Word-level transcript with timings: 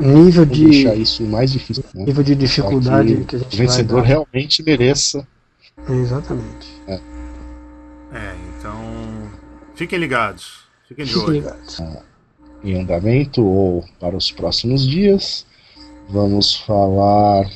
nível 0.00 0.44
de 0.44 0.64
deixar 0.64 0.94
isso 0.96 1.24
mais 1.24 1.52
difícil. 1.52 1.84
Né? 1.94 2.04
Nível 2.04 2.22
de 2.22 2.34
dificuldade 2.34 3.16
que, 3.16 3.24
que, 3.24 3.36
a 3.36 3.38
gente 3.38 3.54
o 3.54 3.58
vencedor 3.58 4.02
realmente 4.02 4.62
mereça. 4.62 5.26
Exatamente. 5.88 6.68
É. 6.86 7.00
é. 8.12 8.36
então 8.56 9.30
fiquem 9.74 9.98
ligados. 9.98 10.64
Fiquem 10.86 11.04
de 11.04 11.18
olho. 11.18 11.32
Ligados. 11.32 11.80
É, 11.80 12.02
em 12.64 12.80
andamento 12.80 13.44
ou 13.44 13.84
para 14.00 14.16
os 14.16 14.30
próximos 14.30 14.86
dias, 14.86 15.46
vamos 16.08 16.56
falar 16.56 17.48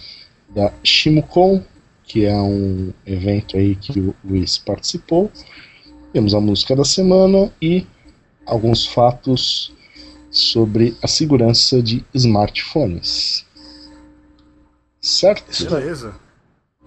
da 0.55 0.73
Shimocon, 0.85 1.63
que 2.05 2.25
é 2.25 2.41
um 2.41 2.93
evento 3.07 3.57
aí 3.57 3.75
que 3.75 3.99
o 3.99 4.15
Luiz 4.25 4.59
participou. 4.59 5.31
Temos 6.13 6.35
a 6.35 6.41
música 6.41 6.77
da 6.77 6.85
semana 6.85 7.51
e 7.61 7.87
alguns 8.45 8.87
fatos 8.87 9.73
sobre 10.31 10.95
a 11.03 11.09
segurança 11.09 11.83
de 11.83 12.05
smartphones. 12.13 13.47
Certo? 15.01 15.65
Beleza. 15.65 16.15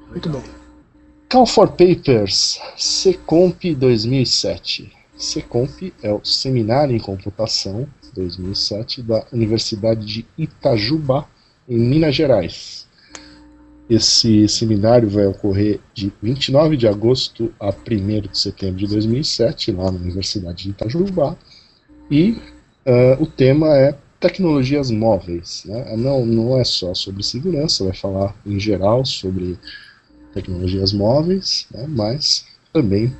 Muito 0.10 0.30
bem. 0.30 0.44
Call 1.28 1.48
for 1.48 1.70
Papers, 1.70 2.60
Secomp 2.78 3.64
2007. 3.76 4.92
Secomp 5.18 5.92
é 6.04 6.14
o 6.14 6.24
Seminário 6.24 6.96
em 6.96 7.00
Computação 7.00 7.88
2007 8.14 9.02
da 9.02 9.26
Universidade 9.32 10.06
de 10.06 10.26
Itajubá, 10.38 11.28
em 11.68 11.80
Minas 11.80 12.16
Gerais. 12.16 12.88
Esse 13.90 14.48
seminário 14.48 15.08
vai 15.08 15.28
ocorrer 15.28 15.80
de 15.94 16.12
29 16.22 16.76
de 16.76 16.88
agosto 16.88 17.54
a 17.60 17.70
1 17.70 18.22
de 18.22 18.38
setembro 18.38 18.78
de 18.78 18.88
2007, 18.88 19.72
lá 19.72 19.92
na 19.92 20.00
Universidade 20.00 20.64
de 20.64 20.70
Itajubá. 20.72 21.38
E 22.10 22.32
uh, 22.86 23.22
o 23.22 23.28
tema 23.28 23.68
é 23.78 23.96
tecnologias 24.20 24.90
móveis. 24.90 25.64
Né? 25.66 25.96
Não, 25.98 26.26
não 26.26 26.58
é 26.58 26.64
só 26.64 26.96
sobre 26.96 27.22
segurança, 27.22 27.84
vai 27.84 27.94
falar 27.94 28.36
em 28.46 28.60
geral 28.60 29.06
sobre 29.06 29.60
tecnologias 30.34 30.92
móveis, 30.92 31.68
né? 31.70 31.86
mas 31.88 32.46
também 32.74 33.16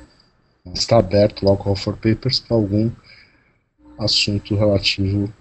está 0.74 0.98
aberto 0.98 1.44
lá 1.44 1.52
o 1.52 1.56
Call 1.56 1.76
for 1.76 1.96
Papers 1.96 2.40
para 2.40 2.56
algum 2.56 2.90
assunto 3.98 4.56
relativo 4.56 5.32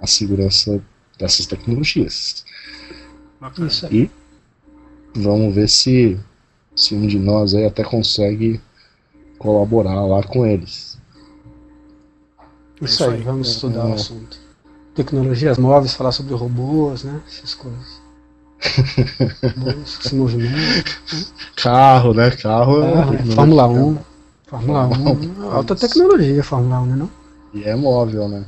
à 0.00 0.06
segurança 0.06 0.80
dessas 1.18 1.46
tecnologias. 1.46 2.44
Isso 3.66 3.86
aí. 3.86 4.04
E 4.04 4.23
Vamos 5.16 5.54
ver 5.54 5.68
se, 5.68 6.18
se 6.74 6.94
um 6.94 7.06
de 7.06 7.18
nós 7.18 7.54
aí 7.54 7.64
até 7.64 7.84
consegue 7.84 8.60
colaborar 9.38 10.04
lá 10.04 10.22
com 10.22 10.46
eles. 10.46 10.98
Isso 12.80 13.04
aí, 13.04 13.22
vamos 13.22 13.48
estudar 13.48 13.82
é. 13.82 13.90
o 13.90 13.94
assunto. 13.94 14.38
Tecnologias 14.94 15.58
móveis, 15.58 15.94
falar 15.94 16.12
sobre 16.12 16.34
robôs, 16.34 17.04
né? 17.04 17.20
Essas 17.26 17.54
coisas. 17.54 18.02
robôs 19.42 19.96
que 19.98 20.08
se 20.08 20.14
movimentam. 20.14 20.58
Né? 20.58 20.84
Carro, 21.56 22.14
né? 22.14 22.30
Carro. 22.30 22.80
Carro 22.80 23.14
é, 23.14 23.34
Fórmula 23.34 23.68
1. 23.68 23.98
Fórmula 24.46 24.86
1. 24.86 25.50
Alta 25.52 25.76
tecnologia, 25.76 26.42
Fórmula 26.42 26.80
1, 26.80 26.86
né? 26.86 26.96
Não? 26.96 27.10
E 27.52 27.64
é 27.64 27.76
móvel, 27.76 28.28
né? 28.28 28.44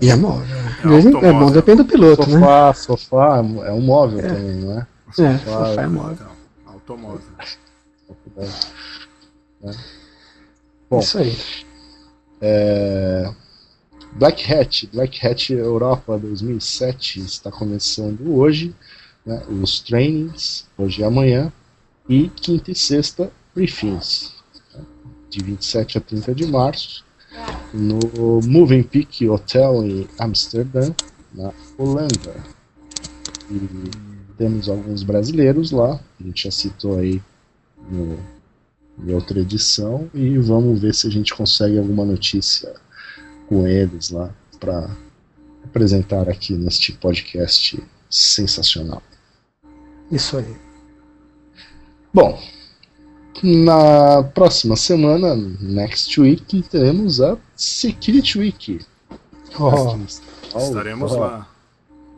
E 0.00 0.10
é 0.10 0.16
móvel. 0.16 0.56
É, 0.84 1.28
é 1.28 1.32
bom, 1.32 1.50
depende 1.50 1.82
do 1.82 1.88
piloto, 1.88 2.24
sofá, 2.24 2.66
né? 2.66 2.72
Sofá, 2.74 3.36
é 3.66 3.72
um 3.72 3.80
móvel 3.80 4.20
é. 4.20 4.28
também, 4.28 4.56
não 4.56 4.78
é? 4.78 4.86
É, 5.18 5.38
sofá 5.38 5.82
é 5.82 5.86
móvel. 5.86 6.12
Então, 6.14 6.72
automóvel. 6.72 7.20
É. 8.38 9.70
Bom, 10.90 11.00
Isso 11.00 11.18
aí. 11.18 11.36
É... 12.40 13.32
Black 14.12 14.52
Hat, 14.52 14.88
Black 14.92 15.26
Hat 15.26 15.52
Europa 15.52 16.18
2007 16.18 17.20
está 17.20 17.50
começando 17.50 18.34
hoje, 18.34 18.74
né, 19.24 19.42
os 19.48 19.80
trainings, 19.80 20.66
hoje 20.78 21.02
e 21.02 21.04
amanhã, 21.04 21.52
e 22.08 22.28
quinta 22.30 22.70
e 22.70 22.74
sexta, 22.74 23.30
briefings, 23.54 24.32
né, 24.74 24.82
de 25.28 25.42
27 25.42 25.98
a 25.98 26.00
30 26.00 26.34
de 26.34 26.46
março, 26.46 27.04
no 27.74 28.40
Moving 28.42 28.84
Peak 28.84 29.28
Hotel 29.28 29.84
em 29.84 30.08
Amsterdã, 30.18 30.94
na 31.34 31.52
Holanda. 31.76 32.34
E 33.50 34.15
temos 34.36 34.68
alguns 34.68 35.02
brasileiros 35.02 35.70
lá, 35.70 36.00
a 36.20 36.22
gente 36.22 36.44
já 36.44 36.50
citou 36.50 36.98
aí 36.98 37.22
no, 37.90 38.18
em 39.04 39.12
outra 39.14 39.40
edição, 39.40 40.10
e 40.14 40.38
vamos 40.38 40.80
ver 40.80 40.94
se 40.94 41.06
a 41.06 41.10
gente 41.10 41.34
consegue 41.34 41.78
alguma 41.78 42.04
notícia 42.04 42.74
com 43.48 43.66
eles 43.66 44.10
lá 44.10 44.34
para 44.58 44.90
apresentar 45.64 46.28
aqui 46.28 46.54
neste 46.54 46.92
podcast 46.92 47.82
sensacional. 48.10 49.02
Isso 50.10 50.36
aí. 50.36 50.56
Bom, 52.12 52.40
na 53.42 54.22
próxima 54.22 54.76
semana, 54.76 55.34
next 55.60 56.18
week, 56.20 56.62
teremos 56.62 57.20
a 57.20 57.36
Security 57.54 58.38
Week. 58.38 58.80
Oh, 59.58 59.98
estaremos 60.58 61.12
oh, 61.12 61.18
lá. 61.18 61.48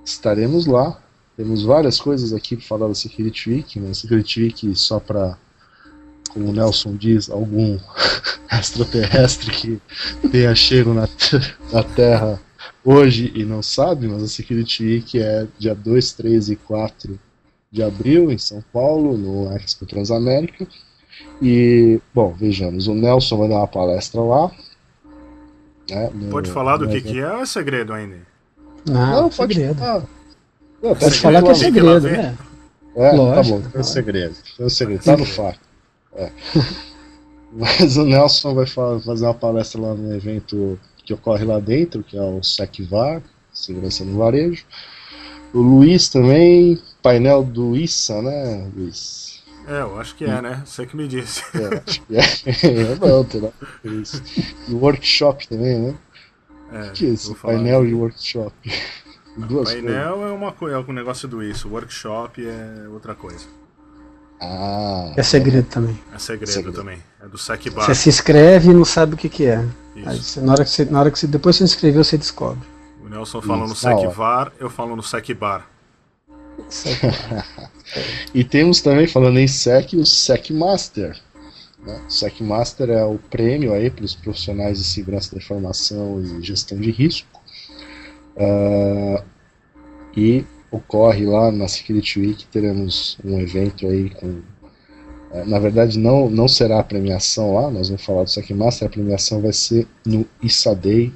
Estaremos 0.05 0.67
lá 0.67 1.03
temos 1.39 1.63
várias 1.63 2.01
coisas 2.01 2.33
aqui 2.33 2.57
para 2.57 2.67
falar 2.67 2.89
da 2.89 2.95
Security 2.95 3.49
Week, 3.49 3.79
né? 3.79 3.95
Security 3.95 4.43
Week 4.43 4.75
só 4.75 4.99
para, 4.99 5.39
como 6.31 6.49
o 6.49 6.53
Nelson 6.53 6.97
diz, 6.97 7.31
algum 7.31 7.79
extraterrestre 8.51 9.53
que 9.53 9.81
tenha 10.33 10.53
chego 10.57 10.93
na, 10.93 11.09
na 11.73 11.85
Terra 11.85 12.41
hoje 12.85 13.31
e 13.37 13.45
não 13.45 13.63
sabe, 13.63 14.09
mas 14.09 14.21
a 14.21 14.27
Security 14.27 14.85
Week 14.85 15.17
é 15.17 15.47
dia 15.57 15.77
2, 15.77 16.13
3 16.15 16.49
e 16.49 16.57
4 16.57 17.17
de 17.71 17.85
abril 17.85 18.33
em 18.33 18.39
São 18.39 18.61
Paulo, 18.73 19.17
no 19.17 19.57
Expo 19.57 19.87
Transamérica. 19.87 20.67
E, 21.41 22.01
bom, 22.13 22.35
vejamos, 22.37 22.89
o 22.89 22.95
Nelson 22.95 23.39
vai 23.39 23.49
dar 23.49 23.59
uma 23.59 23.69
palestra 23.69 24.21
lá. 24.21 24.51
Né, 25.89 26.11
no, 26.13 26.31
pode 26.31 26.51
falar 26.51 26.79
do 26.79 26.89
que, 26.89 27.01
que 27.01 27.21
é 27.21 27.33
ou 27.33 27.43
é 27.43 27.47
segredo 27.47 27.93
ainda? 27.93 28.17
Não, 28.85 29.23
não 29.23 29.31
pode 29.31 29.55
segredo. 29.55 29.79
falar. 29.79 30.18
Não, 30.83 30.95
Pode 30.95 31.19
falar 31.19 31.43
que 31.43 31.51
é 31.51 31.55
segredo, 31.55 32.01
né? 32.09 32.37
É, 32.97 33.11
tá 33.11 33.17
Lógico, 33.17 33.61
tá 33.63 33.69
bom, 33.69 33.79
é 33.79 33.83
segredo. 33.83 34.37
É 34.59 34.69
segredo, 34.69 35.05
tá 35.05 35.17
no 35.17 35.25
fato. 35.25 35.61
É. 36.15 36.33
Mas 37.53 37.97
o 37.97 38.05
Nelson 38.05 38.55
vai 38.55 38.67
fazer 38.67 39.25
uma 39.25 39.35
palestra 39.35 39.81
lá 39.81 39.95
no 39.95 40.15
evento 40.15 40.79
que 41.05 41.15
ocorre 41.15 41.45
lá 41.45 41.59
dentro, 41.59 42.03
que 42.03 42.17
é 42.17 42.21
o 42.21 42.43
SecVar, 42.43 43.23
segurança 43.53 44.05
no 44.05 44.19
varejo. 44.19 44.65
O 45.55 45.61
Luiz 45.61 46.09
também, 46.09 46.81
painel 47.03 47.43
do 47.43 47.75
ISA, 47.75 48.21
né, 48.21 48.71
Luiz? 48.77 49.43
É, 49.67 49.81
eu 49.83 49.99
acho 50.01 50.15
que 50.15 50.25
é, 50.25 50.41
né? 50.43 50.63
Você 50.65 50.87
que 50.87 50.97
me 50.97 51.07
disse. 51.07 51.43
É, 51.55 51.83
acho 51.87 52.03
que 52.03 52.17
é. 52.17 52.21
é 52.95 52.95
não, 52.97 53.25
terá 53.25 53.51
isso. 53.85 54.23
E 54.67 54.73
o 54.73 54.79
workshop 54.79 55.47
também, 55.47 55.79
né? 55.79 55.95
É, 56.73 56.89
O 56.89 56.93
que 56.93 57.13
é 57.13 57.17
falar 57.17 57.55
Painel 57.55 57.87
e 57.87 57.95
workshop. 57.95 58.55
Duas 59.47 59.71
coisas. 59.73 59.85
Painel 59.85 60.27
é 60.27 60.33
uma 60.33 60.53
coisa, 60.53 60.77
é 60.77 60.79
um 60.79 60.93
negócio 60.93 61.29
do 61.29 61.43
isso. 61.43 61.69
Workshop 61.69 62.45
é 62.47 62.89
outra 62.89 63.15
coisa. 63.15 63.47
Ah, 64.41 65.13
É 65.17 65.23
segredo 65.23 65.67
também. 65.69 65.99
É 66.15 66.19
segredo, 66.19 66.51
Segredo. 66.53 66.75
também. 66.77 67.03
É 67.23 67.27
do 67.27 67.37
SecBar. 67.39 67.87
Você 67.87 67.95
se 67.95 68.09
inscreve 68.09 68.71
e 68.71 68.75
não 68.75 68.85
sabe 68.85 69.15
o 69.15 69.17
que, 69.17 69.29
que 69.29 69.47
é. 69.47 69.65
Você- 70.07 70.41
na 70.41 70.53
hora 70.53 70.65
que 70.65 70.71
você, 70.71 70.85
na 70.85 71.01
hora 71.01 71.11
que 71.11 71.19
você, 71.19 71.27
depois 71.27 71.57
que 71.57 71.59
você 71.59 71.65
inscreveu, 71.65 72.05
você 72.05 72.17
descobre. 72.17 72.61
O 73.05 73.09
Nelson 73.09 73.41
fala 73.43 73.67
no 73.67 73.73
Isso, 73.73 73.85
na 73.89 73.95
hora. 73.97 74.01
SecVar, 74.09 74.53
eu 74.61 74.71
falo 74.71 74.95
no 74.95 75.03
SecBar. 75.03 75.67
E 78.35 78.45
temos 78.45 78.81
também, 78.83 79.07
falando 79.07 79.39
em 79.39 79.49
SEC, 79.49 79.95
o 79.97 80.05
SEC 80.05 80.51
Master. 80.53 81.19
né? 81.85 82.03
O 82.07 82.11
SEC 82.11 82.43
Master 82.43 82.91
é 82.91 83.05
o 83.05 83.19
prêmio 83.19 83.73
aí 83.73 83.91
para 83.91 84.05
os 84.05 84.15
profissionais 84.15 84.79
de 84.79 84.85
segurança 84.85 85.31
da 85.33 85.39
informação 85.39 86.21
e 86.23 86.43
gestão 86.43 86.79
de 86.79 86.91
risco. 86.91 87.38
Ah, 88.39 89.25
e 90.17 90.45
ocorre 90.71 91.27
lá 91.27 91.51
na 91.51 91.69
Security 91.69 92.21
Week, 92.21 92.47
teremos 92.47 93.19
um 93.25 93.41
evento 93.41 93.87
aí 93.87 94.11
com. 94.11 94.41
eh, 95.33 95.45
Na 95.47 95.59
verdade, 95.59 95.99
não, 95.99 96.29
não 96.31 96.49
será 96.49 96.81
a 96.81 96.85
premiação 96.85 97.55
lá, 97.55 97.71
nós 97.71 97.89
vamos 97.89 98.05
falar 98.05 98.25
do 98.25 98.31
SEC 98.31 98.51
Master, 98.55 98.89
a 98.89 98.91
premiação 98.91 99.41
vai 99.41 99.53
ser 99.53 99.87
no 100.07 100.27
ISA 100.43 100.75
Day, 100.75 101.13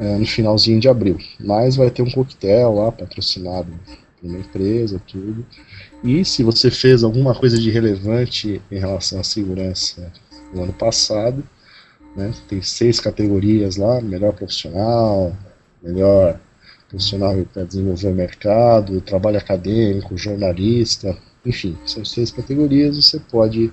eh, 0.00 0.18
no 0.18 0.26
finalzinho 0.26 0.80
de 0.80 0.88
abril. 0.88 1.18
Mas 1.40 1.76
vai 1.76 1.90
ter 1.90 2.02
um 2.02 2.10
coquetel 2.10 2.74
lá, 2.74 2.92
patrocinado 2.92 3.68
por 4.20 4.28
uma 4.28 4.38
empresa, 4.38 5.00
tudo. 5.06 5.44
E 6.02 6.24
se 6.24 6.42
você 6.42 6.70
fez 6.70 7.04
alguma 7.04 7.34
coisa 7.34 7.58
de 7.58 7.70
relevante 7.70 8.60
em 8.70 8.78
relação 8.78 9.20
à 9.20 9.24
segurança 9.24 10.12
no 10.52 10.62
ano 10.64 10.72
passado, 10.72 11.42
né, 12.16 12.32
tem 12.48 12.62
seis 12.62 13.00
categorias 13.00 13.76
lá: 13.76 14.00
melhor 14.00 14.32
profissional, 14.34 15.36
melhor 15.82 16.40
profissional 16.94 17.34
para 17.52 17.64
desenvolver 17.64 18.08
o 18.08 18.14
mercado, 18.14 19.00
trabalho 19.00 19.38
acadêmico, 19.38 20.16
jornalista, 20.16 21.16
enfim, 21.44 21.76
são 21.84 22.04
seis 22.04 22.30
categorias. 22.30 22.96
Você 22.96 23.18
pode 23.18 23.72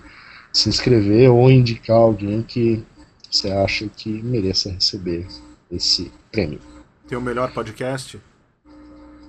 se 0.52 0.70
inscrever 0.70 1.30
ou 1.30 1.50
indicar 1.50 1.98
alguém 1.98 2.42
que 2.42 2.84
você 3.30 3.50
acha 3.52 3.88
que 3.88 4.10
mereça 4.24 4.72
receber 4.72 5.28
esse 5.72 6.12
prêmio. 6.32 6.60
Tem 7.08 7.18
o 7.18 7.22
melhor 7.22 7.54
podcast? 7.54 8.20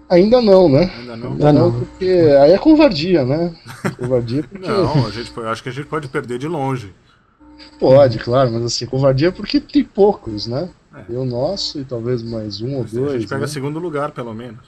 Ainda 0.09 0.43
não, 0.43 0.69
né? 0.69 0.93
Ainda 0.99 1.17
não? 1.17 1.33
Ainda 1.33 1.53
não. 1.53 1.73
porque 1.73 2.05
aí 2.41 2.53
é 2.53 2.59
covardia, 2.59 3.25
né? 3.25 3.55
Covardia 3.97 4.43
porque 4.51 4.69
Não, 4.69 5.07
a 5.07 5.11
gente, 5.11 5.33
acho 5.41 5.63
que 5.63 5.69
a 5.69 5.73
gente 5.73 5.87
pode 5.87 6.09
perder 6.09 6.39
de 6.39 6.49
longe. 6.49 6.93
pode, 7.79 8.19
claro, 8.19 8.53
mas 8.53 8.65
assim, 8.65 8.87
covardia 8.87 9.33
porque 9.33 9.61
tem 9.61 9.85
poucos, 9.85 10.47
né? 10.47 10.69
É. 10.95 11.03
Tem 11.03 11.17
o 11.17 11.25
nosso 11.25 11.81
e 11.81 11.85
talvez 11.85 12.23
mais 12.23 12.61
um 12.61 12.75
ou 12.77 12.83
a 12.83 12.87
dois. 12.87 13.13
gente 13.21 13.29
pega 13.29 13.43
né? 13.43 13.47
segundo 13.47 13.79
lugar, 13.79 14.13
pelo 14.13 14.35
menos. 14.35 14.61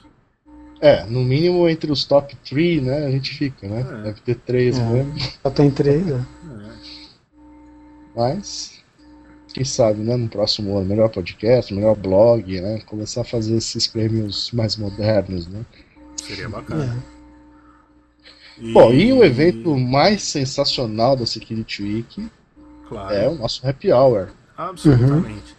É, 0.81 1.05
no 1.05 1.23
mínimo 1.23 1.67
entre 1.69 1.91
os 1.91 2.03
top 2.03 2.35
3, 2.47 2.83
né? 2.83 3.05
A 3.05 3.11
gente 3.11 3.33
fica, 3.33 3.67
né? 3.67 3.79
É. 3.81 4.01
Deve 4.03 4.21
ter 4.21 4.35
três 4.35 4.77
É. 4.77 4.83
mesmo. 4.83 5.13
Só 5.41 5.49
tem 5.49 5.71
três, 5.71 6.05
né? 6.05 6.25
É. 6.51 6.75
Mas, 8.15 8.79
quem 9.53 9.63
sabe, 9.63 10.01
né? 10.01 10.15
No 10.17 10.27
próximo 10.27 10.77
ano, 10.77 10.85
melhor 10.85 11.09
podcast, 11.09 11.73
melhor 11.73 11.95
blog, 11.95 12.59
né? 12.61 12.79
Começar 12.85 13.21
a 13.21 13.25
fazer 13.25 13.55
esses 13.55 13.87
prêmios 13.87 14.51
mais 14.51 14.75
modernos, 14.77 15.47
né? 15.47 15.65
Seria 16.17 16.49
bacana. 16.49 17.03
É. 17.11 18.71
Bom, 18.71 18.91
e 18.93 19.11
o 19.11 19.23
evento 19.23 19.77
mais 19.77 20.23
sensacional 20.23 21.15
da 21.15 21.25
Security 21.25 21.83
Week 21.83 22.29
Claro. 22.87 23.13
é 23.15 23.27
o 23.27 23.35
nosso 23.35 23.67
Happy 23.67 23.91
Hour. 23.91 24.29
Absolutamente. 24.57 25.54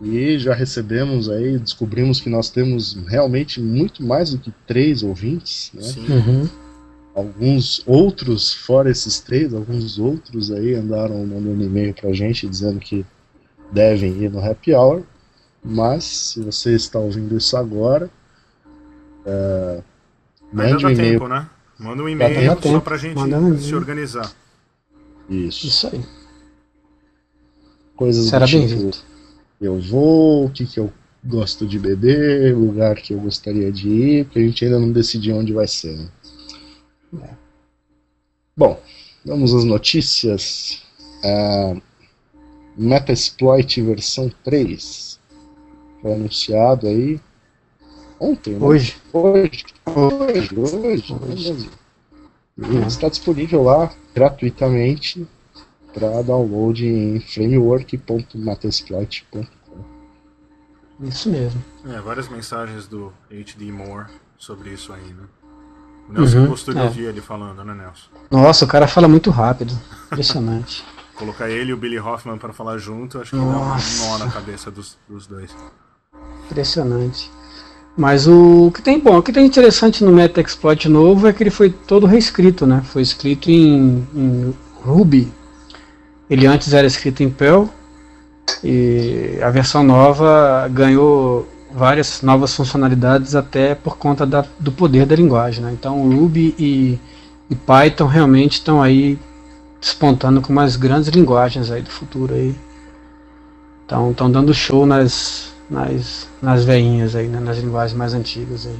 E 0.00 0.38
já 0.38 0.54
recebemos 0.54 1.28
aí, 1.28 1.58
descobrimos 1.58 2.20
que 2.20 2.30
nós 2.30 2.50
temos 2.50 2.94
realmente 3.08 3.60
muito 3.60 4.02
mais 4.04 4.30
do 4.30 4.38
que 4.38 4.52
três 4.66 5.02
ouvintes, 5.02 5.70
né? 5.74 5.82
Sim. 5.82 6.06
Uhum. 6.08 6.48
Alguns 7.14 7.82
outros, 7.84 8.54
fora 8.54 8.88
esses 8.90 9.18
três, 9.18 9.52
alguns 9.52 9.98
outros 9.98 10.52
aí 10.52 10.74
andaram 10.74 11.26
mandando 11.26 11.64
e-mail 11.64 11.92
pra 11.92 12.12
gente 12.12 12.48
dizendo 12.48 12.78
que 12.78 13.04
devem 13.72 14.22
ir 14.22 14.30
no 14.30 14.38
Happy 14.44 14.72
Hour. 14.72 15.02
Mas, 15.64 16.04
se 16.04 16.40
você 16.42 16.74
está 16.76 17.00
ouvindo 17.00 17.36
isso 17.36 17.56
agora, 17.56 18.08
é, 19.26 19.82
Ainda 20.52 20.72
mande 20.72 20.86
um 20.86 20.90
e-mail. 20.90 21.12
tempo, 21.18 21.28
né? 21.28 21.50
Manda 21.76 22.02
um 22.02 22.06
dá 22.06 22.10
e-mail 22.30 22.50
só 22.50 22.56
tempo. 22.56 22.80
pra 22.82 22.96
gente 22.96 23.18
um 23.18 23.22
se 23.58 23.64
e-mail. 23.64 23.76
organizar. 23.76 24.32
Isso. 25.28 25.66
Isso 25.66 25.88
aí. 25.88 26.00
Coisas 27.96 28.26
Será 28.28 28.46
do 28.46 28.48
tipo, 28.48 28.66
bem-vindo. 28.66 28.96
Eu 29.60 29.80
vou, 29.80 30.46
o 30.46 30.50
que, 30.50 30.66
que 30.66 30.78
eu 30.78 30.92
gosto 31.24 31.66
de 31.66 31.78
beber, 31.78 32.56
lugar 32.56 32.96
que 32.96 33.12
eu 33.12 33.20
gostaria 33.20 33.72
de 33.72 33.88
ir, 33.88 34.24
porque 34.24 34.38
a 34.38 34.42
gente 34.42 34.64
ainda 34.64 34.78
não 34.78 34.92
decidiu 34.92 35.36
onde 35.36 35.52
vai 35.52 35.66
ser. 35.66 35.96
Né? 35.96 36.08
É. 37.22 37.30
Bom, 38.56 38.80
vamos 39.24 39.54
às 39.54 39.64
notícias. 39.64 40.82
Ah, 41.24 41.76
Metasploit 42.76 43.82
versão 43.82 44.30
3 44.44 45.18
foi 46.00 46.12
anunciado 46.12 46.86
aí 46.86 47.20
ontem, 48.20 48.54
né? 48.54 48.64
Hoje. 48.64 48.96
Hoje, 49.12 49.64
hoje, 49.84 50.56
hoje, 50.56 51.14
Hoje. 51.14 51.70
E 52.58 52.86
está 52.86 53.08
disponível 53.08 53.62
lá 53.62 53.92
gratuitamente 54.14 55.26
para 55.98 56.22
download 56.22 56.86
em 56.86 57.18
framework.metasploit.com. 57.20 59.44
Isso 61.00 61.30
mesmo. 61.30 61.64
É, 61.88 62.00
várias 62.00 62.28
mensagens 62.28 62.86
do 62.86 63.12
HD 63.30 63.72
Moore 63.72 64.06
sobre 64.36 64.70
isso 64.70 64.92
aí, 64.92 65.12
né? 65.12 65.24
O 66.08 66.12
Nelson 66.12 66.38
Uhum, 66.38 66.46
gostou 66.48 66.74
de 66.74 66.80
é. 66.80 66.84
ouvir 66.84 67.04
ele 67.04 67.20
falando, 67.20 67.62
né, 67.64 67.72
Nelson? 67.74 68.08
Nossa, 68.30 68.64
o 68.64 68.68
cara 68.68 68.88
fala 68.88 69.06
muito 69.08 69.30
rápido. 69.30 69.76
Impressionante. 70.06 70.84
Colocar 71.14 71.48
ele 71.50 71.70
e 71.70 71.74
o 71.74 71.76
Billy 71.76 71.98
Hoffman 71.98 72.38
pra 72.38 72.52
falar 72.52 72.78
junto, 72.78 73.20
acho 73.20 73.30
que 73.30 73.36
dá 73.36 73.42
um 73.42 73.50
Nossa. 73.50 74.06
nó 74.06 74.18
na 74.18 74.30
cabeça 74.30 74.70
dos, 74.70 74.96
dos 75.08 75.26
dois. 75.26 75.50
Impressionante. 76.46 77.28
Mas 77.96 78.28
o 78.28 78.70
que 78.72 78.80
tem 78.80 79.00
bom, 79.00 79.18
o 79.18 79.22
que 79.22 79.32
tem 79.32 79.44
interessante 79.44 80.04
no 80.04 80.12
Metaexploit 80.12 80.88
novo 80.88 81.26
é 81.26 81.32
que 81.32 81.42
ele 81.42 81.50
foi 81.50 81.70
todo 81.70 82.06
reescrito, 82.06 82.64
né? 82.64 82.80
Foi 82.84 83.02
escrito 83.02 83.50
em, 83.50 84.06
em 84.14 84.54
Ruby. 84.84 85.32
Ele 86.30 86.46
antes 86.46 86.72
era 86.72 86.86
escrito 86.86 87.22
em 87.22 87.30
Perl 87.30 87.66
e 88.62 89.38
a 89.42 89.50
versão 89.50 89.82
nova 89.82 90.68
ganhou 90.70 91.48
várias 91.72 92.22
novas 92.22 92.54
funcionalidades 92.54 93.34
até 93.34 93.74
por 93.74 93.96
conta 93.98 94.26
da- 94.26 94.44
do 94.58 94.72
poder 94.72 95.06
da 95.06 95.14
linguagem, 95.14 95.62
né? 95.64 95.72
Então 95.72 96.02
Ruby 96.10 96.54
e, 96.58 96.98
e 97.50 97.54
Python 97.54 98.06
realmente 98.06 98.54
estão 98.54 98.82
aí 98.82 99.18
despontando 99.80 100.40
como 100.40 100.60
as 100.60 100.76
grandes 100.76 101.08
linguagens 101.10 101.70
aí 101.70 101.82
do 101.82 101.90
futuro 101.90 102.34
aí. 102.34 102.54
Então 103.84 104.10
estão 104.10 104.30
dando 104.30 104.52
show 104.52 104.86
nas 104.86 105.52
nas 105.70 106.26
nas 106.40 106.64
veinhas 106.64 107.14
aí, 107.14 107.28
né? 107.28 107.38
nas 107.40 107.58
linguagens 107.58 107.96
mais 107.96 108.14
antigas 108.14 108.66
aí. 108.66 108.78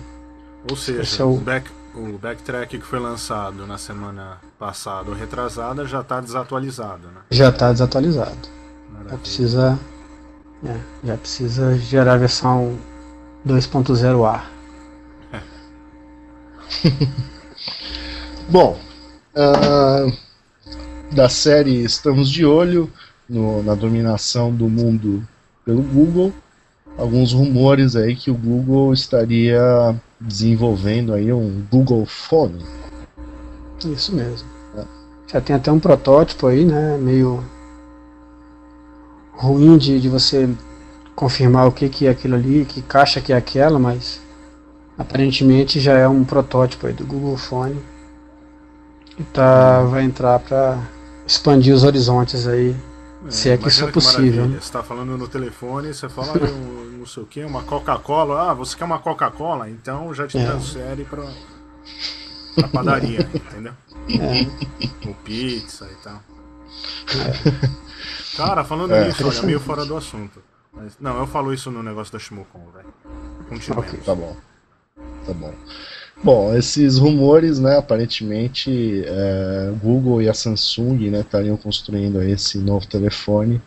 Ou 0.71 0.77
seja, 0.77 1.03
Esse 1.03 1.21
é 1.21 1.25
o- 1.25 1.35
o, 1.35 1.37
back, 1.39 1.71
o 1.99 2.19
backtrack 2.19 2.79
que 2.79 2.85
foi 2.85 2.99
lançado 2.99 3.67
na 3.67 3.77
semana 3.79 4.39
passada 4.59 5.11
ou 5.11 5.17
retrasada 5.17 5.87
já 5.87 6.01
está 6.01 6.21
desatualizado, 6.21 7.07
né? 7.09 7.21
Já 7.31 7.49
está 7.49 7.73
desatualizado. 7.73 8.37
Já 9.11 9.17
precisa 9.17 9.79
é, 10.65 10.77
já 11.05 11.17
precisa 11.17 11.79
gerar 11.79 12.15
a 12.15 12.19
versão 12.19 12.77
2.0A. 13.47 14.43
Bom, 18.49 18.79
ah, 19.37 20.07
da 21.13 21.29
série 21.29 21.83
Estamos 21.85 22.29
de 22.31 22.45
Olho 22.45 22.91
no- 23.29 23.63
na 23.63 23.75
dominação 23.75 24.53
do 24.53 24.69
mundo 24.69 25.27
pelo 25.65 25.83
Google, 25.83 26.33
alguns 26.97 27.33
rumores 27.33 27.95
aí 27.95 28.17
que 28.17 28.31
o 28.31 28.35
Google 28.35 28.93
estaria 28.93 29.95
desenvolvendo 30.21 31.13
aí 31.13 31.33
um 31.33 31.65
Google 31.71 32.05
Phone. 32.07 32.65
Isso 33.85 34.15
mesmo. 34.15 34.49
É. 34.77 34.85
Já 35.27 35.41
tem 35.41 35.55
até 35.55 35.71
um 35.71 35.79
protótipo 35.79 36.47
aí, 36.47 36.65
né? 36.65 36.99
Meio 36.99 37.45
ruim 39.33 39.79
de, 39.79 40.01
de 40.01 40.09
você 40.09 40.49
confirmar 41.15 41.67
o 41.67 41.73
que, 41.73 41.89
que 41.89 42.07
é 42.07 42.11
aquilo 42.11 42.35
ali, 42.35 42.65
que 42.65 42.83
caixa 42.83 43.21
que 43.21 43.33
é 43.33 43.37
aquela, 43.37 43.79
mas 43.79 44.21
aparentemente 44.97 45.79
já 45.79 45.93
é 45.93 46.09
um 46.09 46.25
protótipo 46.25 46.87
aí 46.87 46.93
do 46.93 47.07
Google 47.07 47.37
Phone 47.37 47.81
que 49.17 49.25
tá, 49.25 49.83
vai 49.83 50.05
entrar 50.05 50.39
para 50.39 50.79
expandir 51.27 51.75
os 51.75 51.83
horizontes 51.83 52.47
aí 52.47 52.75
É, 53.27 53.31
Se 53.31 53.51
é 53.51 53.57
que 53.57 53.69
isso 53.69 53.85
é 53.85 53.91
possível. 53.91 54.47
Né? 54.47 54.55
Você 54.55 54.67
está 54.67 54.83
falando 54.83 55.17
no 55.17 55.27
telefone, 55.27 55.93
você 55.93 56.09
fala 56.09 56.35
não 56.99 57.07
sei 57.07 57.23
o 57.23 57.27
que, 57.27 57.45
uma 57.45 57.63
Coca-Cola. 57.63 58.51
Ah, 58.51 58.55
você 58.55 58.77
quer 58.77 58.85
uma 58.85 58.99
Coca-Cola? 58.99 59.69
Então 59.69 60.13
já 60.15 60.27
te 60.27 60.39
é. 60.39 60.45
transfere 60.45 61.05
para 61.05 61.25
a 62.63 62.69
padaria, 62.69 63.21
entendeu? 63.35 63.73
É. 64.09 65.09
O 65.09 65.15
pizza 65.15 65.89
e 65.91 66.03
tal. 66.03 66.23
É. 67.09 67.89
Cara, 68.37 68.63
falando 68.65 68.95
é, 68.95 69.07
nisso, 69.07 69.27
olha, 69.27 69.43
meio 69.43 69.61
fora 69.61 69.85
do 69.85 69.97
assunto. 69.97 70.43
Mas, 70.73 70.97
não, 71.01 71.19
eu 71.19 71.27
falo 71.27 71.53
isso 71.53 71.71
no 71.71 71.83
negócio 71.83 72.13
da 72.13 72.19
Shimocon, 72.19 72.69
velho. 72.73 72.95
Continua. 73.49 73.81
Okay, 73.81 74.01
tá 74.01 74.15
bom. 74.15 74.37
Tá 75.27 75.33
bom. 75.33 75.55
Bom, 76.23 76.55
esses 76.57 76.99
rumores, 76.99 77.61
né, 77.61 77.79
aparentemente 77.79 79.05
é, 79.07 79.73
Google 79.81 80.21
e 80.21 80.29
a 80.29 80.35
Samsung, 80.35 81.11
né, 81.11 81.21
estariam 81.21 81.57
construindo 81.57 82.21
esse 82.23 82.59
novo 82.59 82.87
telefone 82.87 83.63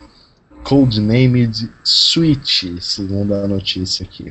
codenamed 0.62 1.70
Switch, 1.82 2.64
segundo 2.80 3.34
a 3.34 3.48
notícia 3.48 4.04
aqui. 4.04 4.30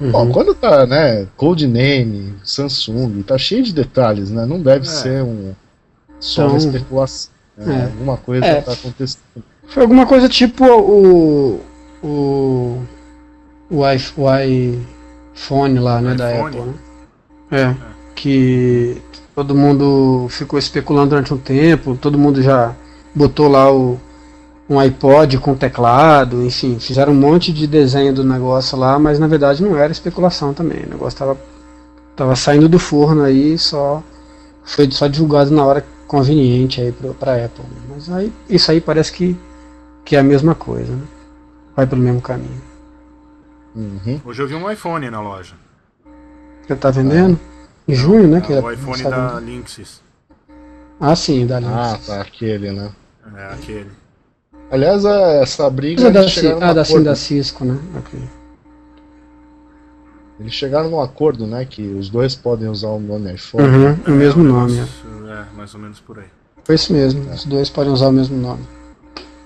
Uhum. 0.00 0.10
Bom, 0.12 0.32
quando 0.32 0.54
tá, 0.54 0.86
né, 0.86 1.26
codename, 1.36 2.34
Samsung, 2.44 3.22
tá 3.22 3.36
cheio 3.36 3.64
de 3.64 3.74
detalhes, 3.74 4.30
né, 4.30 4.46
não 4.46 4.62
deve 4.62 4.86
é. 4.86 4.90
ser 4.90 5.22
um 5.22 5.52
só 6.20 6.42
então, 6.42 6.54
uma 6.54 6.58
especulação, 6.58 7.32
né, 7.56 7.80
é. 7.80 7.84
alguma 7.84 8.16
coisa 8.16 8.46
é. 8.46 8.60
tá 8.60 8.72
acontecendo. 8.72 9.22
Foi 9.66 9.82
alguma 9.82 10.06
coisa 10.06 10.28
tipo 10.28 10.64
o 10.64 11.60
o 12.02 12.82
o, 13.70 13.82
iPhone 13.92 15.78
lá, 15.78 16.00
né, 16.00 16.14
da 16.14 16.28
Apple, 16.28 16.60
né? 16.60 16.74
É, 17.50 17.74
que 18.14 19.00
todo 19.34 19.54
mundo 19.54 20.26
ficou 20.28 20.58
especulando 20.58 21.10
durante 21.10 21.32
um 21.34 21.38
tempo, 21.38 21.96
todo 21.96 22.18
mundo 22.18 22.42
já 22.42 22.74
botou 23.14 23.48
lá 23.48 23.72
o, 23.72 23.98
um 24.68 24.78
iPod 24.78 25.38
com 25.38 25.54
teclado, 25.54 26.44
enfim, 26.44 26.78
fizeram 26.78 27.12
um 27.12 27.16
monte 27.16 27.52
de 27.52 27.66
desenho 27.66 28.12
do 28.12 28.22
negócio 28.22 28.78
lá, 28.78 28.98
mas 28.98 29.18
na 29.18 29.26
verdade 29.26 29.62
não 29.62 29.76
era 29.76 29.90
especulação 29.90 30.54
também. 30.54 30.84
O 30.84 30.90
negócio 30.90 31.08
estava 31.16 31.36
tava 32.14 32.36
saindo 32.36 32.68
do 32.68 32.78
forno 32.78 33.22
aí, 33.22 33.56
só 33.58 34.02
foi 34.62 34.90
só 34.90 35.06
divulgado 35.06 35.50
na 35.50 35.64
hora 35.64 35.84
conveniente 36.06 36.80
aí 36.80 36.92
para 37.18 37.44
Apple. 37.44 37.64
Mas 37.88 38.10
aí 38.10 38.32
isso 38.48 38.70
aí 38.70 38.80
parece 38.80 39.12
que, 39.12 39.36
que 40.04 40.14
é 40.14 40.18
a 40.18 40.22
mesma 40.22 40.54
coisa, 40.54 40.92
né? 40.92 41.02
vai 41.74 41.86
pelo 41.86 42.02
mesmo 42.02 42.20
caminho. 42.20 42.62
Uhum. 43.74 44.20
Hoje 44.24 44.42
eu 44.42 44.48
vi 44.48 44.54
um 44.54 44.70
iPhone 44.70 45.08
na 45.08 45.20
loja. 45.20 45.54
Você 46.70 46.76
tá 46.76 46.88
vendendo? 46.88 47.36
Em 47.88 47.94
junho, 47.96 48.28
né? 48.28 48.40
que 48.40 48.52
o 48.52 48.70
iPhone 48.70 49.02
da 49.02 49.40
Linksys. 49.40 50.00
Ah, 51.00 51.16
sim, 51.16 51.44
da 51.44 51.58
Linksys. 51.58 51.76
Ah, 51.76 51.98
tá, 52.06 52.20
aquele, 52.20 52.70
né? 52.70 52.92
É, 53.36 53.44
aquele. 53.46 53.90
Aliás, 54.70 55.04
essa 55.04 55.68
briga. 55.68 56.06
É 56.06 56.10
da, 56.12 56.20
ah, 56.60 56.72
da, 56.72 56.84
sim, 56.84 57.02
da 57.02 57.16
Cisco, 57.16 57.64
né? 57.64 57.76
Ok. 57.98 58.20
Eles 60.38 60.54
chegaram 60.54 60.90
num 60.90 61.00
acordo, 61.00 61.44
né? 61.44 61.64
Que 61.64 61.82
os 61.82 62.08
dois 62.08 62.36
podem 62.36 62.68
usar 62.68 62.90
o 62.90 63.00
nome 63.00 63.34
iPhone. 63.34 63.66
Uhum, 63.66 63.98
o 64.06 64.10
mesmo 64.12 64.44
é, 64.44 64.46
nome. 64.46 64.78
É. 64.78 64.82
é, 65.32 65.44
mais 65.56 65.74
ou 65.74 65.80
menos 65.80 65.98
por 65.98 66.20
aí. 66.20 66.28
Foi 66.62 66.76
isso 66.76 66.92
mesmo, 66.92 67.28
é. 67.32 67.34
os 67.34 67.44
dois 67.46 67.68
podem 67.68 67.92
usar 67.92 68.06
o 68.06 68.12
mesmo 68.12 68.36
nome. 68.36 68.62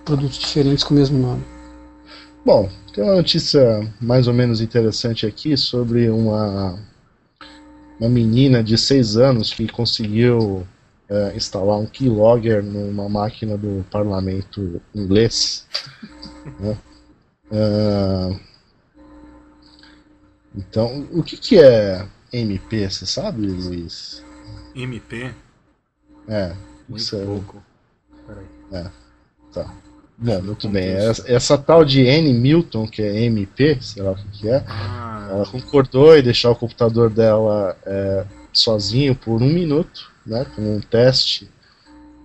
Produtos 0.05 0.37
diferentes 0.37 0.85
com 0.85 0.93
o 0.93 0.99
mesmo 0.99 1.19
nome. 1.19 1.43
Bom, 2.45 2.69
tem 2.93 3.03
uma 3.03 3.15
notícia 3.15 3.91
mais 3.99 4.29
ou 4.29 4.35
menos 4.35 4.61
interessante 4.61 5.25
aqui 5.25 5.57
sobre 5.57 6.11
uma 6.11 6.79
uma 7.99 8.09
menina 8.09 8.63
de 8.63 8.77
6 8.77 9.17
anos 9.17 9.53
que 9.53 9.69
conseguiu 9.69 10.67
é, 11.09 11.37
instalar 11.37 11.79
um 11.79 11.87
keylogger 11.87 12.63
numa 12.63 13.09
máquina 13.09 13.57
do 13.57 13.85
parlamento 13.91 14.81
inglês. 14.95 15.67
né? 16.61 16.79
uh, 17.51 18.41
então, 20.57 21.07
o 21.13 21.23
que, 21.23 21.37
que 21.37 21.59
é 21.59 22.07
MP, 22.33 22.89
você 22.89 23.07
sabe, 23.07 23.47
Luiz? 23.47 24.25
MP? 24.75 25.33
É. 26.29 26.55
Muito 26.89 27.01
isso 27.01 27.17
é 27.17 27.25
pouco. 27.25 27.63
Peraí. 28.27 28.47
É, 28.73 28.91
tá. 29.53 29.75
Bom, 30.25 30.41
muito 30.41 30.71
bem. 30.71 30.89
Essa, 30.89 31.31
essa, 31.31 31.59
tal 31.59 31.85
de 31.85 32.01
N 32.01 32.33
Milton, 32.33 32.89
que 32.89 33.03
é 33.03 33.25
MP, 33.25 33.77
sei 33.83 34.03
lá 34.03 34.13
o 34.13 34.15
que, 34.15 34.27
que 34.39 34.49
é, 34.49 34.65
ah. 34.67 35.29
ela 35.31 35.45
concordou 35.45 36.17
em 36.17 36.23
deixar 36.23 36.51
o 36.51 36.57
computador 36.57 37.11
dela 37.11 37.77
é, 37.85 38.25
sozinho 38.51 39.15
por 39.15 39.43
um 39.43 39.47
minuto, 39.47 40.11
né, 40.25 40.47
com 40.57 40.77
um 40.77 40.81
teste 40.81 41.47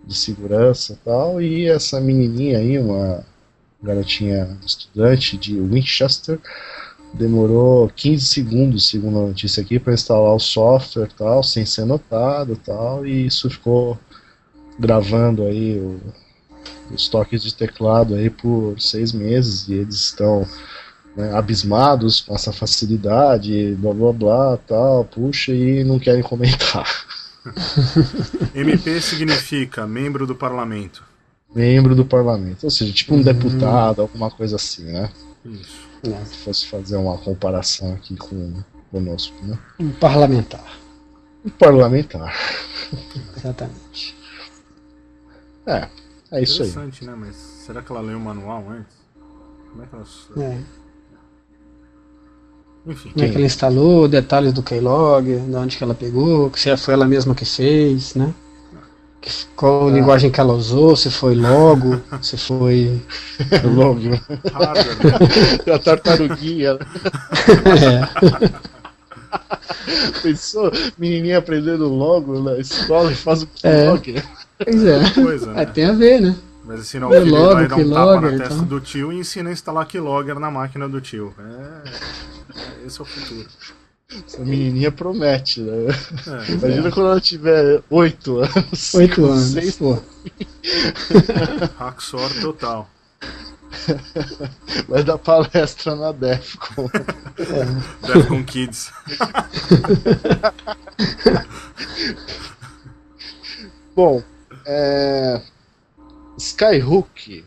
de 0.06 0.16
segurança 0.16 0.94
e 0.94 0.96
tal, 1.04 1.42
e 1.42 1.68
essa 1.68 2.00
menininha 2.00 2.60
aí, 2.60 2.80
uma 2.80 3.26
garotinha 3.84 4.58
estudante 4.66 5.36
de 5.36 5.60
Winchester, 5.60 6.40
demorou 7.14 7.92
15 7.94 8.26
segundos, 8.26 8.88
segundo 8.88 9.20
a 9.20 9.28
notícia 9.28 9.62
aqui, 9.62 9.78
para 9.78 9.94
instalar 9.94 10.34
o 10.34 10.40
software 10.40 11.10
tal, 11.18 11.44
sem 11.44 11.66
ser 11.66 11.84
notado 11.84 12.56
tal, 12.66 13.06
e 13.06 13.26
isso 13.26 13.50
ficou 13.50 14.00
gravando 14.80 15.44
aí 15.44 15.78
o 15.78 16.00
os 16.92 17.08
toques 17.08 17.44
de 17.44 17.54
teclado 17.54 18.16
aí 18.16 18.30
por 18.30 18.80
seis 18.80 19.12
meses 19.12 19.68
e 19.68 19.74
eles 19.74 19.96
estão 19.96 20.48
né, 21.16 21.34
abismados 21.34 22.22
com 22.22 22.34
essa 22.34 22.52
facilidade, 22.52 23.76
blá 23.80 23.94
blá 23.94 24.14
blá, 24.14 24.58
tal, 24.58 25.06
puxa 25.06 25.54
e 25.54 25.84
não 25.84 26.00
querem 26.00 26.24
comentar. 26.24 26.88
MP 28.54 29.02
significa 29.02 29.88
membro 29.88 30.28
do 30.28 30.36
parlamento. 30.36 31.04
Membro 31.54 31.96
do 31.96 32.06
parlamento, 32.06 32.64
ou 32.64 32.70
seja, 32.70 32.94
tipo 32.94 33.16
um 33.16 33.18
hum. 33.18 33.24
deputado, 33.24 34.02
alguma 34.02 34.30
coisa 34.30 34.56
assim, 34.56 34.84
né? 34.84 35.10
Isso. 35.46 35.90
Se 36.26 36.38
fosse 36.38 36.68
fazer 36.68 36.96
uma 36.96 37.18
comparação 37.18 37.94
aqui 37.94 38.16
com 38.16 38.54
conosco, 38.92 39.36
né? 39.46 39.58
Um 39.80 39.92
parlamentar. 39.92 40.80
Um 41.46 41.50
parlamentar. 41.50 42.34
Exatamente. 43.36 44.16
É, 45.66 45.88
é 46.32 46.42
isso 46.42 46.64
aí. 46.64 46.70
Interessante, 46.70 47.06
né? 47.06 47.16
Mas 47.18 47.36
será 47.36 47.82
que 47.82 47.92
ela 47.92 48.02
leu 48.02 48.18
o 48.18 48.22
manual 48.22 48.66
antes? 48.70 48.98
Como 49.70 49.84
é 49.84 49.86
que 49.86 49.96
ela. 49.96 50.06
É. 50.46 50.62
Enfim. 52.88 53.12
Como 53.12 53.26
é 53.26 53.30
que 53.30 53.36
ela 53.36 53.46
instalou, 53.46 54.08
detalhes 54.08 54.54
do 54.54 54.64
Keylog, 54.64 55.26
de 55.26 55.56
onde 55.56 55.78
que 55.78 55.84
ela 55.84 55.94
pegou, 55.94 56.52
se 56.56 56.76
foi 56.78 56.94
ela 56.94 57.06
mesma 57.06 57.36
que 57.36 57.46
fez, 57.46 58.16
né? 58.16 58.34
Qual 59.56 59.90
ah. 59.90 59.92
linguagem 59.92 60.32
que 60.32 60.40
ela 60.40 60.54
usou, 60.54 60.96
se 60.96 61.12
foi 61.12 61.36
logo, 61.36 62.02
se 62.22 62.38
foi. 62.38 63.02
logo. 63.64 64.16
A 65.74 65.80
tartaruguinha. 65.84 66.80
é. 67.76 68.80
Pensou, 70.24 70.72
menininha 70.98 71.38
aprendendo 71.38 71.88
logo 71.88 72.42
na 72.42 72.58
escola 72.58 73.12
e 73.12 73.16
faz 73.16 73.44
o 73.44 73.50
é. 73.64 73.90
log. 73.90 74.24
Pois 74.64 74.84
é. 74.84 75.10
Coisa, 75.14 75.54
né? 75.54 75.64
é. 75.64 75.66
Tem 75.66 75.86
a 75.86 75.94
ver, 75.94 76.22
né? 76.22 76.36
Mas 76.66 76.82
ensinar 76.82 77.08
o 77.08 77.12
filho 77.12 77.32
logo, 77.32 77.54
vai 77.56 77.68
dar 77.68 77.78
um 77.78 77.90
tapa 77.90 78.22
na 78.22 78.30
testa 78.38 78.54
então. 78.54 78.66
do 78.66 78.80
tio 78.80 79.12
e 79.12 79.18
ensina 79.18 79.50
a 79.50 79.54
instalar 79.54 79.88
keylogger 79.88 80.38
na 80.40 80.52
máquina 80.52 80.88
do 80.88 81.02
tio. 81.02 81.34
É, 81.40 81.90
é 82.60 82.86
esse 82.86 83.00
é 83.00 83.02
o 83.02 83.06
futuro. 83.06 83.48
Essa 84.28 84.44
menininha 84.44 84.92
promete, 84.92 85.62
né? 85.62 85.88
É, 86.48 86.52
Imagina 86.52 86.88
é. 86.88 86.92
quando 86.92 87.10
ela 87.10 87.22
tiver 87.22 87.82
8 87.90 88.38
anos. 88.38 88.94
8 88.94 89.26
anos, 89.26 89.52
seis... 89.52 89.78
pô. 89.78 89.98
Hacksor 91.80 92.30
total. 92.42 92.90
Vai 94.88 95.04
dar 95.04 95.18
palestra 95.18 95.96
na 95.96 96.12
Defcon. 96.12 96.90
É. 97.38 98.08
Defcon 98.14 98.44
Kids. 98.44 98.92
Bom, 103.96 104.24
é... 104.70 105.42
Skyhook. 106.38 107.44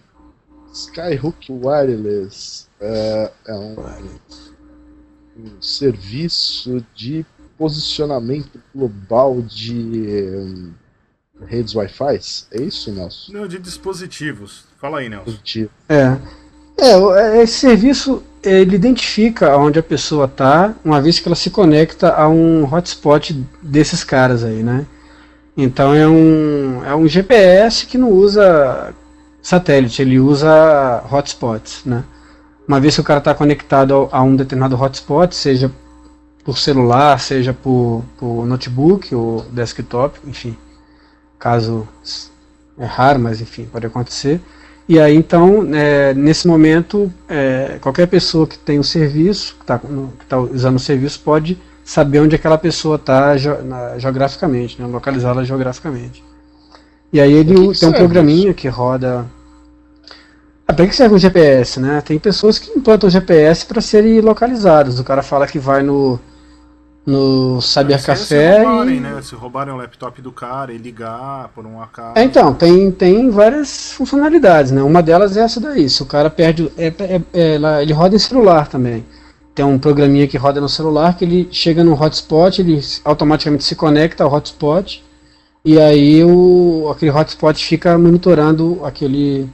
Skyhook 0.73 1.53
Wireless 1.53 2.67
é, 2.81 3.33
é 3.47 3.55
um, 3.55 3.77
um, 5.39 5.63
serviço 5.63 6.85
de 6.95 7.25
posicionamento 7.57 8.61
global 8.75 9.41
de 9.41 9.73
um, 9.75 10.73
redes 11.47 11.75
Wi-Fi. 11.75 12.21
É 12.53 12.63
isso, 12.63 12.93
Nelson? 12.93 13.33
Não, 13.33 13.47
de 13.47 13.59
dispositivos. 13.59 14.65
Fala 14.81 14.99
aí, 14.99 15.09
Nelson. 15.09 15.39
É. 15.89 16.19
É, 16.79 17.43
esse 17.43 17.61
serviço 17.61 18.23
ele 18.43 18.75
identifica 18.75 19.57
onde 19.57 19.79
a 19.79 19.83
pessoa 19.83 20.25
está, 20.25 20.75
uma 20.85 21.01
vez 21.01 21.21
que 21.21 21.29
ela 21.29 21.37
se 21.37 21.51
conecta 21.51 22.13
a 22.13 22.29
um 22.29 22.65
hotspot 22.65 23.33
desses 23.63 24.03
caras 24.03 24.43
aí, 24.43 24.63
né? 24.63 24.87
Então 25.57 25.95
é 25.95 26.09
um, 26.09 26.85
é 26.85 26.95
um 26.95 27.07
GPS 27.07 27.87
que 27.87 27.99
não 27.99 28.11
usa 28.11 28.95
satélite, 29.43 30.01
ele 30.01 30.19
usa 30.19 31.03
hotspots, 31.11 31.85
né? 31.85 32.05
Uma 32.67 32.81
vez 32.81 32.95
que 32.95 33.01
o 33.01 33.05
cara 33.05 33.19
está 33.19 33.35
conectado 33.35 34.09
a 34.13 34.23
um 34.23 34.37
determinado 34.37 34.81
hotspot, 34.81 35.35
seja 35.35 35.71
por 36.45 36.59
celular, 36.59 37.19
seja 37.21 37.53
por, 37.53 38.05
por 38.17 38.47
notebook 38.47 39.15
ou 39.15 39.43
desktop, 39.51 40.19
enfim, 40.27 40.57
caso 41.39 41.87
é 42.79 42.85
raro, 42.85 43.19
mas 43.19 43.41
enfim, 43.41 43.69
pode 43.71 43.87
acontecer, 43.87 44.41
E 44.89 44.99
aí, 44.99 45.15
então, 45.15 45.69
é, 45.75 46.13
nesse 46.15 46.47
momento, 46.49 47.13
é, 47.29 47.79
qualquer 47.81 48.07
pessoa 48.07 48.47
que 48.47 48.59
tem 48.59 48.79
o 48.79 48.85
serviço, 48.85 49.55
que 49.57 49.63
está 49.63 49.81
tá 50.29 50.39
usando 50.39 50.77
o 50.77 50.81
serviço, 50.81 51.21
pode 51.21 51.59
saber 51.85 52.21
onde 52.21 52.37
aquela 52.37 52.59
pessoa 52.59 52.97
está 52.97 53.37
geograficamente, 53.99 54.81
né, 54.81 54.87
localizá-la 54.87 55.45
geograficamente. 55.45 56.23
E 57.13 57.21
aí 57.21 57.33
ele 57.33 57.55
que 57.55 57.73
que 57.75 57.81
tem 57.81 57.89
um 57.89 57.93
programinha 57.93 58.51
isso? 58.51 58.55
que 58.55 58.69
roda. 58.69 59.27
Ah, 60.67 60.73
para 60.73 60.87
que 60.87 60.97
serve 60.97 61.15
um 61.15 61.19
GPS, 61.19 61.79
né? 61.79 62.01
Tem 62.01 62.19
pessoas 62.19 62.59
que 62.59 62.71
implantam 62.71 63.11
GPS 63.11 63.67
para 63.67 63.81
serem 63.81 64.21
localizados. 64.21 64.99
O 64.99 65.05
cara 65.05 65.23
fala 65.23 65.47
que 65.47 65.59
vai 65.59 65.83
no 65.83 66.19
no 67.05 67.61
Cyber 67.61 68.03
Café. 68.03 68.15
Se 68.15 68.65
roubarem, 68.65 68.97
e... 68.97 69.01
né? 69.01 69.23
Se 69.23 69.35
roubarem 69.35 69.75
o 69.75 69.77
laptop 69.77 70.23
do 70.23 70.33
cara 70.33 70.73
e 70.73 70.79
ligar 70.79 71.49
por 71.49 71.67
um 71.67 71.83
acaso. 71.83 72.13
É, 72.17 72.23
então, 72.23 72.55
tem, 72.55 72.91
tem 72.93 73.29
várias 73.29 73.93
funcionalidades, 73.93 74.71
né? 74.71 74.83
Uma 74.83 75.03
delas 75.03 75.37
é 75.37 75.41
essa 75.41 75.61
daí. 75.61 75.89
Se 75.89 76.03
o 76.03 76.07
cara 76.07 76.31
perde. 76.31 76.71
É, 76.79 76.87
é, 76.87 77.21
é, 77.33 77.83
ele 77.83 77.93
roda 77.93 78.15
em 78.15 78.21
celular 78.21 78.69
também. 78.69 79.05
Tem 79.55 79.65
um 79.65 79.79
programinha 79.79 80.27
que 80.27 80.39
roda 80.39 80.61
no 80.61 80.69
celular 80.69 81.17
que 81.17 81.25
ele 81.25 81.49
chega 81.51 81.85
no 81.85 82.01
hotspot, 82.01 82.61
ele 82.61 82.81
automaticamente 83.05 83.65
se 83.65 83.77
conecta 83.77 84.25
ao 84.25 84.33
hotspot 84.33 85.03
e 85.65 85.79
aí 85.79 86.25
o, 86.25 86.89
aquele 86.91 87.13
hotspot 87.13 87.65
fica 87.65 87.97
monitorando 87.97 88.81
aquele, 88.85 89.49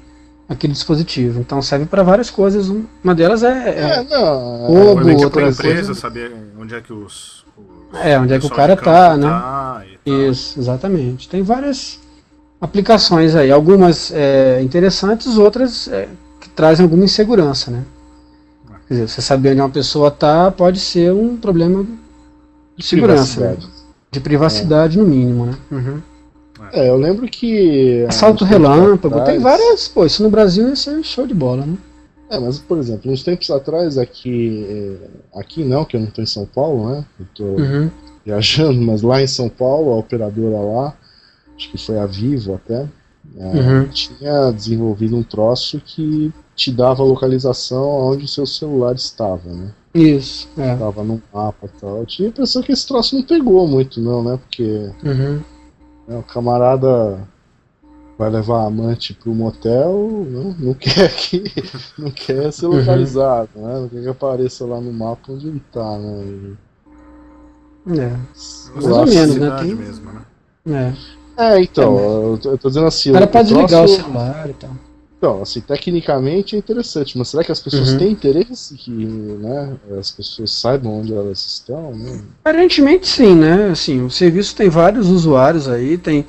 aquele 0.48 0.72
dispositivo. 0.72 1.40
Então 1.40 1.60
serve 1.60 1.84
para 1.84 2.02
várias 2.02 2.30
coisas. 2.30 2.68
Uma 3.04 3.14
delas 3.14 3.42
é, 3.42 3.68
é, 3.68 3.80
é 3.98 4.04
não, 4.04 4.66
roubo, 4.66 5.22
outra 5.22 5.48
empresa, 5.48 5.62
coisa. 5.62 5.94
saber 5.94 6.32
onde 6.58 6.74
é 6.74 6.80
que 6.80 6.92
os, 6.92 7.44
os 7.56 8.00
é 8.00 8.18
onde 8.18 8.32
é 8.32 8.38
que 8.38 8.46
o 8.46 8.50
cara 8.50 8.76
tá, 8.76 9.16
né? 9.16 9.28
Tá 9.28 9.84
Isso, 10.06 10.58
exatamente. 10.58 11.28
Tem 11.28 11.42
várias 11.42 12.00
aplicações 12.58 13.34
aí, 13.34 13.50
algumas 13.50 14.10
é, 14.10 14.62
interessantes, 14.62 15.36
outras 15.36 15.88
é, 15.88 16.08
que 16.40 16.48
trazem 16.48 16.84
alguma 16.84 17.04
insegurança, 17.04 17.70
né? 17.70 17.84
Quer 18.88 18.94
dizer, 18.94 19.08
você 19.08 19.20
saber 19.20 19.50
onde 19.52 19.60
uma 19.60 19.68
pessoa 19.68 20.10
tá 20.10 20.50
pode 20.50 20.80
ser 20.80 21.12
um 21.12 21.36
problema 21.36 21.84
de 22.74 22.84
segurança. 22.84 23.50
Né? 23.50 23.56
De 24.10 24.18
privacidade, 24.18 24.98
é. 24.98 25.02
no 25.02 25.06
mínimo, 25.06 25.46
né? 25.46 25.58
Uhum. 25.70 26.02
É, 26.72 26.88
eu 26.88 26.96
lembro 26.96 27.26
que. 27.28 28.04
Assalto 28.08 28.44
relâmpago, 28.44 29.16
atrás... 29.16 29.30
tem 29.30 29.38
várias. 29.38 29.88
Pô, 29.88 30.06
isso 30.06 30.22
no 30.22 30.30
Brasil 30.30 30.68
ia 30.68 30.76
ser 30.76 31.02
show 31.04 31.26
de 31.26 31.34
bola, 31.34 31.66
né? 31.66 31.76
É, 32.30 32.38
mas, 32.38 32.58
por 32.58 32.78
exemplo, 32.78 33.10
uns 33.12 33.22
tempos 33.22 33.50
atrás, 33.50 33.98
aqui. 33.98 34.66
É, 34.68 35.38
aqui 35.38 35.62
não, 35.62 35.84
que 35.84 35.96
eu 35.96 36.00
não 36.00 36.08
tô 36.08 36.22
em 36.22 36.26
São 36.26 36.46
Paulo, 36.46 36.90
né? 36.90 37.04
Eu 37.20 37.26
tô 37.34 37.44
uhum. 37.44 37.90
viajando, 38.24 38.80
mas 38.80 39.02
lá 39.02 39.22
em 39.22 39.26
São 39.26 39.48
Paulo, 39.48 39.92
a 39.92 39.96
operadora 39.96 40.58
lá, 40.58 40.96
acho 41.56 41.70
que 41.70 41.78
foi 41.78 41.98
a 41.98 42.06
Vivo 42.06 42.54
até, 42.54 42.86
é, 43.36 43.44
uhum. 43.44 43.88
tinha 43.88 44.50
desenvolvido 44.50 45.16
um 45.16 45.22
troço 45.22 45.80
que 45.84 46.32
te 46.58 46.72
dava 46.72 47.04
a 47.04 47.06
localização 47.06 47.88
onde 48.10 48.24
o 48.24 48.28
seu 48.28 48.44
celular 48.44 48.96
estava, 48.96 49.48
né? 49.48 49.70
Isso, 49.94 50.48
é. 50.58 50.74
Tava 50.74 51.04
no 51.04 51.22
mapa 51.32 51.66
e 51.66 51.80
tal. 51.80 51.98
Eu 51.98 52.06
tinha 52.06 52.28
a 52.28 52.30
impressão 52.30 52.62
que 52.62 52.72
esse 52.72 52.86
troço 52.86 53.14
não 53.14 53.22
pegou 53.22 53.66
muito, 53.68 54.00
não, 54.00 54.24
né? 54.24 54.36
Porque 54.36 54.90
uhum. 55.04 55.40
né, 56.08 56.18
o 56.18 56.22
camarada 56.24 57.20
vai 58.18 58.28
levar 58.28 58.62
a 58.62 58.66
amante 58.66 59.14
pro 59.14 59.32
motel, 59.32 60.26
não, 60.28 60.50
não 60.58 60.74
quer 60.74 61.14
que. 61.14 61.44
não 61.96 62.10
quer 62.10 62.52
ser 62.52 62.66
uhum. 62.66 62.78
localizado, 62.78 63.50
uhum. 63.54 63.66
né? 63.66 63.80
Não 63.80 63.88
quer 63.88 64.02
que 64.02 64.08
apareça 64.08 64.66
lá 64.66 64.80
no 64.80 64.92
mapa 64.92 65.32
onde 65.32 65.46
ele 65.46 65.62
tá, 65.72 65.96
né? 65.96 66.56
É. 67.86 68.16
Mais 68.74 68.86
ou 68.86 69.06
menos, 69.06 69.36
né? 69.36 69.56
Tem... 69.60 69.74
Mesmo, 69.76 70.10
né? 70.12 70.94
É. 71.06 71.18
É, 71.40 71.62
então, 71.62 71.96
é, 71.96 72.48
eu, 72.48 72.58
tô, 72.58 72.68
dizendo 72.68 72.86
assim. 72.86 73.10
O 73.10 73.12
cara 73.12 73.28
pode 73.28 73.48
troço... 73.48 73.64
ligar 73.64 73.84
o 73.84 73.88
celular 73.88 74.50
e 74.50 74.54
tal. 74.54 74.87
Então, 75.18 75.42
assim, 75.42 75.60
tecnicamente 75.60 76.54
é 76.54 76.58
interessante, 76.60 77.18
mas 77.18 77.28
será 77.28 77.42
que 77.42 77.50
as 77.50 77.58
pessoas 77.58 77.90
uhum. 77.90 77.98
têm 77.98 78.12
interesse 78.12 78.76
que 78.76 78.92
né, 78.92 79.76
as 79.98 80.12
pessoas 80.12 80.52
saibam 80.52 81.00
onde 81.00 81.12
elas 81.12 81.44
estão? 81.44 81.92
Né? 81.92 82.20
Aparentemente 82.40 83.08
sim, 83.08 83.34
né? 83.34 83.70
Assim, 83.70 84.04
o 84.04 84.10
serviço 84.10 84.54
tem 84.54 84.68
vários 84.68 85.08
usuários 85.08 85.68
aí, 85.68 85.98
tem. 85.98 86.24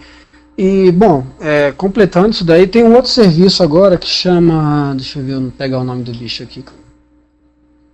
E, 0.57 0.91
bom, 0.91 1.23
é, 1.39 1.71
completando 1.71 2.31
isso 2.31 2.43
daí, 2.43 2.65
tem 2.65 2.83
um 2.83 2.95
outro 2.95 3.11
serviço 3.11 3.61
agora 3.61 3.95
que 3.95 4.07
chama. 4.07 4.93
Deixa 4.95 5.19
eu 5.19 5.23
ver, 5.23 5.33
eu 5.33 5.53
pegar 5.55 5.79
o 5.79 5.83
nome 5.83 6.01
do 6.03 6.11
bicho 6.11 6.41
aqui. 6.41 6.65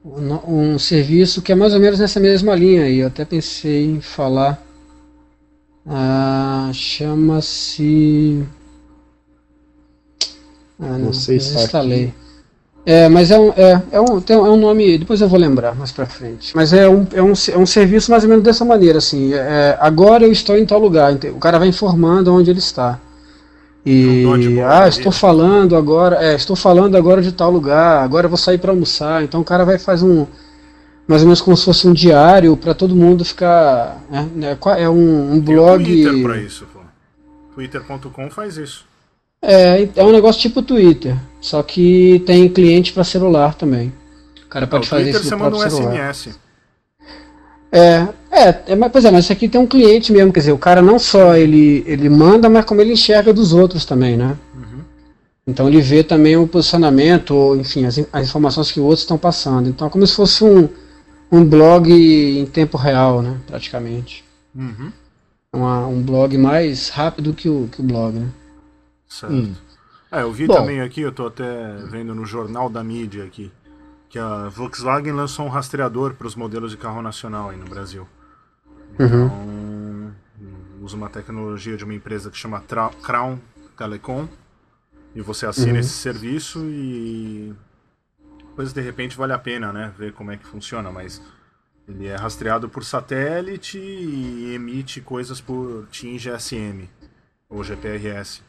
Um, 0.03 0.73
um 0.73 0.79
serviço 0.79 1.41
que 1.41 1.51
é 1.51 1.55
mais 1.55 1.73
ou 1.73 1.79
menos 1.79 1.99
nessa 1.99 2.21
mesma 2.21 2.55
linha 2.55 2.83
aí. 2.83 2.99
Eu 2.99 3.07
até 3.07 3.25
pensei 3.25 3.85
em 3.85 3.99
falar. 3.99 4.63
Ah, 5.85 6.71
Chama-se. 6.73 8.45
Ah, 10.79 10.97
não, 10.97 11.13
Você 11.13 11.35
está 11.35 11.63
instalei. 11.63 12.03
Aqui. 12.05 12.13
É, 12.85 13.09
mas 13.09 13.31
é 13.31 13.39
um, 13.39 13.49
é, 13.49 13.81
é, 13.93 13.99
um, 13.99 14.21
tem, 14.21 14.35
é 14.35 14.39
um 14.39 14.57
nome, 14.57 14.99
depois 14.99 15.19
eu 15.19 15.27
vou 15.27 15.39
lembrar 15.39 15.73
mais 15.73 15.91
pra 15.91 16.05
frente. 16.05 16.55
Mas 16.55 16.71
é 16.71 16.87
um, 16.87 17.07
é 17.11 17.21
um, 17.21 17.33
é 17.33 17.57
um 17.57 17.65
serviço 17.65 18.11
mais 18.11 18.23
ou 18.23 18.29
menos 18.29 18.43
dessa 18.43 18.63
maneira, 18.63 18.99
assim. 18.99 19.33
É, 19.33 19.37
é 19.37 19.77
agora 19.79 20.23
eu 20.23 20.31
estou 20.31 20.55
em 20.55 20.65
tal 20.65 20.79
lugar. 20.79 21.11
O 21.13 21.39
cara 21.39 21.57
vai 21.57 21.67
informando 21.67 22.31
onde 22.31 22.51
ele 22.51 22.59
está. 22.59 22.99
E 23.83 24.23
ah, 24.67 24.87
estou 24.87 25.11
falando 25.11 25.75
agora, 25.75 26.15
é, 26.23 26.33
estou 26.33 26.55
falando 26.55 26.95
agora 26.95 27.21
de 27.21 27.31
tal 27.31 27.51
lugar, 27.51 28.03
agora 28.03 28.25
eu 28.25 28.29
vou 28.29 28.37
sair 28.37 28.57
para 28.57 28.71
almoçar. 28.71 29.23
Então 29.23 29.41
o 29.41 29.43
cara 29.43 29.63
vai 29.63 29.77
fazer 29.77 30.05
um 30.05 30.25
mais 31.07 31.21
ou 31.21 31.27
menos 31.27 31.41
como 31.41 31.55
se 31.55 31.65
fosse 31.65 31.87
um 31.87 31.93
diário 31.93 32.57
para 32.57 32.73
todo 32.73 32.95
mundo 32.95 33.23
ficar, 33.23 34.01
é, 34.11 34.83
é 34.83 34.89
um, 34.89 35.33
um 35.33 35.39
blog. 35.39 35.83
Tem 35.83 36.03
Twitter 36.03 36.23
para 36.23 36.37
isso, 36.41 36.65
pô. 36.73 36.79
Twitter.com 37.53 38.29
faz 38.31 38.57
isso. 38.57 38.85
É, 39.47 39.87
é 39.95 40.03
um 40.03 40.11
negócio 40.11 40.41
tipo 40.41 40.63
Twitter, 40.63 41.15
só 41.39 41.61
que 41.61 42.23
tem 42.25 42.49
cliente 42.49 42.91
para 42.91 43.03
celular 43.03 43.53
também. 43.53 43.93
O 44.43 44.49
cara 44.49 44.65
pode 44.65 44.85
é, 44.85 44.87
o 44.87 44.89
fazer 44.89 45.03
Twitter 45.03 45.21
isso 45.21 45.31
no 45.31 45.37
próprio 45.37 45.69
celular. 45.69 46.13
SMS. 46.13 46.39
É, 47.71 48.07
é, 48.31 48.61
é, 48.67 48.75
mas, 48.75 48.91
pois 48.91 49.05
é, 49.05 49.11
mas 49.11 49.25
isso 49.25 49.33
aqui 49.33 49.47
tem 49.47 49.61
um 49.61 49.67
cliente 49.67 50.11
mesmo, 50.11 50.33
quer 50.33 50.39
dizer, 50.39 50.51
o 50.51 50.57
cara 50.57 50.81
não 50.81 50.97
só 50.97 51.35
ele, 51.35 51.83
ele 51.85 52.09
manda, 52.09 52.49
mas 52.49 52.65
como 52.65 52.81
ele 52.81 52.93
enxerga 52.93 53.31
dos 53.31 53.53
outros 53.53 53.85
também, 53.85 54.17
né? 54.17 54.35
Uhum. 54.55 54.79
Então 55.45 55.67
ele 55.67 55.79
vê 55.79 56.03
também 56.03 56.35
o 56.35 56.47
posicionamento, 56.47 57.35
ou, 57.35 57.55
enfim, 57.55 57.85
as, 57.85 57.99
as 58.11 58.27
informações 58.27 58.71
que 58.71 58.79
os 58.79 58.85
outros 58.85 59.01
estão 59.01 59.17
passando. 59.17 59.69
Então 59.69 59.87
é 59.87 59.91
como 59.91 60.07
se 60.07 60.15
fosse 60.15 60.43
um, 60.43 60.67
um 61.31 61.45
blog 61.45 61.91
em 61.91 62.45
tempo 62.47 62.77
real, 62.77 63.21
né? 63.21 63.37
Praticamente. 63.45 64.23
Uhum. 64.55 64.91
Uma, 65.53 65.85
um 65.85 66.01
blog 66.01 66.35
mais 66.35 66.89
rápido 66.89 67.31
que 67.31 67.47
o, 67.47 67.69
que 67.71 67.79
o 67.79 67.83
blog, 67.83 68.17
né? 68.17 68.27
Certo. 69.07 69.33
Hum. 69.33 69.55
É, 70.11 70.21
eu 70.21 70.31
vi 70.31 70.47
Bom. 70.47 70.53
também 70.53 70.81
aqui, 70.81 71.01
eu 71.01 71.11
tô 71.11 71.27
até 71.27 71.75
vendo 71.89 72.13
no 72.15 72.25
jornal 72.25 72.69
da 72.69 72.83
mídia 72.83 73.23
aqui, 73.23 73.51
que 74.09 74.17
a 74.17 74.47
Volkswagen 74.49 75.13
lançou 75.13 75.45
um 75.45 75.49
rastreador 75.49 76.13
para 76.13 76.27
os 76.27 76.35
modelos 76.35 76.71
de 76.71 76.77
carro 76.77 77.01
nacional 77.01 77.49
aí 77.49 77.57
no 77.57 77.65
Brasil. 77.65 78.07
Então, 78.93 79.07
uhum. 79.07 80.11
usa 80.81 80.95
uma 80.95 81.09
tecnologia 81.09 81.75
de 81.75 81.83
uma 81.83 81.93
empresa 81.93 82.31
que 82.31 82.37
chama 82.37 82.61
Tra 82.61 82.89
Crown 83.01 83.39
Telecom, 83.77 84.27
e 85.15 85.21
você 85.21 85.45
assina 85.45 85.73
uhum. 85.73 85.79
esse 85.79 85.89
serviço 85.89 86.59
e 86.65 87.53
depois 88.37 88.73
de 88.73 88.81
repente 88.81 89.17
vale 89.17 89.33
a 89.33 89.39
pena, 89.39 89.71
né, 89.71 89.93
ver 89.97 90.13
como 90.13 90.31
é 90.31 90.37
que 90.37 90.45
funciona, 90.45 90.91
mas 90.91 91.21
ele 91.87 92.07
é 92.07 92.15
rastreado 92.15 92.67
por 92.67 92.83
satélite 92.83 93.77
e 93.77 94.53
emite 94.53 94.99
coisas 95.01 95.39
por 95.39 95.87
TIM 95.87 96.17
GSM 96.17 96.89
ou 97.49 97.63
GPRS. 97.63 98.41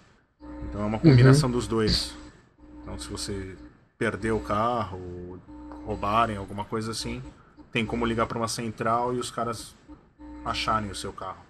Então 0.69 0.83
é 0.83 0.85
uma 0.85 0.99
combinação 0.99 1.49
uhum. 1.49 1.55
dos 1.55 1.67
dois. 1.67 2.15
Então 2.83 2.99
se 2.99 3.09
você 3.09 3.57
perder 3.99 4.33
o 4.33 4.41
carro, 4.41 4.99
ou 4.99 5.39
roubarem, 5.87 6.37
alguma 6.37 6.65
coisa 6.65 6.91
assim, 6.91 7.23
tem 7.73 7.87
como 7.87 8.05
ligar 8.05 8.27
para 8.27 8.39
uma 8.39 8.49
central 8.49 9.15
e 9.15 9.19
os 9.19 9.31
caras 9.31 9.75
acharem 10.45 10.91
o 10.91 10.95
seu 10.95 11.13
carro. 11.13 11.45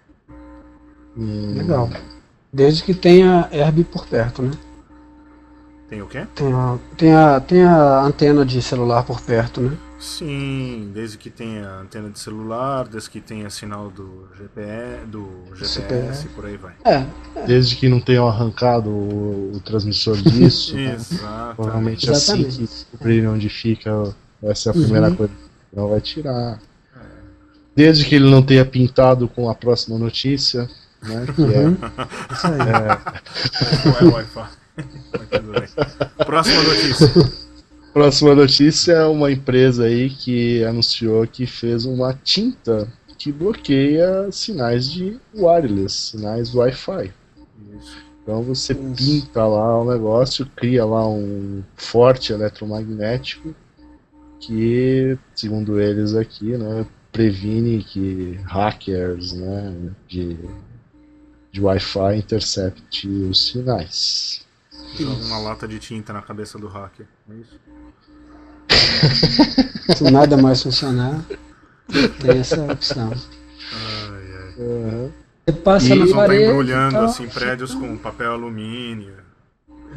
Hum. 1.17 1.55
Legal. 1.57 1.89
Desde 2.51 2.83
que 2.83 2.93
tenha 2.93 3.47
herb 3.51 3.83
por 3.85 4.05
perto, 4.05 4.41
né? 4.41 4.51
Tem 5.89 6.01
o 6.01 6.07
quê? 6.07 6.27
Tem 6.35 6.53
a, 6.53 6.77
tem 6.97 7.13
a, 7.13 7.39
tem 7.39 7.63
a 7.63 8.01
antena 8.01 8.45
de 8.45 8.61
celular 8.61 9.03
por 9.03 9.21
perto, 9.21 9.61
né? 9.61 9.77
Sim, 9.99 10.91
desde 10.93 11.17
que 11.17 11.29
tenha 11.29 11.67
antena 11.79 12.09
de 12.09 12.19
celular, 12.19 12.87
desde 12.87 13.09
que 13.09 13.19
tenha 13.19 13.49
sinal 13.49 13.89
do 13.89 14.27
GPS, 14.37 15.05
do 15.07 15.27
GPS, 15.55 16.27
por 16.29 16.45
aí 16.45 16.55
vai. 16.55 16.73
É, 16.85 17.05
é. 17.35 17.45
Desde 17.47 17.75
que 17.75 17.89
não 17.89 17.99
tenham 17.99 18.27
arrancado 18.27 18.89
o, 18.89 19.53
o 19.55 19.59
transmissor 19.61 20.15
disso. 20.17 20.75
né? 20.77 20.97
Provavelmente 21.55 22.09
assim 22.11 22.43
que 22.43 22.59
descobrirem 22.59 23.27
onde 23.27 23.49
fica, 23.49 24.15
essa 24.43 24.69
é 24.69 24.71
a 24.71 24.73
primeira 24.73 25.09
uhum. 25.09 25.15
coisa 25.15 25.33
que 25.33 25.75
não 25.75 25.89
vai 25.89 26.01
tirar. 26.01 26.59
É. 26.95 26.99
Desde 27.75 28.05
que 28.05 28.15
ele 28.15 28.29
não 28.29 28.43
tenha 28.43 28.65
pintado 28.65 29.27
com 29.27 29.49
a 29.49 29.55
próxima 29.55 29.97
notícia, 29.97 30.69
né? 31.01 31.25
Que 31.35 31.41
é, 31.41 31.59
uhum. 31.59 31.77
é, 31.97 32.33
Isso 32.33 32.47
aí. 32.47 32.59
É... 32.59 34.01
Não 34.01 34.09
é 34.09 34.13
Wi-Fi. 34.13 34.47
Próxima 36.23 36.61
notícia. 36.61 37.46
Próxima 37.97 38.35
notícia 38.35 38.91
é 38.91 39.05
uma 39.05 39.31
empresa 39.31 39.85
aí 39.85 40.11
que 40.11 40.63
anunciou 40.63 41.25
que 41.25 41.47
fez 41.47 41.83
uma 41.83 42.13
tinta 42.13 42.87
que 43.17 43.31
bloqueia 43.31 44.31
sinais 44.31 44.87
de 44.91 45.19
wireless, 45.33 46.11
sinais 46.11 46.53
Wi-Fi. 46.53 47.11
Então 48.21 48.43
você 48.43 48.75
pinta 48.75 49.43
lá 49.47 49.81
o 49.81 49.91
negócio, 49.91 50.45
cria 50.55 50.85
lá 50.85 51.09
um 51.09 51.63
forte 51.75 52.31
eletromagnético 52.31 53.55
que, 54.41 55.17
segundo 55.33 55.81
eles 55.81 56.13
aqui, 56.13 56.55
né, 56.55 56.85
previne 57.11 57.83
que 57.83 58.39
hackers 58.43 59.33
né, 59.33 59.75
de, 60.07 60.37
de 61.51 61.59
Wi-Fi 61.59 62.15
intercepte 62.15 63.07
os 63.07 63.47
sinais. 63.47 64.46
Joga 64.95 65.25
uma 65.25 65.39
lata 65.39 65.67
de 65.67 65.79
tinta 65.79 66.13
na 66.13 66.21
cabeça 66.21 66.57
do 66.57 66.67
hacker, 66.67 67.05
é 67.29 67.33
isso? 67.35 67.59
Se 69.95 70.03
nada 70.11 70.37
mais 70.37 70.61
funcionar, 70.61 71.23
tem 72.19 72.39
essa 72.39 72.61
opção. 72.71 73.11
Ai, 73.11 74.33
ai. 74.35 74.53
Uhum. 74.57 75.11
Você 75.45 75.53
passa 75.53 75.85
E 75.85 75.89
na 75.89 75.95
eles 75.95 76.11
vão 76.11 76.19
estar 76.23 76.27
parede. 76.27 76.43
embrulhando 76.51 76.93
tal. 76.93 77.05
assim 77.05 77.27
prédios 77.27 77.73
com 77.73 77.97
papel 77.97 78.31
alumínio. 78.33 79.13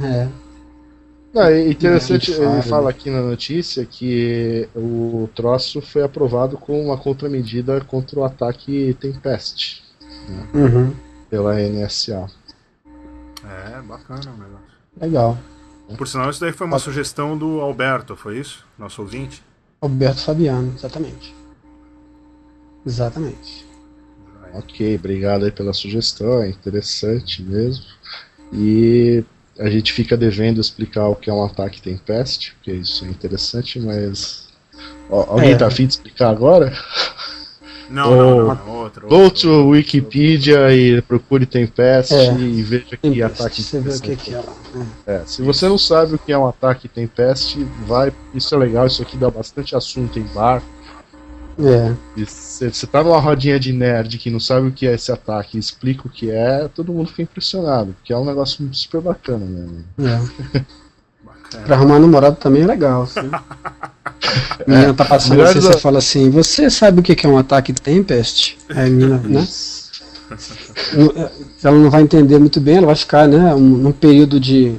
É. 0.00 0.28
Não, 1.32 1.42
é 1.42 1.68
interessante, 1.68 2.32
ele 2.32 2.40
fala, 2.44 2.62
fala 2.62 2.90
aqui 2.90 3.08
na 3.10 3.20
notícia 3.22 3.84
que 3.86 4.68
o 4.74 5.28
troço 5.34 5.80
foi 5.80 6.02
aprovado 6.02 6.56
como 6.58 6.80
uma 6.82 6.98
contramedida 6.98 7.80
contra 7.82 8.18
o 8.18 8.24
ataque 8.24 8.96
Tempest 9.00 9.82
Uhum. 10.54 10.92
pela 11.28 11.54
NSA. 11.54 12.26
É, 13.44 13.80
bacana 13.82 14.20
o 14.32 14.36
negócio. 14.38 14.69
Legal. 14.98 15.36
Por 15.96 16.06
sinal, 16.06 16.30
isso 16.30 16.40
daí 16.40 16.52
foi 16.52 16.66
uma 16.66 16.78
sugestão 16.78 17.36
do 17.36 17.60
Alberto, 17.60 18.14
foi 18.16 18.38
isso? 18.38 18.64
Nosso 18.78 19.02
ouvinte? 19.02 19.42
Alberto 19.80 20.20
Fabiano, 20.22 20.72
exatamente. 20.76 21.34
Exatamente. 22.86 23.66
Ok, 24.54 24.96
obrigado 24.96 25.44
aí 25.44 25.50
pela 25.50 25.72
sugestão, 25.72 26.42
é 26.42 26.48
interessante 26.48 27.42
mesmo. 27.42 27.84
E 28.52 29.24
a 29.58 29.68
gente 29.68 29.92
fica 29.92 30.16
devendo 30.16 30.60
explicar 30.60 31.08
o 31.08 31.16
que 31.16 31.28
é 31.30 31.32
um 31.32 31.44
ataque 31.44 31.80
Tempest, 31.82 32.54
porque 32.54 32.72
isso 32.72 33.04
é 33.04 33.08
interessante, 33.08 33.78
mas. 33.80 34.48
Ó, 35.08 35.24
alguém 35.32 35.52
É. 35.52 35.56
tá 35.56 35.66
afim 35.66 35.86
de 35.86 35.94
explicar 35.94 36.30
agora? 36.30 36.72
Não, 37.90 38.10
não, 38.10 38.44
não, 38.46 38.52
é. 38.52 38.54
Go 38.54 38.70
outra, 39.16 39.40
to 39.40 39.68
Wikipedia 39.68 40.72
e 40.72 41.02
procure 41.02 41.44
Tempest 41.44 42.14
É. 42.14 42.32
e 42.34 42.62
veja 42.62 42.84
que 42.84 42.96
Tempest, 42.96 43.24
ataque 43.42 43.62
você 43.62 43.80
vê 43.80 43.90
o 43.90 44.00
que, 44.00 44.16
que 44.16 44.34
é 44.34 44.38
lá. 44.38 44.54
É, 45.06 45.22
se 45.26 45.42
você 45.42 45.68
não 45.68 45.76
sabe 45.76 46.14
o 46.14 46.18
que 46.18 46.32
é 46.32 46.38
um 46.38 46.46
ataque 46.46 46.88
Tempest, 46.88 47.58
vai. 47.86 48.12
Isso 48.32 48.54
é 48.54 48.58
legal, 48.58 48.86
isso 48.86 49.02
aqui 49.02 49.16
dá 49.16 49.28
bastante 49.28 49.74
assunto 49.74 50.18
em 50.18 50.22
bar. 50.34 50.62
É. 51.58 52.24
Se 52.26 52.70
você 52.70 52.86
tá 52.86 53.02
numa 53.02 53.18
rodinha 53.20 53.58
de 53.58 53.72
nerd 53.72 54.16
que 54.18 54.30
não 54.30 54.40
sabe 54.40 54.68
o 54.68 54.72
que 54.72 54.86
é 54.86 54.94
esse 54.94 55.12
ataque 55.12 55.56
e 55.56 55.60
explica 55.60 56.06
o 56.06 56.10
que 56.10 56.30
é, 56.30 56.68
todo 56.68 56.92
mundo 56.92 57.08
fica 57.08 57.22
impressionado, 57.22 57.92
porque 57.94 58.12
é 58.12 58.16
um 58.16 58.24
negócio 58.24 58.66
super 58.72 59.00
bacana 59.00 59.44
mesmo. 59.44 59.84
é. 59.98 60.62
Bacana. 61.22 61.64
Pra 61.66 61.76
arrumar 61.76 61.98
namorado 61.98 62.36
também 62.36 62.62
é 62.62 62.66
legal. 62.66 63.02
Assim. 63.02 63.20
A 64.22 64.70
menina 64.70 64.94
tá 64.94 65.04
passando 65.04 65.30
melhor 65.32 65.48
assim, 65.48 65.60
da- 65.60 65.72
você 65.72 65.78
fala 65.78 65.98
assim, 65.98 66.30
você 66.30 66.70
sabe 66.70 67.00
o 67.00 67.02
que 67.02 67.26
é 67.26 67.28
um 67.28 67.38
ataque 67.38 67.72
Tempest? 67.72 68.58
Aí 68.68 68.86
a 68.86 68.90
menina, 68.90 69.18
né? 69.18 69.46
É, 71.16 71.30
Ela 71.66 71.76
não 71.78 71.90
vai 71.90 72.02
entender 72.02 72.38
muito 72.38 72.60
bem, 72.60 72.76
ela 72.76 72.86
vai 72.86 72.94
ficar, 72.96 73.26
né, 73.26 73.54
um- 73.54 73.58
num 73.60 73.92
período 73.92 74.38
de 74.40 74.74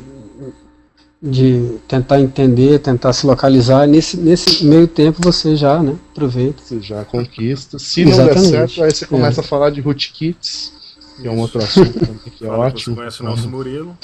de 1.23 1.77
tentar 1.87 2.19
entender, 2.19 2.79
tentar 2.79 3.13
se 3.13 3.27
localizar. 3.27 3.85
Nesse, 3.87 4.17
nesse 4.17 4.65
meio 4.65 4.87
tempo 4.87 5.19
você 5.21 5.55
já, 5.55 5.79
né, 5.83 5.95
aproveita. 6.11 6.63
Você 6.65 6.81
já 6.81 7.05
conquista. 7.05 7.77
Se 7.77 8.03
não 8.03 8.11
der 8.17 8.23
Exatamente. 8.35 8.49
certo, 8.49 8.83
aí 8.83 8.89
você 8.91 9.05
começa 9.05 9.41
a 9.41 9.43
falar 9.43 9.69
de 9.69 9.81
rootkits, 9.81 10.73
que 11.21 11.27
é 11.27 11.29
um 11.29 11.37
outro 11.37 11.61
assunto 11.63 11.93
também 11.99 12.17
que 12.35 12.43
é 12.43 12.47
Fala 12.47 12.71
que 12.71 12.79
Você 12.81 12.89
ótimo. 12.89 12.95
conhece 12.95 13.21
o 13.21 13.25
nosso 13.25 13.47
Murilo. 13.47 13.95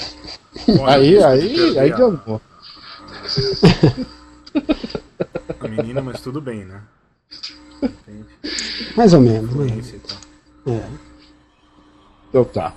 Aí, 0.86 1.20
aí, 1.20 1.76
aí 1.80 1.92
deu 1.92 2.20
bom. 2.24 2.40
A 5.60 5.68
menina, 5.68 6.00
mas 6.00 6.20
tudo 6.20 6.40
bem, 6.40 6.64
né? 6.64 6.82
Mais 8.96 9.12
ou 9.14 9.20
menos, 9.20 9.54
né? 9.54 9.66
e 9.66 9.98
tal. 9.98 10.74
É. 10.74 10.88
Então 12.28 12.44
tá. 12.44 12.74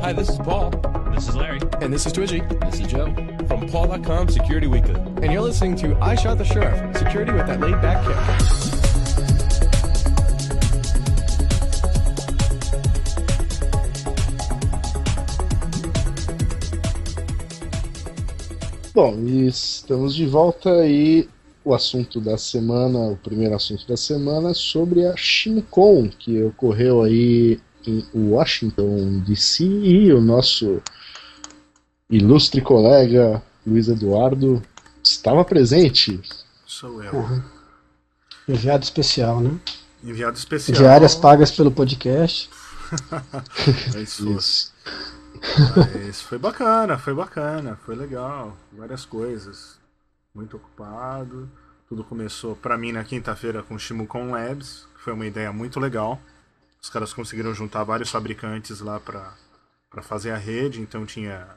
Hi, 0.00 0.12
this 0.12 0.28
is 0.28 0.38
Paul. 0.38 0.70
This 1.14 1.28
is 1.28 1.36
Larry. 1.36 1.60
And 1.80 1.92
this 1.92 2.06
is 2.06 2.12
Twitchy 2.12 2.40
This 2.40 2.80
is 2.80 2.86
Joe. 2.88 3.14
from 3.46 3.68
Paul.com 3.68 4.28
Security 4.28 4.66
Weekly. 4.66 4.94
And 4.94 5.32
you're 5.32 5.42
listening 5.42 5.76
to 5.76 5.96
I 6.02 6.14
Shot 6.14 6.38
the 6.38 6.44
Sheriff 6.44 6.96
Security 6.96 7.32
with 7.32 7.46
that 7.46 7.60
laid 7.60 7.80
back 7.80 8.04
kick. 8.06 8.61
Bom, 18.94 19.24
estamos 19.26 20.14
de 20.14 20.26
volta 20.26 20.86
e 20.86 21.26
o 21.64 21.74
assunto 21.74 22.20
da 22.20 22.36
semana, 22.36 22.98
o 22.98 23.16
primeiro 23.16 23.54
assunto 23.54 23.86
da 23.88 23.96
semana 23.96 24.50
é 24.50 24.54
sobre 24.54 25.06
a 25.06 25.16
Shincon, 25.16 26.10
que 26.10 26.42
ocorreu 26.42 27.02
aí 27.02 27.58
em 27.86 28.06
Washington 28.14 29.20
DC 29.26 29.64
e 29.64 30.12
o 30.12 30.20
nosso 30.20 30.82
ilustre 32.10 32.60
colega 32.60 33.42
Luiz 33.66 33.88
Eduardo 33.88 34.62
estava 35.02 35.42
presente. 35.42 36.20
Sou 36.66 37.02
eu. 37.02 37.42
Enviado 38.46 38.84
especial, 38.84 39.40
né? 39.40 39.58
Enviado 40.04 40.36
especial. 40.36 40.76
Diárias 40.76 41.14
pagas 41.14 41.50
pelo 41.50 41.70
podcast. 41.70 42.50
É 43.94 44.02
isso. 44.02 44.30
Isso. 44.32 44.72
Mas 45.76 46.20
foi 46.22 46.38
bacana, 46.38 46.98
foi 46.98 47.14
bacana, 47.14 47.76
foi 47.84 47.94
legal. 47.94 48.56
Várias 48.72 49.04
coisas. 49.04 49.78
Muito 50.34 50.56
ocupado. 50.56 51.50
Tudo 51.88 52.04
começou 52.04 52.56
pra 52.56 52.78
mim 52.78 52.92
na 52.92 53.04
quinta-feira 53.04 53.62
com 53.62 53.74
o 53.74 53.78
Shimukon 53.78 54.30
Labs, 54.30 54.88
que 54.94 55.02
foi 55.02 55.12
uma 55.12 55.26
ideia 55.26 55.52
muito 55.52 55.78
legal. 55.78 56.20
Os 56.80 56.88
caras 56.88 57.12
conseguiram 57.12 57.52
juntar 57.54 57.84
vários 57.84 58.10
fabricantes 58.10 58.80
lá 58.80 58.98
pra 58.98 59.34
fazer 60.02 60.30
a 60.30 60.38
rede, 60.38 60.80
então 60.80 61.04
tinha 61.04 61.48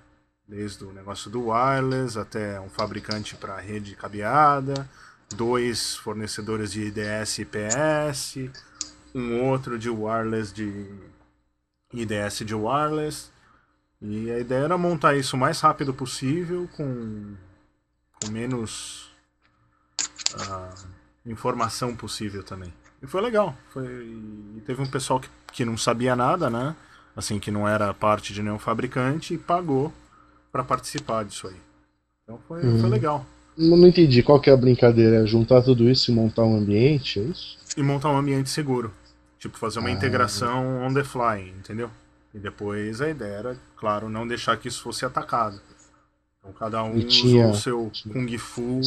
desde 0.48 0.84
o 0.84 0.92
negócio 0.92 1.32
do 1.32 1.50
wireless 1.50 2.20
até 2.20 2.60
um 2.60 2.70
fabricante 2.70 3.36
para 3.36 3.58
rede 3.60 3.96
cabeada, 3.96 4.88
dois 5.36 5.96
fornecedores 5.96 6.72
de 6.72 6.82
IDS 6.82 7.40
e 7.40 7.42
IPS, 7.42 8.36
um 9.16 9.42
outro 9.44 9.80
de 9.80 9.90
wireless 9.90 10.54
de 10.54 10.86
IDS 11.94 12.40
de 12.46 12.54
wireless. 12.54 13.32
E 14.08 14.32
a 14.32 14.40
ideia 14.40 14.66
era 14.66 14.78
montar 14.78 15.16
isso 15.16 15.36
o 15.36 15.40
mais 15.40 15.60
rápido 15.60 15.94
possível, 15.94 16.70
com, 16.78 17.34
com 18.22 18.32
menos 18.32 19.10
ah, 20.40 20.74
informação 21.26 21.96
possível 21.96 22.44
também. 22.44 22.72
E 23.02 23.08
foi 23.08 23.22
legal. 23.22 23.56
Foi, 23.70 23.86
e 23.86 24.62
teve 24.66 24.82
um 24.82 24.86
pessoal 24.86 25.20
que, 25.20 25.30
que 25.52 25.66
não 25.66 25.78
sabia 25.78 26.16
nada, 26.16 26.50
né? 26.50 26.76
Assim, 27.16 27.40
que 27.40 27.50
não 27.50 27.68
era 27.68 27.94
parte 27.94 28.34
de 28.34 28.44
nenhum 28.44 28.60
fabricante 28.60 29.34
e 29.34 29.38
pagou 29.38 29.92
para 30.52 30.64
participar 30.64 31.24
disso 31.26 31.48
aí. 31.48 31.56
Então 32.24 32.40
foi, 32.48 32.62
foi 32.62 32.90
legal. 32.90 33.26
Não, 33.58 33.78
não 33.78 33.88
entendi 33.88 34.22
qual 34.22 34.40
que 34.40 34.50
é 34.50 34.54
a 34.54 34.58
brincadeira, 34.58 35.24
é 35.24 35.26
juntar 35.26 35.62
tudo 35.62 35.90
isso 35.90 36.12
e 36.12 36.14
montar 36.14 36.44
um 36.44 36.58
ambiente, 36.58 37.20
é 37.20 37.24
isso? 37.24 37.58
E 37.76 37.82
montar 37.82 38.10
um 38.10 38.18
ambiente 38.18 38.50
seguro. 38.50 38.92
Tipo, 39.40 39.58
fazer 39.58 39.80
uma 39.80 39.92
integração 39.92 40.84
on 40.84 40.94
the 40.94 41.04
fly, 41.04 41.54
entendeu? 41.58 41.90
E 42.36 42.40
depois 42.40 43.00
a 43.00 43.10
ideia 43.10 43.32
era, 43.34 43.58
claro, 43.78 44.10
não 44.10 44.28
deixar 44.28 44.58
que 44.58 44.68
isso 44.68 44.84
fosse 44.84 45.06
atacado. 45.06 45.58
Então 46.40 46.52
cada 46.54 46.84
um 46.84 47.00
tinha- 47.00 47.48
usou 47.48 47.52
o 47.90 47.96
seu 47.96 48.12
Kung 48.12 48.38
Fu 48.38 48.82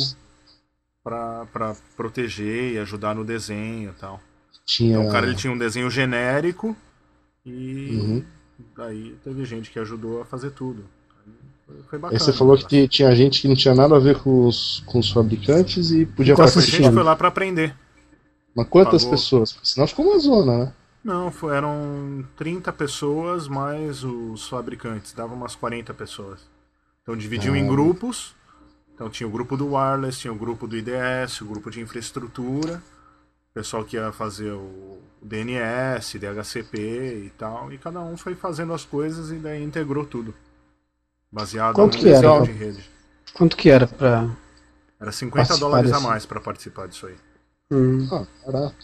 pra, 1.03 1.47
pra 1.53 1.75
proteger 1.97 2.75
e 2.75 2.79
ajudar 2.79 3.15
no 3.15 3.25
desenho 3.25 3.91
e 3.91 4.01
tal. 4.01 4.21
Tinha. 4.67 4.99
Então 4.99 5.09
o 5.09 5.11
cara 5.11 5.27
ele 5.27 5.35
tinha 5.35 5.53
um 5.53 5.57
desenho 5.59 5.91
genérico 5.91 6.77
e 7.45 7.97
Uhum. 7.97 8.25
daí 8.77 9.17
teve 9.25 9.45
gente 9.45 9.71
que 9.71 9.79
ajudou 9.79 10.21
a 10.21 10.25
fazer 10.27 10.51
tudo. 10.51 10.85
Foi, 11.67 11.77
Aí 11.97 11.99
bacana. 12.03 12.19
você 12.21 12.33
falou 12.33 12.57
que 12.57 12.67
ti- 12.67 12.89
tinha 12.89 13.15
gente 13.15 13.41
que 13.43 13.49
não 13.49 13.55
tinha 13.55 13.75
nada 13.75 13.97
a 13.97 13.99
ver 13.99 14.19
com 14.19 14.47
os, 14.47 14.83
com 14.87 14.99
os 14.99 15.11
fabricantes 15.11 15.91
e 15.91 16.05
podia 16.07 16.35
Com 16.35 16.43
A 16.43 16.45
essas 16.45 16.57
participar. 16.65 16.85
gente 16.85 16.95
foi 16.95 17.03
lá 17.03 17.15
pra 17.17 17.29
aprender. 17.29 17.75
Mas 18.55 18.69
quantas 18.69 19.05
Pagou. 19.05 19.19
pessoas? 19.19 19.53
Porque 19.53 19.69
senão 19.69 19.87
ficou 19.87 20.07
uma 20.07 20.19
zona, 20.19 20.65
né? 20.67 20.73
Não, 21.09 21.33
eram 21.51 22.23
30 22.37 22.71
pessoas 22.71 23.49
mais 23.49 24.05
os 24.05 24.47
fabricantes, 24.47 25.15
dava 25.15 25.33
umas 25.33 25.55
40 25.55 25.95
pessoas. 25.95 26.41
Então 27.03 27.17
dividiam 27.17 27.57
em 27.57 27.65
Ah. 27.65 27.69
grupos. 27.69 28.37
Então 28.95 29.09
tinha 29.09 29.27
o 29.27 29.31
grupo 29.31 29.57
do 29.57 29.75
wireless, 29.75 30.19
tinha 30.21 30.31
o 30.33 30.37
grupo 30.37 30.67
do 30.67 30.77
IDS, 30.77 31.41
o 31.41 31.47
grupo 31.47 31.71
de 31.71 31.81
infraestrutura, 31.81 32.83
o 33.51 33.55
pessoal 33.55 33.85
que 33.87 33.97
ia 33.97 34.13
fazer 34.13 34.53
o 34.53 34.99
DNS, 35.23 36.19
DHCP 36.19 36.77
e 37.27 37.31
tal, 37.39 37.73
e 37.73 37.79
cada 37.79 38.01
um 38.01 38.15
foi 38.19 38.35
fazendo 38.35 38.75
as 38.75 38.85
coisas 38.85 39.31
e 39.31 39.37
daí 39.37 39.63
integrou 39.65 40.05
tudo. 40.05 40.35
Baseado 41.33 41.75
Quanto 41.75 41.95
no 41.97 42.01
que 42.03 42.09
era? 42.11 42.21
desenho 42.21 42.43
de 42.45 42.53
rede. 42.53 42.91
Quanto 43.33 43.57
que 43.57 43.71
era 43.71 43.87
pra. 43.87 44.29
Era 45.01 45.13
50 45.13 45.37
Participar 45.49 45.67
dólares 45.71 45.93
a 45.93 46.01
mais 46.01 46.27
para 46.27 46.41
participar 46.41 46.87
disso 46.89 47.07
aí. 47.07 47.17
Hum. 47.71 48.07
Ah, 48.13 48.27
barato. 48.45 48.77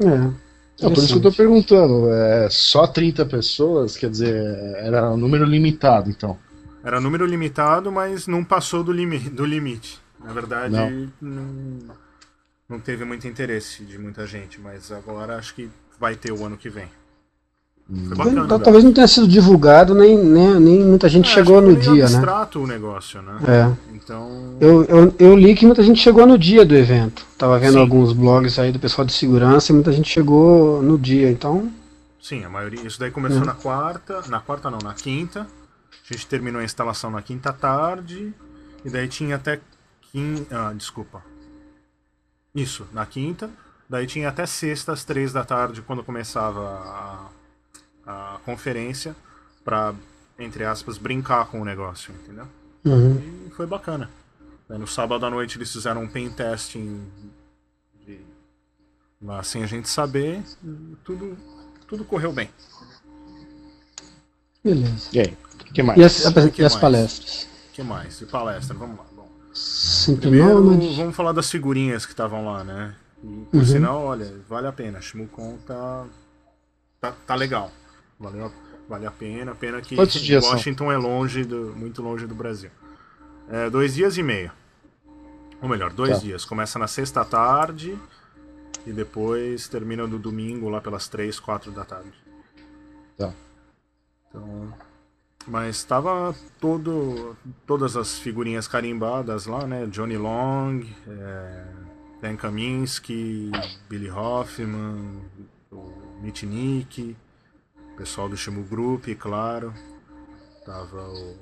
É. 0.00 0.51
É, 0.80 0.88
por 0.88 0.98
isso 0.98 1.08
que 1.08 1.14
eu 1.14 1.30
tô 1.30 1.32
perguntando, 1.32 2.12
é 2.12 2.48
só 2.50 2.86
30 2.86 3.26
pessoas, 3.26 3.96
quer 3.96 4.10
dizer, 4.10 4.34
era 4.76 5.10
um 5.10 5.16
número 5.16 5.44
limitado, 5.44 6.10
então. 6.10 6.38
Era 6.82 7.00
número 7.00 7.24
limitado, 7.24 7.92
mas 7.92 8.26
não 8.26 8.42
passou 8.42 8.82
do, 8.82 8.92
limi 8.92 9.18
do 9.18 9.44
limite. 9.44 10.00
Na 10.24 10.32
verdade, 10.32 10.74
Não. 10.74 11.12
não. 11.20 11.94
não 12.68 12.80
teve 12.80 13.04
muito 13.04 13.26
interesse 13.26 13.84
de 13.84 13.98
muita 13.98 14.26
gente, 14.26 14.60
mas 14.60 14.90
agora 14.90 15.36
acho 15.36 15.54
que 15.54 15.68
vai 15.98 16.14
ter 16.16 16.32
o 16.32 16.44
ano 16.44 16.56
que 16.56 16.70
vem. 16.70 16.88
Foi 18.08 18.16
bacana. 18.16 18.46
Tal- 18.48 18.58
Talvez 18.60 18.84
não 18.84 18.92
tenha 18.92 19.06
sido 19.06 19.28
divulgado, 19.28 19.94
nem, 19.94 20.16
nem, 20.16 20.58
nem 20.60 20.80
muita 20.84 21.08
gente 21.08 21.30
É, 21.30 21.34
chegou 21.34 21.60
no 21.60 21.72
é 21.72 21.74
dia, 21.74 22.08
né? 22.08 22.22
o 22.54 22.66
negócio, 22.66 23.20
né? 23.20 23.36
É. 23.46 23.94
Então. 23.94 24.56
Eu, 24.60 24.84
eu, 24.84 25.14
eu 25.18 25.36
li 25.36 25.54
que 25.54 25.66
muita 25.66 25.82
gente 25.82 26.00
chegou 26.00 26.26
no 26.26 26.38
dia 26.38 26.64
do 26.64 26.74
evento. 26.74 27.24
Tava 27.36 27.58
vendo 27.58 27.74
Sim. 27.74 27.80
alguns 27.80 28.12
blogs 28.12 28.58
aí 28.58 28.72
do 28.72 28.78
pessoal 28.78 29.04
de 29.04 29.12
segurança 29.12 29.70
e 29.72 29.74
muita 29.74 29.92
gente 29.92 30.08
chegou 30.08 30.82
no 30.82 30.98
dia, 30.98 31.30
então. 31.30 31.70
Sim, 32.20 32.44
a 32.44 32.48
maioria. 32.48 32.80
Isso 32.86 32.98
daí 32.98 33.10
começou 33.10 33.40
Uhum. 33.40 33.44
na 33.46 33.54
quarta. 33.54 34.22
Na 34.28 34.40
quarta 34.40 34.70
não, 34.70 34.78
na 34.78 34.94
quinta. 34.94 35.40
A 36.10 36.12
gente 36.14 36.26
terminou 36.26 36.60
a 36.60 36.64
instalação 36.64 37.10
na 37.10 37.20
quinta 37.20 37.52
tarde. 37.52 38.32
E 38.84 38.90
daí 38.90 39.06
tinha 39.08 39.36
até. 39.36 39.60
Quin... 40.10 40.46
Ah, 40.50 40.72
desculpa. 40.76 41.22
Isso, 42.54 42.86
na 42.92 43.04
quinta. 43.06 43.50
Daí 43.88 44.06
tinha 44.06 44.28
até 44.28 44.46
sexta, 44.46 44.92
às 44.92 45.04
três 45.04 45.32
da 45.32 45.44
tarde, 45.44 45.82
quando 45.82 46.02
começava 46.02 46.60
a, 46.60 47.26
a 48.06 48.38
conferência, 48.44 49.14
pra, 49.64 49.94
entre 50.38 50.64
aspas, 50.64 50.98
brincar 50.98 51.46
com 51.46 51.60
o 51.60 51.64
negócio, 51.64 52.12
entendeu? 52.22 52.46
Uhum. 52.84 53.46
E 53.46 53.50
foi 53.50 53.66
bacana. 53.66 54.10
Daí 54.68 54.78
no 54.78 54.86
sábado 54.86 55.24
à 55.26 55.30
noite 55.30 55.58
eles 55.58 55.70
fizeram 55.72 56.02
um 56.02 56.08
pen 56.08 56.30
testing 56.30 57.04
de- 58.06 58.20
lá 59.20 59.42
sem 59.42 59.62
a 59.62 59.66
gente 59.66 59.88
saber. 59.88 60.42
Tudo, 61.04 61.36
tudo 61.86 62.04
correu 62.04 62.32
bem. 62.32 62.48
Beleza. 64.64 65.08
E 65.12 65.20
aí, 65.20 65.36
o 65.60 65.72
que 65.72 65.82
mais? 65.82 65.98
E 65.98 66.04
as, 66.04 66.22
que 66.52 66.62
e 66.62 66.64
as 66.64 66.72
mais? 66.72 66.80
palestras? 66.80 67.48
O 67.70 67.72
que 67.72 67.82
mais? 67.82 68.20
E 68.20 68.26
palestra? 68.26 68.76
Vamos 68.76 68.98
lá. 68.98 69.04
Bom, 69.12 69.28
primeiro 70.20 70.62
vamos 70.96 71.16
falar 71.16 71.32
das 71.32 71.50
figurinhas 71.50 72.06
que 72.06 72.12
estavam 72.12 72.44
lá, 72.44 72.62
né? 72.64 72.94
E, 73.22 73.44
por 73.50 73.58
Uhum. 73.60 73.64
sinal, 73.66 74.02
olha, 74.02 74.32
vale 74.48 74.66
a 74.66 74.72
pena. 74.72 75.00
Shimukon 75.00 75.58
tá, 75.66 76.06
tá, 77.00 77.12
tá 77.26 77.34
legal. 77.34 77.70
Valeu, 78.22 78.46
a- 78.46 78.52
vale 78.88 79.04
a 79.06 79.10
pena. 79.10 79.54
Pena 79.54 79.80
que 79.82 79.96
dias 80.20 80.44
são? 80.44 80.52
Washington 80.54 80.90
é 80.92 80.96
longe, 80.96 81.44
do, 81.44 81.74
muito 81.76 82.00
longe 82.02 82.26
do 82.26 82.34
Brasil. 82.34 82.70
É, 83.48 83.68
dois 83.68 83.94
dias 83.94 84.16
e 84.16 84.22
meio. 84.22 84.50
Ou 85.60 85.68
melhor, 85.68 85.92
dois 85.92 86.12
Tá. 86.12 86.18
dias. 86.18 86.44
Começa 86.44 86.78
na 86.78 86.86
sexta 86.86 87.24
tarde 87.24 87.98
e 88.86 88.92
depois 88.92 89.68
termina 89.68 90.06
no 90.06 90.18
domingo 90.18 90.68
lá 90.68 90.80
pelas 90.80 91.08
três, 91.08 91.38
quatro 91.38 91.70
da 91.72 91.84
tarde. 91.84 92.12
Tá. 93.18 93.32
Então, 94.28 94.72
mas 95.46 95.76
estava 95.76 96.34
todo, 96.60 97.36
todas 97.66 97.96
as 97.96 98.18
figurinhas 98.18 98.66
carimbadas 98.68 99.46
lá, 99.46 99.66
né? 99.66 99.86
Johnny 99.86 100.16
Long, 100.16 100.82
é, 101.06 101.64
Dan 102.20 102.36
Kaminsky, 102.36 103.50
Billy 103.88 104.10
Hoffman, 104.10 105.20
o 105.70 105.92
Mitnick, 106.22 107.16
o 107.92 107.96
pessoal 107.96 108.28
do 108.28 108.36
Shimu 108.36 108.64
Group, 108.64 109.06
claro. 109.18 109.72
Tava 110.64 111.02
o, 111.08 111.36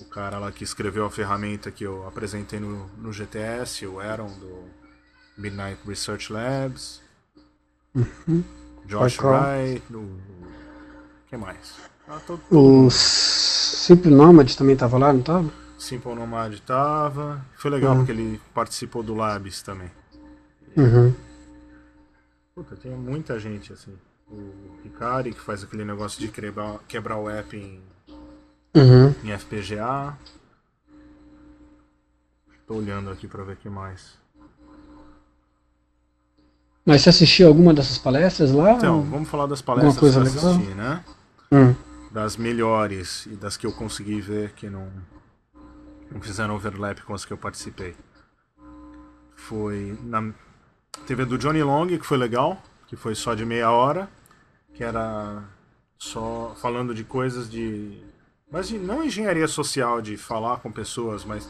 o 0.00 0.04
cara 0.06 0.38
lá 0.38 0.52
que 0.52 0.64
escreveu 0.64 1.04
a 1.04 1.10
ferramenta 1.10 1.70
que 1.70 1.84
eu 1.84 2.06
apresentei 2.06 2.60
no, 2.60 2.86
no 2.98 3.12
GTS, 3.12 3.86
o 3.86 4.00
Aaron 4.00 4.30
do 4.38 4.64
Midnight 5.36 5.80
Research 5.86 6.32
Labs. 6.32 7.00
Josh 8.86 9.16
Qual- 9.16 9.32
qual? 9.32 9.42
Wright, 9.52 9.82
o, 9.94 10.18
que 11.28 11.36
mais? 11.36 11.74
Ah, 12.08 12.20
todo, 12.26 12.40
todo 12.48 12.86
O. 12.86 12.90
Simple 12.90 14.10
Nomad 14.10 14.54
também 14.54 14.76
tava 14.76 14.98
lá, 14.98 15.12
não 15.12 15.22
tava? 15.22 15.50
Simple 15.78 16.14
Nomad 16.14 16.58
tava. 16.60 17.44
Foi 17.56 17.70
legal 17.70 17.92
Uhum. 17.92 17.96
porque 17.98 18.12
ele 18.12 18.40
participou 18.54 19.02
do 19.02 19.14
Labs 19.14 19.62
também. 19.62 19.90
Uhum. 20.76 21.14
Puta, 22.54 22.76
tinha 22.76 22.96
muita 22.96 23.38
gente 23.40 23.72
assim. 23.72 23.96
O 24.30 24.80
Ricari, 24.84 25.32
que 25.32 25.40
faz 25.40 25.62
aquele 25.64 25.84
negócio 25.84 26.20
de 26.20 26.28
quebrar, 26.28 26.78
quebrar 26.86 27.16
o 27.16 27.28
app 27.28 27.56
em, 27.56 27.80
Uhum. 28.74 29.14
em 29.24 29.32
FPGA. 29.36 30.16
Tô 32.66 32.74
olhando 32.74 33.10
aqui 33.10 33.26
pra 33.26 33.42
ver 33.42 33.54
o 33.54 33.56
que 33.56 33.68
mais. 33.68 34.18
Mas 36.86 37.02
você 37.02 37.10
assistiu 37.10 37.48
alguma 37.48 37.74
dessas 37.74 37.98
palestras 37.98 38.52
lá? 38.52 38.72
Então, 38.72 39.02
vamos 39.02 39.28
falar 39.28 39.46
das 39.46 39.60
palestras 39.60 39.98
que 39.98 40.04
eu 40.04 40.22
assisti, 40.22 40.74
né? 40.74 41.04
Hum. 41.52 41.74
Das 42.12 42.36
melhores 42.36 43.26
e 43.26 43.30
das 43.30 43.56
que 43.56 43.66
eu 43.66 43.72
consegui 43.72 44.20
ver 44.20 44.52
que 44.52 44.68
não, 44.70 44.88
não 46.10 46.20
fizeram 46.20 46.54
overlap 46.54 47.00
com 47.02 47.14
as 47.14 47.24
que 47.24 47.32
eu 47.32 47.38
participei. 47.38 47.94
Foi 49.36 49.98
na 50.02 50.32
teve 51.06 51.22
a 51.22 51.26
do 51.26 51.38
Johnny 51.38 51.62
Long, 51.62 51.86
que 51.86 52.06
foi 52.06 52.16
legal, 52.18 52.60
que 52.86 52.96
foi 52.96 53.14
só 53.14 53.34
de 53.34 53.44
meia 53.44 53.70
hora, 53.70 54.08
que 54.74 54.82
era 54.84 55.42
só 55.98 56.54
falando 56.60 56.94
de 56.94 57.04
coisas 57.04 57.48
de 57.50 58.02
mas 58.50 58.68
de, 58.68 58.78
não 58.78 59.04
engenharia 59.04 59.46
social 59.46 60.00
de 60.02 60.16
falar 60.16 60.56
com 60.58 60.72
pessoas, 60.72 61.24
mas 61.24 61.48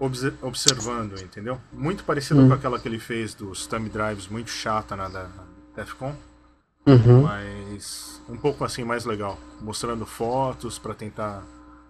obse- 0.00 0.32
observando, 0.40 1.20
entendeu? 1.20 1.60
Muito 1.72 2.04
parecido 2.04 2.40
Hum. 2.40 2.48
com 2.48 2.54
aquela 2.54 2.78
que 2.78 2.88
ele 2.88 2.98
fez 2.98 3.34
dos 3.34 3.66
thumb 3.66 3.88
drives, 3.90 4.26
muito 4.28 4.50
chata 4.50 4.96
na 4.96 5.08
da 5.08 5.28
Defcon 5.74 6.14
Uhum. 6.86 7.22
mas 7.22 8.22
um 8.28 8.36
pouco 8.36 8.64
assim 8.64 8.84
mais 8.84 9.04
legal, 9.04 9.36
mostrando 9.60 10.06
fotos 10.06 10.78
para 10.78 10.94
tentar 10.94 11.42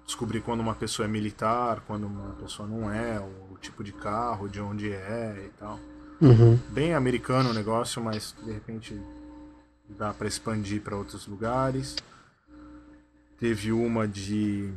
descobrir 0.06 0.40
quando 0.40 0.60
uma 0.60 0.74
pessoa 0.74 1.04
é 1.04 1.08
militar, 1.08 1.82
quando 1.86 2.06
uma 2.06 2.32
pessoa 2.36 2.66
não 2.66 2.90
é, 2.90 3.20
o, 3.20 3.52
o 3.54 3.58
tipo 3.60 3.84
de 3.84 3.92
carro, 3.92 4.48
de 4.48 4.58
onde 4.60 4.90
é 4.90 5.44
e 5.46 5.58
tal. 5.58 5.78
Uhum. 6.20 6.58
Bem 6.70 6.94
americano 6.94 7.50
o 7.50 7.52
negócio, 7.52 8.02
mas 8.02 8.34
de 8.42 8.50
repente 8.52 8.98
dá 9.88 10.12
para 10.12 10.28
expandir 10.28 10.82
para 10.82 10.96
outros 10.96 11.26
lugares. 11.26 11.96
Teve 13.38 13.72
uma 13.72 14.06
de 14.08 14.72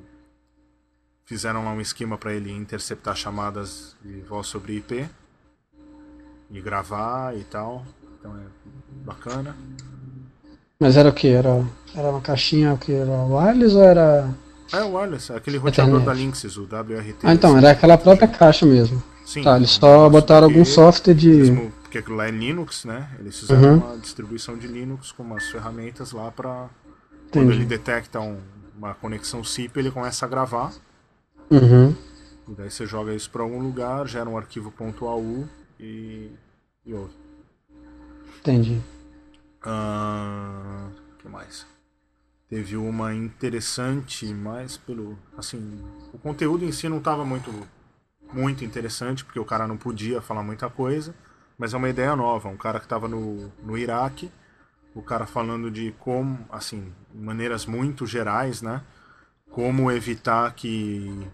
fizeram 1.24 1.64
lá 1.64 1.72
um 1.72 1.80
esquema 1.80 2.16
para 2.18 2.32
ele 2.34 2.50
interceptar 2.52 3.16
chamadas 3.16 3.96
de 4.02 4.20
voz 4.22 4.46
sobre 4.46 4.76
IP 4.76 5.08
e 6.50 6.60
gravar 6.60 7.34
e 7.36 7.44
tal. 7.44 7.84
Então 8.18 8.36
é 8.36 8.44
bacana. 9.04 9.56
Mas 10.80 10.96
era 10.96 11.08
o 11.08 11.12
que? 11.14 11.28
Era, 11.28 11.64
era 11.94 12.10
uma 12.10 12.20
caixinha 12.20 12.76
que 12.76 12.92
era 12.92 13.24
wireless 13.24 13.76
ou 13.76 13.82
era. 13.82 14.34
É 14.72 14.82
o 14.82 14.94
wireless, 14.96 15.32
aquele 15.32 15.56
roteador 15.58 16.00
Internet. 16.00 16.06
da 16.18 16.22
Linksys, 16.24 16.56
o 16.56 16.64
WRT. 16.64 17.18
Ah, 17.24 17.34
então, 17.34 17.56
era 17.56 17.70
aquela 17.70 17.96
própria 17.98 18.26
caixa 18.28 18.64
mesmo. 18.66 19.02
Sim, 19.24 19.42
Tá, 19.42 19.56
eles 19.56 19.70
só 19.70 20.08
botaram 20.08 20.46
algum 20.48 20.64
software 20.64 21.14
de. 21.14 21.28
mesmo 21.28 21.72
porque 21.82 21.98
aquilo 21.98 22.16
lá 22.16 22.26
é 22.26 22.30
Linux, 22.30 22.84
né? 22.84 23.08
Eles 23.18 23.38
fizeram 23.38 23.62
Uhum. 23.62 23.76
uma 23.78 23.96
distribuição 23.98 24.56
de 24.56 24.66
Linux 24.66 25.12
com 25.12 25.22
umas 25.22 25.44
ferramentas 25.48 26.12
lá 26.12 26.30
para 26.30 26.68
quando 27.30 27.46
Entendi. 27.46 27.58
ele 27.58 27.64
detecta 27.64 28.20
um- 28.20 28.40
uma 28.76 28.94
conexão 28.94 29.42
SIP, 29.44 29.76
ele 29.78 29.90
começa 29.90 30.26
a 30.26 30.28
gravar 30.28 30.72
Uhum. 31.50 31.94
E 32.48 32.52
daí 32.56 32.70
você 32.70 32.84
joga 32.86 33.14
isso 33.14 33.30
para 33.30 33.42
algum 33.42 33.60
lugar, 33.60 34.06
gera 34.08 34.28
um 34.28 34.36
arquivo 34.36 34.72
.au 35.02 35.44
e, 35.78 36.30
e 36.84 36.92
ouve. 36.94 37.12
Entendi. 38.40 38.80
Ah, 39.62 40.88
que 41.20 41.28
mais? 41.28 41.66
Teve 42.54 42.76
uma 42.76 43.12
interessante, 43.12 44.32
mas 44.32 44.76
pelo. 44.76 45.18
Assim, 45.36 45.82
o 46.12 46.18
conteúdo 46.18 46.64
em 46.64 46.70
si 46.70 46.88
não 46.88 46.98
estava 46.98 47.24
muito, 47.24 47.50
muito 48.32 48.64
interessante, 48.64 49.24
porque 49.24 49.40
o 49.40 49.44
cara 49.44 49.66
não 49.66 49.76
podia 49.76 50.20
falar 50.22 50.44
muita 50.44 50.70
coisa, 50.70 51.12
mas 51.58 51.74
é 51.74 51.76
uma 51.76 51.88
ideia 51.88 52.14
nova. 52.14 52.48
Um 52.48 52.56
cara 52.56 52.78
que 52.78 52.86
estava 52.86 53.08
no, 53.08 53.50
no 53.60 53.76
Iraque, 53.76 54.30
o 54.94 55.02
cara 55.02 55.26
falando 55.26 55.68
de 55.68 55.90
como, 55.98 56.46
assim, 56.48 56.92
maneiras 57.12 57.66
muito 57.66 58.06
gerais, 58.06 58.62
né? 58.62 58.82
Como 59.50 59.90
evitar 59.90 60.54
que 60.54 61.26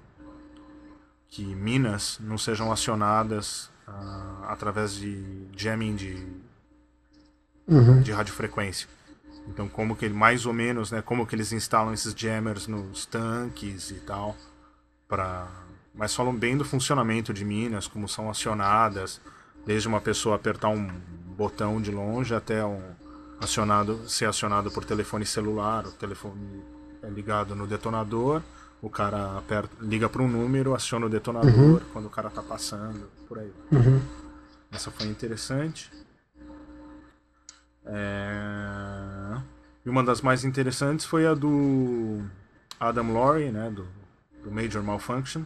que 1.29 1.45
minas 1.45 2.19
não 2.19 2.39
sejam 2.39 2.73
acionadas 2.73 3.71
ah, 3.87 4.47
através 4.49 4.95
de 4.95 5.47
jamming 5.55 5.97
de, 5.97 6.27
Uhum. 7.69 8.01
de 8.03 8.11
radiofrequência. 8.11 8.89
Então, 9.49 9.69
como 9.69 9.97
que 9.97 10.05
ele, 10.05 10.15
mais 10.15 10.47
ou 10.47 10.53
menos, 10.53 10.91
né, 10.91 11.03
como 11.03 11.27
que 11.27 11.35
eles 11.35 11.53
instalam 11.53 11.93
esses 11.93 12.15
jammers 12.15 12.67
nos 12.67 13.05
tanques 13.07 13.91
e 13.91 14.01
tal, 14.01 14.37
para 15.09 15.49
mas 15.93 16.15
falam 16.15 16.35
bem 16.35 16.57
do 16.57 16.65
funcionamento 16.65 17.35
de 17.35 17.45
minas, 17.45 17.89
como 17.89 18.09
são 18.09 18.31
acionadas, 18.31 19.21
desde 19.67 19.89
uma 19.89 20.01
pessoa 20.01 20.37
apertar 20.37 20.69
um 20.69 20.87
botão 21.37 21.81
de 21.83 21.91
longe 21.91 22.33
até 22.33 22.65
um, 22.65 22.81
acionado, 23.41 24.09
ser 24.09 24.27
acionado 24.27 24.71
por 24.71 24.85
telefone 24.85 25.27
celular, 25.27 25.87
o 25.87 25.93
telefone 25.93 26.63
é 27.03 27.09
ligado 27.09 27.57
no 27.57 27.67
detonador, 27.67 28.41
o 28.81 28.89
cara 28.89 29.37
aperta, 29.37 29.75
liga 29.81 30.09
para 30.09 30.23
um 30.23 30.29
número, 30.29 30.75
aciona 30.75 31.07
o 31.07 31.09
detonador 31.11 31.53
Uhum. 31.53 31.81
quando 31.93 32.07
o 32.07 32.11
cara 32.11 32.31
tá 32.31 32.43
passando, 32.43 33.11
por 33.27 33.39
aí. 33.39 33.53
Uhum. 33.73 34.01
Essa 34.71 34.91
foi 34.91 35.07
interessante. 35.09 35.91
É, 37.85 38.31
E 39.85 39.89
uma 39.89 40.05
das 40.05 40.21
mais 40.21 40.45
interessantes 40.45 41.07
foi 41.07 41.27
a 41.27 41.35
do 41.35 42.23
Adam 42.79 43.13
Laurie, 43.13 43.51
né, 43.51 43.71
do, 43.71 43.87
do 44.43 44.51
Major 44.51 44.83
Malfunction, 44.83 45.43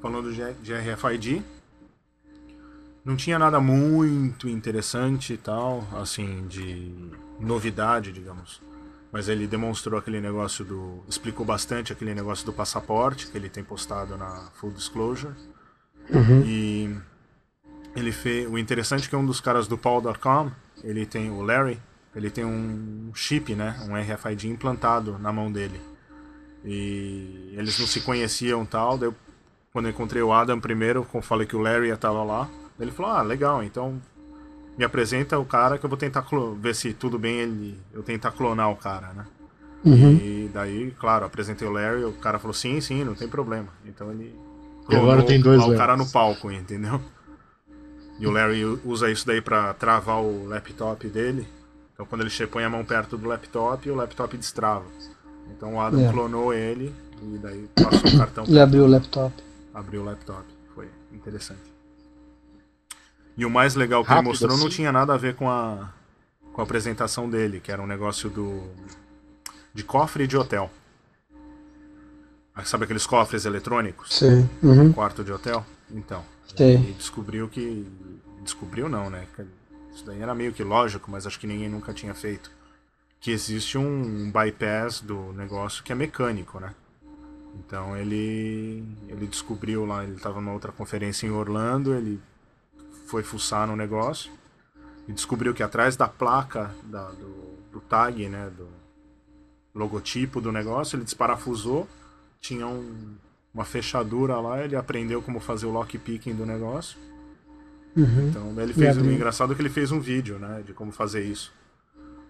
falando 0.00 0.32
de, 0.32 0.52
de 0.54 0.74
RFID. 0.74 1.42
Não 3.04 3.16
tinha 3.16 3.38
nada 3.38 3.60
muito 3.60 4.48
interessante 4.48 5.32
e 5.32 5.36
tal, 5.36 5.86
assim, 5.92 6.46
de 6.48 6.92
novidade, 7.38 8.12
digamos. 8.12 8.60
Mas 9.10 9.28
ele 9.28 9.46
demonstrou 9.46 9.98
aquele 9.98 10.20
negócio 10.20 10.64
do. 10.64 11.02
explicou 11.08 11.44
bastante 11.44 11.92
aquele 11.92 12.14
negócio 12.14 12.46
do 12.46 12.52
passaporte 12.52 13.26
que 13.26 13.36
ele 13.36 13.48
tem 13.48 13.64
postado 13.64 14.16
na 14.16 14.50
Full 14.54 14.70
Disclosure. 14.70 15.34
Uhum. 16.10 16.42
E 16.44 16.96
ele 17.96 18.12
fez. 18.12 18.48
O 18.48 18.56
interessante 18.56 19.06
é 19.06 19.10
que 19.10 19.16
um 19.16 19.26
dos 19.26 19.40
caras 19.40 19.66
do 19.66 19.76
Paul.com, 19.76 20.52
ele 20.84 21.04
tem. 21.06 21.30
O 21.30 21.42
Larry, 21.42 21.80
ele 22.14 22.30
tem 22.30 22.44
um 22.44 23.10
chip, 23.14 23.54
né? 23.54 23.76
Um 23.88 23.94
RFID 23.94 24.48
implantado 24.48 25.18
na 25.18 25.32
mão 25.32 25.50
dele. 25.50 25.80
E 26.64 27.54
eles 27.56 27.78
não 27.78 27.86
se 27.86 28.00
conheciam 28.00 28.64
tal. 28.64 28.98
Daí 28.98 29.08
eu, 29.08 29.14
quando 29.72 29.86
eu 29.86 29.90
encontrei 29.90 30.22
o 30.22 30.32
Adam 30.32 30.60
primeiro, 30.60 31.04
como 31.04 31.22
falei 31.22 31.46
que 31.46 31.56
o 31.56 31.60
Larry 31.60 31.90
estava 31.90 32.22
lá, 32.22 32.48
ele 32.78 32.90
falou, 32.90 33.12
ah, 33.12 33.22
legal, 33.22 33.62
então 33.62 34.00
me 34.76 34.84
apresenta 34.84 35.38
o 35.38 35.44
cara 35.44 35.78
que 35.78 35.84
eu 35.84 35.90
vou 35.90 35.98
tentar 35.98 36.26
ver 36.58 36.74
se 36.74 36.92
tudo 36.92 37.18
bem 37.18 37.36
ele. 37.36 37.78
Eu 37.92 38.02
tentar 38.02 38.32
clonar 38.32 38.70
o 38.70 38.76
cara, 38.76 39.12
né? 39.12 39.26
Uhum. 39.84 40.12
E 40.16 40.50
daí, 40.52 40.90
claro, 40.98 41.24
apresentei 41.24 41.66
o 41.66 41.72
Larry, 41.72 42.04
o 42.04 42.12
cara 42.12 42.38
falou, 42.38 42.52
sim, 42.52 42.80
sim, 42.80 43.04
não 43.04 43.14
tem 43.14 43.28
problema. 43.28 43.68
Então 43.84 44.10
ele. 44.10 44.34
E 44.88 44.96
agora 44.96 45.22
tem 45.22 45.40
dois 45.40 45.62
o 45.62 45.76
cara 45.76 45.96
no 45.96 46.10
palco, 46.10 46.50
entendeu? 46.50 47.00
E 48.18 48.26
o 48.26 48.30
Larry 48.30 48.64
usa 48.84 49.10
isso 49.10 49.26
daí 49.26 49.40
pra 49.40 49.72
travar 49.72 50.20
o 50.20 50.46
laptop 50.46 51.08
dele. 51.08 51.46
Então 52.00 52.06
quando 52.08 52.22
ele 52.22 52.46
põe 52.46 52.64
a 52.64 52.70
mão 52.70 52.82
perto 52.82 53.18
do 53.18 53.28
laptop, 53.28 53.90
o 53.90 53.94
laptop 53.94 54.34
destrava. 54.34 54.86
Então 55.54 55.74
o 55.74 55.80
Adam 55.82 56.00
É. 56.08 56.10
clonou 56.10 56.50
ele 56.54 56.94
e 57.22 57.36
daí 57.36 57.68
passou 57.74 58.10
o 58.10 58.16
cartão 58.16 58.44
Ele 58.44 58.58
abriu 58.58 58.84
o 58.84 58.86
laptop. 58.86 59.34
abriu 59.74 60.00
o 60.00 60.04
laptop. 60.06 60.42
Foi 60.74 60.88
interessante. 61.12 61.60
E 63.36 63.44
o 63.44 63.50
mais 63.50 63.74
legal 63.74 64.02
que 64.02 64.08
ele 64.08 64.14
Rápido 64.14 64.28
mostrou 64.30 64.56
não 64.56 64.66
assim? 64.68 64.76
tinha 64.76 64.90
nada 64.90 65.12
a 65.12 65.18
ver 65.18 65.34
com 65.34 65.50
a, 65.50 65.90
com 66.54 66.62
a 66.62 66.64
apresentação 66.64 67.28
dele, 67.28 67.60
que 67.60 67.70
era 67.70 67.82
um 67.82 67.86
negócio 67.86 68.30
do 68.30 68.62
de 69.74 69.84
cofre 69.84 70.26
de 70.26 70.38
hotel. 70.38 70.70
Ah, 72.54 72.64
Sabe 72.64 72.84
aqueles 72.84 73.06
cofres 73.06 73.44
eletrônicos? 73.44 74.14
Sim. 74.14 74.48
Uhum. 74.62 74.90
Quarto 74.90 75.22
de 75.22 75.32
hotel? 75.32 75.66
Então. 75.90 76.24
Sei. 76.56 76.76
Ele 76.76 76.94
descobriu 76.94 77.46
que. 77.46 77.86
Descobriu 78.42 78.88
não, 78.88 79.10
né? 79.10 79.26
Isso 80.00 80.06
daí 80.06 80.22
era 80.22 80.34
meio 80.34 80.50
que 80.50 80.64
lógico, 80.64 81.10
mas 81.10 81.26
acho 81.26 81.38
que 81.38 81.46
ninguém 81.46 81.68
nunca 81.68 81.92
tinha 81.92 82.14
feito. 82.14 82.50
Que 83.20 83.30
existe 83.30 83.76
um 83.76 84.32
bypass 84.32 85.00
do 85.02 85.30
negócio 85.34 85.84
que 85.84 85.92
é 85.92 85.94
mecânico, 85.94 86.58
né? 86.58 86.74
Então 87.56 87.94
ele. 87.94 88.82
Ele 89.08 89.26
descobriu 89.26 89.84
lá, 89.84 90.02
ele 90.02 90.14
estava 90.14 90.40
numa 90.40 90.54
outra 90.54 90.72
conferência 90.72 91.26
em 91.26 91.30
Orlando, 91.30 91.92
ele 91.94 92.18
foi 93.08 93.22
fuçar 93.22 93.66
no 93.66 93.76
negócio 93.76 94.32
e 95.06 95.12
descobriu 95.12 95.52
que 95.52 95.62
atrás 95.62 95.96
da 95.96 96.08
placa 96.08 96.74
da- 96.84 97.10
do, 97.10 97.58
do 97.70 97.80
tag, 97.80 98.26
né? 98.26 98.50
Do 98.56 98.68
logotipo 99.74 100.40
do 100.40 100.50
negócio, 100.50 100.96
ele 100.96 101.04
desparafusou, 101.04 101.86
tinha 102.40 102.66
um, 102.66 103.16
uma 103.52 103.66
fechadura 103.66 104.40
lá, 104.40 104.64
ele 104.64 104.76
aprendeu 104.76 105.20
como 105.20 105.40
fazer 105.40 105.66
o 105.66 105.70
lockpicking 105.70 106.34
do 106.34 106.46
negócio. 106.46 106.98
Uhum. 107.96 108.28
Então, 108.28 108.54
ele 108.62 108.72
fez 108.72 108.96
um 108.96 109.10
engraçado 109.10 109.54
que 109.54 109.62
ele 109.62 109.68
fez 109.68 109.90
um 109.90 110.00
vídeo, 110.00 110.38
né, 110.38 110.62
de 110.64 110.72
como 110.72 110.92
fazer 110.92 111.24
isso. 111.24 111.52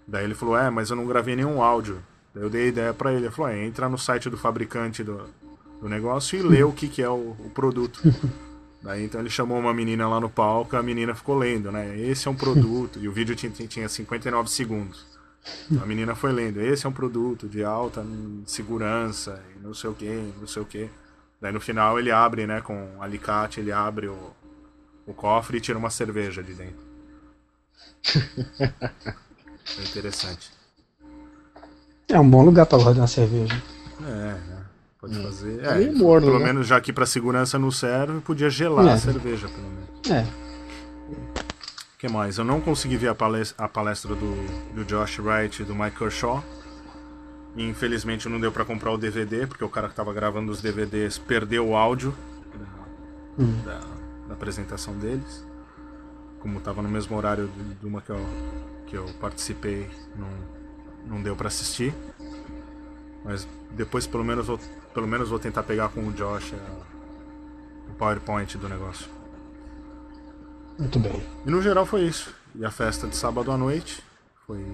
Daí 0.06 0.24
ele 0.24 0.34
falou: 0.34 0.56
"É, 0.56 0.70
mas 0.70 0.90
eu 0.90 0.96
não 0.96 1.06
gravei 1.06 1.36
nenhum 1.36 1.62
áudio". 1.62 2.02
Daí 2.34 2.42
eu 2.42 2.50
dei 2.50 2.64
a 2.64 2.68
ideia 2.68 2.94
pra 2.94 3.12
ele, 3.12 3.26
ele 3.26 3.30
falou: 3.30 3.50
"É, 3.50 3.64
entra 3.64 3.88
no 3.88 3.98
site 3.98 4.28
do 4.28 4.36
fabricante 4.36 5.04
do, 5.04 5.28
do 5.80 5.88
negócio 5.88 6.38
e 6.38 6.42
lê 6.42 6.62
o 6.62 6.72
que 6.72 6.88
que 6.88 7.02
é 7.02 7.08
o, 7.08 7.36
o 7.38 7.50
produto". 7.54 8.00
Daí 8.82 9.04
então 9.04 9.20
ele 9.20 9.28
chamou 9.28 9.58
uma 9.58 9.74
menina 9.74 10.08
lá 10.08 10.18
no 10.18 10.30
palco, 10.30 10.74
a 10.74 10.82
menina 10.82 11.14
ficou 11.14 11.36
lendo, 11.36 11.70
né? 11.70 11.98
Esse 11.98 12.28
é 12.28 12.30
um 12.30 12.34
produto, 12.34 12.98
e 12.98 13.06
o 13.06 13.12
vídeo 13.12 13.36
tinha, 13.36 13.52
tinha 13.52 13.88
59 13.88 14.48
segundos. 14.50 15.04
Então 15.70 15.82
a 15.82 15.86
menina 15.86 16.14
foi 16.14 16.32
lendo, 16.32 16.60
esse 16.60 16.86
é 16.86 16.88
um 16.88 16.92
produto 16.92 17.46
de 17.46 17.62
alta 17.62 18.04
segurança, 18.46 19.42
e 19.54 19.62
não 19.62 19.74
sei 19.74 19.90
o 19.90 19.94
que, 19.94 20.32
não 20.40 20.46
sei 20.46 20.62
o 20.62 20.64
que. 20.64 20.88
Daí 21.40 21.52
no 21.52 21.60
final 21.60 21.98
ele 21.98 22.10
abre, 22.10 22.46
né, 22.46 22.60
com 22.62 22.74
um 22.96 23.02
alicate, 23.02 23.60
ele 23.60 23.70
abre 23.70 24.08
o, 24.08 24.32
o 25.10 25.14
cofre 25.14 25.58
e 25.58 25.60
tira 25.60 25.78
uma 25.78 25.90
cerveja 25.90 26.42
de 26.42 26.54
dentro. 26.54 26.90
Foi 29.64 29.84
interessante. 29.84 30.50
É 32.08 32.18
um 32.18 32.28
bom 32.28 32.42
lugar 32.44 32.66
pra 32.66 32.78
guardar 32.78 33.02
uma 33.02 33.06
cerveja. 33.06 33.54
É, 34.02 34.04
né? 34.34 34.64
Pode 35.00 35.22
fazer. 35.22 35.62
Tá 35.62 35.72
É, 35.72 35.78
meio 35.78 35.96
morno, 35.96 36.26
pelo 36.26 36.38
né? 36.38 36.46
menos 36.46 36.66
já 36.66 36.80
que 36.80 36.92
pra 36.92 37.06
segurança 37.06 37.58
não 37.58 37.70
serve, 37.70 38.20
podia 38.20 38.50
gelar 38.50 38.86
É. 38.88 38.92
a 38.92 38.98
cerveja, 38.98 39.48
pelo 39.48 39.68
menos. 39.68 40.10
É. 40.10 40.26
O 41.94 41.98
que 41.98 42.08
mais? 42.08 42.38
Eu 42.38 42.44
não 42.44 42.60
consegui 42.60 42.96
ver 42.96 43.08
a 43.08 43.14
palestra, 43.14 43.64
a 43.64 43.68
palestra 43.68 44.14
do, 44.14 44.34
do 44.74 44.84
Josh 44.84 45.18
Wright 45.18 45.62
e 45.62 45.64
do 45.64 45.74
Mike 45.74 45.96
Kershaw. 45.98 46.42
Infelizmente 47.56 48.28
não 48.28 48.40
deu 48.40 48.50
pra 48.52 48.64
comprar 48.64 48.90
o 48.92 48.98
DVD, 48.98 49.46
porque 49.46 49.64
o 49.64 49.68
cara 49.68 49.88
que 49.88 49.94
tava 49.94 50.12
gravando 50.12 50.50
os 50.50 50.60
DVDs 50.62 51.18
perdeu 51.18 51.68
o 51.68 51.76
áudio 51.76 52.14
Hum. 53.38 53.54
da- 53.64 53.80
da 54.30 54.34
apresentação 54.36 54.94
deles. 54.96 55.44
Como 56.38 56.60
tava 56.60 56.80
no 56.80 56.88
mesmo 56.88 57.16
horário 57.16 57.50
de, 57.80 57.84
uma 57.86 58.00
que 58.00 58.10
eu, 58.10 58.26
que 58.86 58.96
eu 58.96 59.04
participei, 59.20 59.90
não, 60.16 61.16
não 61.16 61.22
deu 61.22 61.34
pra 61.36 61.48
assistir. 61.48 61.92
Mas 63.24 63.46
depois 63.72 64.06
pelo 64.06 64.24
menos 64.24 64.46
vou, 64.46 64.58
pelo 64.94 65.06
menos 65.06 65.28
vou 65.28 65.38
tentar 65.38 65.64
pegar 65.64 65.88
com 65.90 66.00
o 66.06 66.12
Josh 66.12 66.54
a- 66.54 67.90
o 67.90 67.94
PowerPoint 67.94 68.56
do 68.56 68.68
negócio. 68.68 69.08
Muito 70.78 70.98
bem. 70.98 71.22
E 71.44 71.50
no 71.50 71.60
geral 71.60 71.84
foi 71.84 72.02
isso. 72.04 72.34
E 72.54 72.64
a 72.64 72.70
festa 72.70 73.06
de 73.06 73.14
sábado 73.16 73.50
à 73.52 73.56
noite 73.58 74.02
foi 74.46 74.64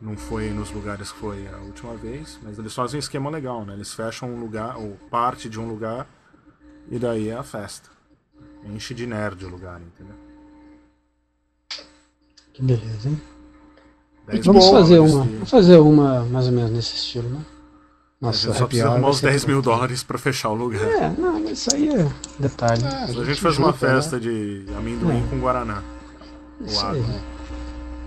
não 0.00 0.16
foi 0.16 0.50
nos 0.50 0.72
lugares 0.72 1.12
que 1.12 1.18
foi 1.18 1.46
a 1.46 1.58
última 1.58 1.94
vez, 1.94 2.36
mas 2.42 2.58
eles 2.58 2.74
fazem 2.74 2.98
um 2.98 2.98
esquema 2.98 3.30
legal, 3.30 3.64
né? 3.64 3.74
Eles 3.74 3.94
fecham 3.94 4.28
um 4.34 4.40
lugar 4.40 4.76
ou 4.76 4.96
parte 5.08 5.48
de 5.48 5.60
um 5.60 5.68
lugar 5.68 6.08
e 6.90 6.98
daí 6.98 7.28
é 7.28 7.36
a 7.36 7.44
festa. 7.44 7.88
Enche 8.64 8.94
de 8.94 9.06
nerd 9.06 9.44
o 9.44 9.48
lugar, 9.48 9.80
entendeu? 9.80 10.14
Que 12.52 12.62
beleza, 12.62 13.08
hein? 13.08 13.20
Vamos 14.44 14.68
fazer 14.70 14.98
uma. 15.00 15.24
de- 15.24 15.32
Vamos 15.32 15.50
fazer 15.50 15.78
uma 15.78 16.24
mais 16.26 16.46
ou 16.46 16.52
menos 16.52 16.70
nesse 16.70 16.94
estilo, 16.94 17.28
né? 17.28 17.40
A 18.20 18.26
Nossa, 18.26 18.38
gente 18.38 18.46
só 18.56 18.64
happy 18.64 18.66
precisa 18.76 18.88
arrumar 18.88 19.12
ser 19.14 19.30
10 19.30 19.44
mil 19.46 19.60
dólares 19.62 20.04
pra 20.04 20.16
fechar 20.16 20.50
o 20.50 20.54
lugar. 20.54 20.80
É, 20.82 21.08
não, 21.18 21.40
mas 21.40 21.58
isso 21.58 21.74
aí 21.74 21.88
é 21.88 22.08
detalhe. 22.38 22.84
Ah, 22.84 23.04
a 23.04 23.24
gente 23.24 23.40
faz 23.40 23.58
uma 23.58 23.72
junta, 23.72 23.86
né? 23.88 23.94
festa 23.94 24.20
de 24.20 24.64
amendoim 24.78 25.24
É. 25.24 25.28
com 25.28 25.40
guaraná. 25.40 25.82
Isso 26.60 26.86
aí. 26.86 27.00
água. 27.00 27.20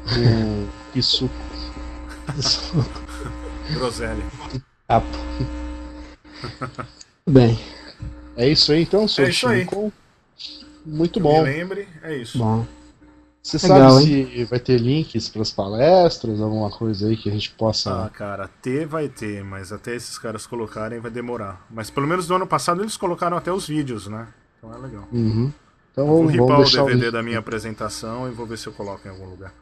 O 0.05 0.67
isso 0.97 1.29
Groselha. 3.73 4.23
Papo. 4.87 5.07
Bem, 7.27 7.59
é 8.37 8.47
isso 8.49 8.71
aí 8.71 8.83
então, 8.83 9.07
senhor 9.07 9.27
É 9.27 9.31
isso 9.31 9.47
aí. 9.47 9.61
Chico? 9.61 9.91
Muito 10.85 11.19
Me 11.19 11.23
bom. 11.23 11.41
lembre, 11.41 11.87
é 12.03 12.15
isso. 12.15 12.37
bom. 12.37 12.65
Você 13.41 13.57
Legal, 13.67 13.99
sabe 13.99 14.05
se 14.25 14.43
vai 14.45 14.59
ter 14.59 14.79
links 14.79 15.29
para 15.29 15.43
as 15.43 15.51
palestras, 15.51 16.41
alguma 16.41 16.71
coisa 16.71 17.07
aí 17.07 17.15
que 17.15 17.29
a 17.29 17.31
gente 17.31 17.51
possa. 17.51 18.05
Ah, 18.05 18.09
cara, 18.09 18.47
ter 18.47 18.87
vai 18.87 19.07
ter, 19.07 19.43
mas 19.43 19.71
até 19.71 19.95
esses 19.95 20.17
caras 20.17 20.47
colocarem 20.47 20.99
vai 20.99 21.11
demorar. 21.11 21.63
Mas 21.69 21.91
pelo 21.91 22.07
menos 22.07 22.27
no 22.27 22.35
ano 22.37 22.47
passado 22.47 22.81
eles 22.81 22.97
colocaram 22.97 23.37
até 23.37 23.51
os 23.51 23.67
vídeos, 23.67 24.07
né? 24.07 24.27
Então 24.57 24.73
é 24.73 24.77
legal. 24.79 25.07
Uhum. 25.11 25.51
Então 25.91 26.07
Vou 26.07 26.17
vamos, 26.17 26.31
ripar 26.31 26.47
vamos 26.47 26.61
o 26.61 26.63
deixar 26.71 26.83
DVD 26.85 27.03
link. 27.05 27.11
da 27.13 27.21
minha 27.21 27.37
apresentação 27.37 28.27
e 28.27 28.31
vou 28.31 28.47
ver 28.47 28.57
se 28.57 28.65
eu 28.67 28.73
coloco 28.73 29.07
em 29.07 29.11
algum 29.11 29.29
lugar. 29.29 29.53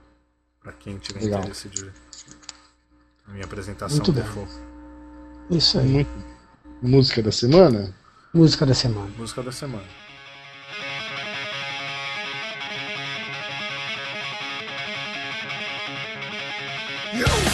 Pra 0.62 0.72
quem 0.72 0.98
tiver 0.98 1.20
Legal. 1.22 1.40
interesse 1.42 1.68
de 1.68 1.84
ver. 1.84 1.94
A 3.28 3.32
minha 3.34 3.44
apresentação 3.44 3.98
Muito 3.98 4.14
bem. 4.14 4.24
default. 4.24 4.52
Isso 5.50 5.78
aí. 5.80 5.88
Muito. 5.90 6.10
Música 6.82 7.22
da 7.22 7.32
semana? 7.34 7.94
Música 8.34 8.66
da 8.66 8.74
semana. 8.74 9.12
Música 9.18 9.44
da 9.44 9.52
semana. 9.52 9.84
No! 17.14 17.53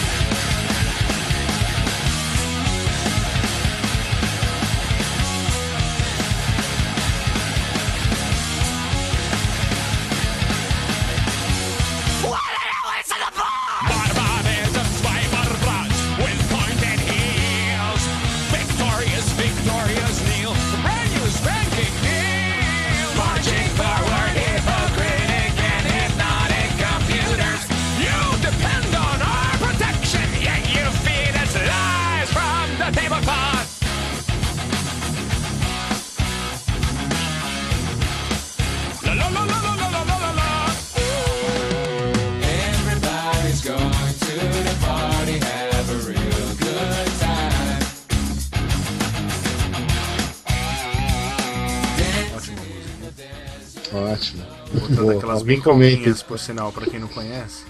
Bem 55.50 55.60
calminhas, 55.60 56.22
por 56.22 56.38
sinal, 56.38 56.72
pra 56.72 56.86
quem 56.86 57.00
não 57.00 57.08
conhece. 57.08 57.66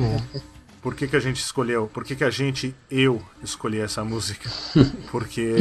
É. 0.00 0.40
Por 0.80 0.94
que, 0.94 1.06
que 1.06 1.14
a 1.14 1.20
gente 1.20 1.36
escolheu? 1.36 1.86
Por 1.86 2.02
que, 2.02 2.16
que 2.16 2.24
a 2.24 2.30
gente, 2.30 2.74
eu, 2.90 3.22
escolhi 3.42 3.78
essa 3.78 4.02
música? 4.02 4.50
Porque 5.12 5.54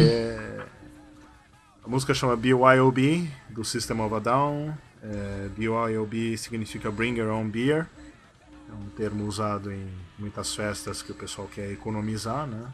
a 1.83 1.89
música 1.89 2.13
chama 2.13 2.37
BYOB, 2.37 3.29
do 3.49 3.65
System 3.65 3.99
of 3.99 4.15
a 4.15 4.19
Down. 4.19 4.73
É, 5.01 5.49
BYOB 5.57 6.37
significa 6.37 6.89
Bring 6.89 7.17
Your 7.17 7.29
Own 7.31 7.49
Beer. 7.49 7.87
É 8.69 8.73
um 8.73 8.89
termo 8.95 9.25
usado 9.25 9.69
em 9.69 9.85
muitas 10.17 10.55
festas 10.55 11.01
que 11.01 11.11
o 11.11 11.15
pessoal 11.15 11.49
quer 11.53 11.69
economizar, 11.71 12.47
né? 12.47 12.67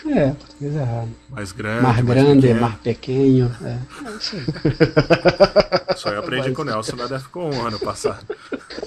É, 0.07 0.31
português 0.33 0.75
errado. 0.75 1.09
Mais 1.31 1.53
grande, 1.53 1.83
Mar 1.83 1.93
mais 1.95 2.07
grande, 2.07 2.41
pequeno. 2.43 2.61
mar 2.61 2.79
pequeno. 2.79 3.57
É, 3.63 3.79
é 4.09 4.17
isso 4.17 4.37
aí. 4.37 5.97
Só 5.97 6.11
eu 6.11 6.21
aprendi 6.21 6.51
com 6.53 6.63
o 6.63 6.65
Nelson 6.65 6.97
na 6.97 7.07
Defcon 7.07 7.51
um 7.55 7.67
ano 7.67 7.79
passado. 7.79 8.25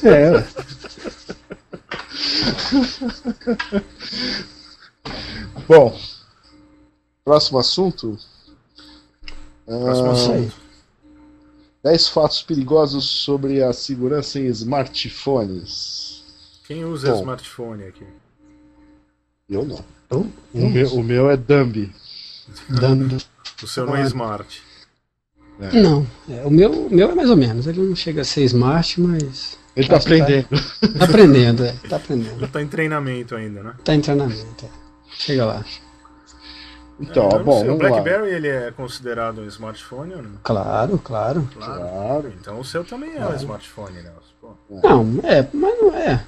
É, 0.03 0.31
ué. 0.31 0.45
Bom, 5.67 5.97
próximo 7.23 7.59
assunto. 7.59 8.17
Próximo 9.65 10.09
Ah, 10.09 10.13
isso 10.13 10.31
aí. 10.31 10.37
assunto. 10.47 10.68
10 11.83 12.07
fatos 12.09 12.41
perigosos 12.41 13.05
sobre 13.05 13.63
a 13.63 13.71
segurança 13.71 14.39
em 14.39 14.47
smartphones. 14.47 16.23
Quem 16.67 16.85
usa 16.85 17.11
Bom. 17.13 17.19
smartphone 17.21 17.83
aqui? 17.85 18.05
Eu 19.49 19.65
não. 19.65 19.83
Oh, 20.09 20.25
O 20.53 20.69
meu, 20.69 20.93
o 20.95 21.03
meu 21.03 21.29
é 21.29 21.37
Dumb. 21.37 21.91
O 23.61 23.67
seu 23.67 23.85
não 23.85 23.95
é 23.95 24.03
smart. 24.03 24.61
Não, 25.73 26.07
é, 26.29 26.45
o, 26.45 26.49
meu, 26.49 26.71
o 26.71 26.89
meu 26.89 27.11
é 27.11 27.15
mais 27.15 27.29
ou 27.29 27.35
menos. 27.35 27.67
Ele 27.67 27.81
não 27.81 27.95
chega 27.95 28.21
a 28.21 28.25
ser 28.25 28.43
smart, 28.45 28.99
mas. 29.01 29.57
Ele 29.75 29.87
tá 29.87 29.99
tá. 29.99 30.01
aprendendo. 30.01 30.47
Tá 30.97 31.05
aprendendo, 31.05 31.65
é. 31.65 31.73
Tá 31.89 31.95
aprendendo. 31.97 32.47
Tá 32.47 32.61
em 32.61 32.67
treinamento 32.67 33.35
ainda, 33.35 33.61
né? 33.61 33.73
Tá 33.83 33.93
em 33.93 33.99
treinamento. 33.99 34.65
É. 34.65 34.69
Chega 35.11 35.45
lá. 35.45 35.65
Então, 36.99 37.29
É, 37.29 37.39
bom, 37.43 37.61
sei, 37.61 37.69
o. 37.69 37.77
BlackBerry 37.77 38.29
ele 38.31 38.47
é 38.47 38.71
considerado 38.71 39.39
um 39.41 39.45
smartphone 39.47 40.13
ou 40.15 40.21
não? 40.21 40.31
Claro, 40.43 40.97
claro. 40.97 41.47
Claro. 41.53 41.79
Claro. 41.81 42.33
Então 42.39 42.59
o 42.59 42.65
seu 42.65 42.83
também 42.83 43.15
é 43.15 43.25
um 43.25 43.35
smartphone, 43.35 43.93
Nelson. 43.95 44.19
Pô. 44.41 44.55
Não, 44.83 45.19
é, 45.23 45.47
mas 45.53 45.79
não 45.81 45.95
é. 45.95 46.23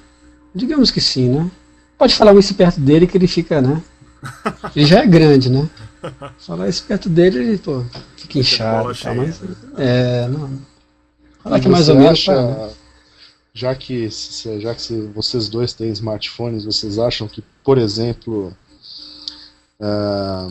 Digamos 0.54 0.90
que 0.90 1.00
sim, 1.00 1.28
né? 1.28 1.50
Pode 1.98 2.14
falar 2.14 2.34
isso 2.34 2.54
perto 2.54 2.80
dele 2.80 3.06
que 3.06 3.16
ele 3.16 3.26
fica, 3.28 3.60
né? 3.60 3.82
Ele 4.76 4.86
já 4.86 5.00
é 5.00 5.06
grande, 5.06 5.50
né? 5.50 5.68
Falar 6.38 6.68
isso 6.68 6.84
perto 6.84 7.08
dele, 7.08 7.38
ele, 7.38 7.58
pô, 7.58 7.84
fica 8.16 8.38
inchado 8.38 8.94
cheia. 8.94 9.14
mas. 9.14 9.40
É, 9.76 10.28
não. 10.28 10.58
Falar 11.42 11.58
que 11.60 11.66
é 11.66 11.70
mais 11.70 11.88
ou 11.88 11.96
menos. 11.96 12.10
acha, 12.20 12.32
tá, 12.34 12.42
né? 12.42 12.70
já 13.52 13.74
que, 13.74 14.08
já 14.60 14.74
que 14.76 14.82
se- 14.82 15.06
vocês 15.14 15.48
dois 15.48 15.72
têm 15.72 15.90
smartphones, 15.90 16.64
vocês 16.64 16.98
acham 17.00 17.26
que, 17.26 17.42
por 17.64 17.78
exemplo, 17.78 18.56
ah, 19.82 20.48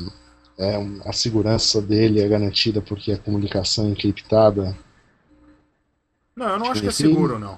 é 0.60 0.76
a 1.06 1.14
segurança 1.14 1.82
dele 1.82 2.20
é 2.22 2.28
garantida 2.28 2.82
porque 2.82 3.12
a 3.14 3.18
comunicação 3.18 3.86
é 3.86 3.90
encriptada? 3.90 4.78
Não, 6.36 6.48
eu 6.50 6.60
não 6.60 6.72
acho 6.72 6.82
que 6.82 6.88
é 6.88 6.92
seguro, 6.92 7.40
não. 7.40 7.58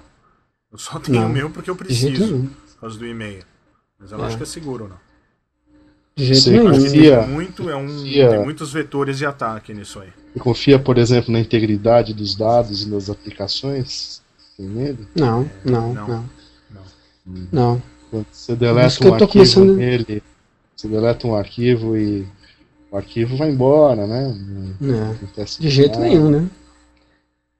Eu 0.72 0.78
só 0.78 0.98
tenho 0.98 1.20
Não, 1.20 1.26
o 1.28 1.30
meu 1.32 1.50
porque 1.50 1.70
eu 1.70 1.76
preciso, 1.76 2.50
por 2.72 2.80
causa 2.80 2.98
do 2.98 3.06
e-mail. 3.06 3.44
Mas 3.98 4.10
eu 4.10 4.18
não 4.18 4.24
É. 4.24 4.28
acho 4.28 4.36
que 4.36 4.42
é 4.42 4.46
seguro, 4.46 4.88
não. 4.88 4.96
De 6.16 6.24
jeito 6.26 6.40
Você 6.42 6.50
nenhum. 6.50 6.70
Confia? 6.72 7.18
tem 7.20 7.28
muito, 7.28 7.70
é 7.70 7.76
um, 7.76 7.86
Confia. 7.86 8.30
tem 8.30 8.44
muitos 8.44 8.72
vetores 8.72 9.18
de 9.18 9.26
ataque 9.26 9.72
nisso 9.74 10.00
aí. 10.00 10.12
E 10.34 10.38
confia, 10.40 10.78
por 10.78 10.98
exemplo, 10.98 11.32
na 11.32 11.40
integridade 11.40 12.12
dos 12.14 12.34
dados 12.36 12.82
e 12.82 12.90
das 12.90 13.08
aplicações? 13.10 14.22
Tem 14.56 14.66
medo? 14.66 15.06
Não, 15.14 15.48
não, 15.64 15.92
Não. 15.94 16.08
não. 16.08 16.30
Não. 16.70 17.48
Não. 17.52 17.82
Quando 18.10 18.26
você 18.30 18.54
deleta 18.56 19.08
um 19.08 19.12
arquivo 19.14 19.32
começando- 19.32 19.74
nele, 19.76 20.22
você 20.76 20.88
deleta 20.88 21.26
um 21.26 21.34
arquivo 21.34 21.96
e 21.96 22.26
o 22.90 22.96
arquivo 22.96 23.36
vai 23.36 23.50
embora, 23.50 24.06
né? 24.06 24.28
Não 24.28 24.74
Não. 24.80 25.10
acontece 25.12 25.60
De 25.60 25.68
jeito 25.68 25.98
nada. 25.98 26.10
nenhum, 26.10 26.30
né? 26.30 26.48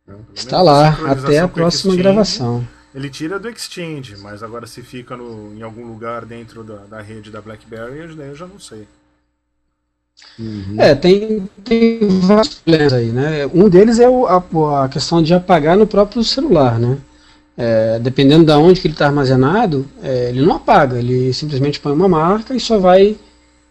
Não, 0.06 0.20
Está 0.34 0.60
lá, 0.62 0.88
até 1.10 1.38
a 1.40 1.48
próxima 1.48 1.94
Exchange, 1.94 1.96
gravação. 1.96 2.68
Ele 2.94 3.10
tira 3.10 3.38
do 3.38 3.48
Exchange, 3.48 4.16
mas 4.18 4.42
agora 4.42 4.66
se 4.66 4.82
fica 4.82 5.16
no, 5.16 5.54
em 5.54 5.62
algum 5.62 5.86
lugar 5.86 6.24
dentro 6.24 6.62
da, 6.62 6.76
da 6.86 7.00
rede 7.00 7.30
da 7.30 7.40
BlackBerry, 7.40 7.98
eu 8.00 8.08
já- 8.16 8.22
eu 8.24 8.34
já 8.36 8.46
não 8.46 8.58
sei. 8.60 8.86
Uhum. 10.38 10.76
É, 10.80 10.94
tem, 10.94 11.48
tem 11.64 11.98
vários 12.20 12.54
problemas 12.54 12.92
aí, 12.92 13.10
né? 13.10 13.46
Um 13.52 13.68
deles 13.68 13.98
é 13.98 14.08
o- 14.08 14.26
a, 14.26 14.84
a 14.84 14.88
questão 14.88 15.22
de 15.22 15.34
apagar 15.34 15.76
no 15.76 15.86
próprio 15.86 16.22
celular, 16.22 16.78
né? 16.78 16.98
É, 17.57 17.98
dependendo 18.00 18.44
de 18.44 18.52
onde 18.52 18.80
que 18.80 18.86
ele 18.88 18.94
está 18.94 19.07
armazenado, 19.07 19.86
é, 20.02 20.28
ele 20.30 20.42
não 20.44 20.57
apaga, 20.57 20.98
ele 20.98 21.32
simplesmente 21.32 21.78
põe 21.80 21.92
uma 21.92 22.09
marca 22.09 22.55
e 22.55 22.61
só 22.61 22.78
vai 22.78 23.16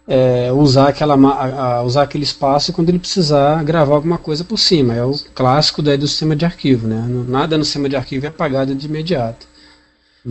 é, 0.07 0.51
usar, 0.53 0.89
aquela, 0.89 1.15
a- 1.15 1.77
a- 1.79 1.83
usar 1.83 2.03
aquele 2.03 2.23
espaço 2.23 2.73
quando 2.73 2.89
ele 2.89 2.99
precisar 2.99 3.63
gravar 3.63 3.95
alguma 3.95 4.17
coisa 4.17 4.43
por 4.43 4.57
cima. 4.57 4.93
É 4.93 5.03
o 5.03 5.13
clássico 5.33 5.81
daí 5.81 5.97
do 5.97 6.07
sistema 6.07 6.35
de 6.35 6.45
arquivo, 6.45 6.87
né? 6.87 7.05
Nada 7.27 7.57
no 7.57 7.63
sistema 7.65 7.89
de 7.89 7.95
arquivo 7.95 8.25
é 8.25 8.29
apagado 8.29 8.75
de 8.75 8.85
imediato. 8.87 9.47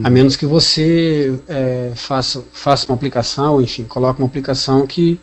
A 0.03 0.09
menos 0.11 0.37
que 0.37 0.47
você 0.47 1.39
é, 1.49 1.93
faça, 1.95 2.43
faça 2.53 2.87
uma 2.87 2.95
aplicação, 2.97 3.61
enfim, 3.61 3.85
coloque 3.85 4.21
uma 4.21 4.27
aplicação 4.29 4.87
que 4.87 5.21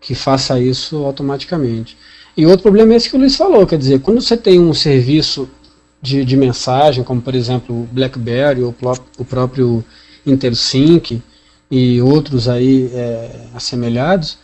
que 0.00 0.14
faça 0.14 0.58
isso 0.60 0.96
automaticamente. 1.04 1.96
E 2.36 2.44
outro 2.46 2.62
problema 2.62 2.92
é 2.92 2.96
esse 2.96 3.08
que 3.10 3.16
o 3.16 3.18
Luiz 3.20 3.36
falou, 3.36 3.66
quer 3.66 3.78
dizer, 3.78 4.00
quando 4.00 4.20
você 4.20 4.36
tem 4.36 4.58
um 4.60 4.74
serviço 4.74 5.48
de, 6.02 6.24
de 6.24 6.36
mensagem, 6.36 7.04
como 7.04 7.22
por 7.22 7.34
exemplo 7.34 7.82
o 7.82 7.88
BlackBerry 7.92 8.62
ou 8.62 8.74
o 8.82 9.22
o 9.22 9.24
próprio 9.24 9.84
IntelSync 10.26 11.22
e 11.70 12.02
outros 12.02 12.48
aí 12.48 12.90
é, 12.92 13.46
assemelhados, 13.54 14.36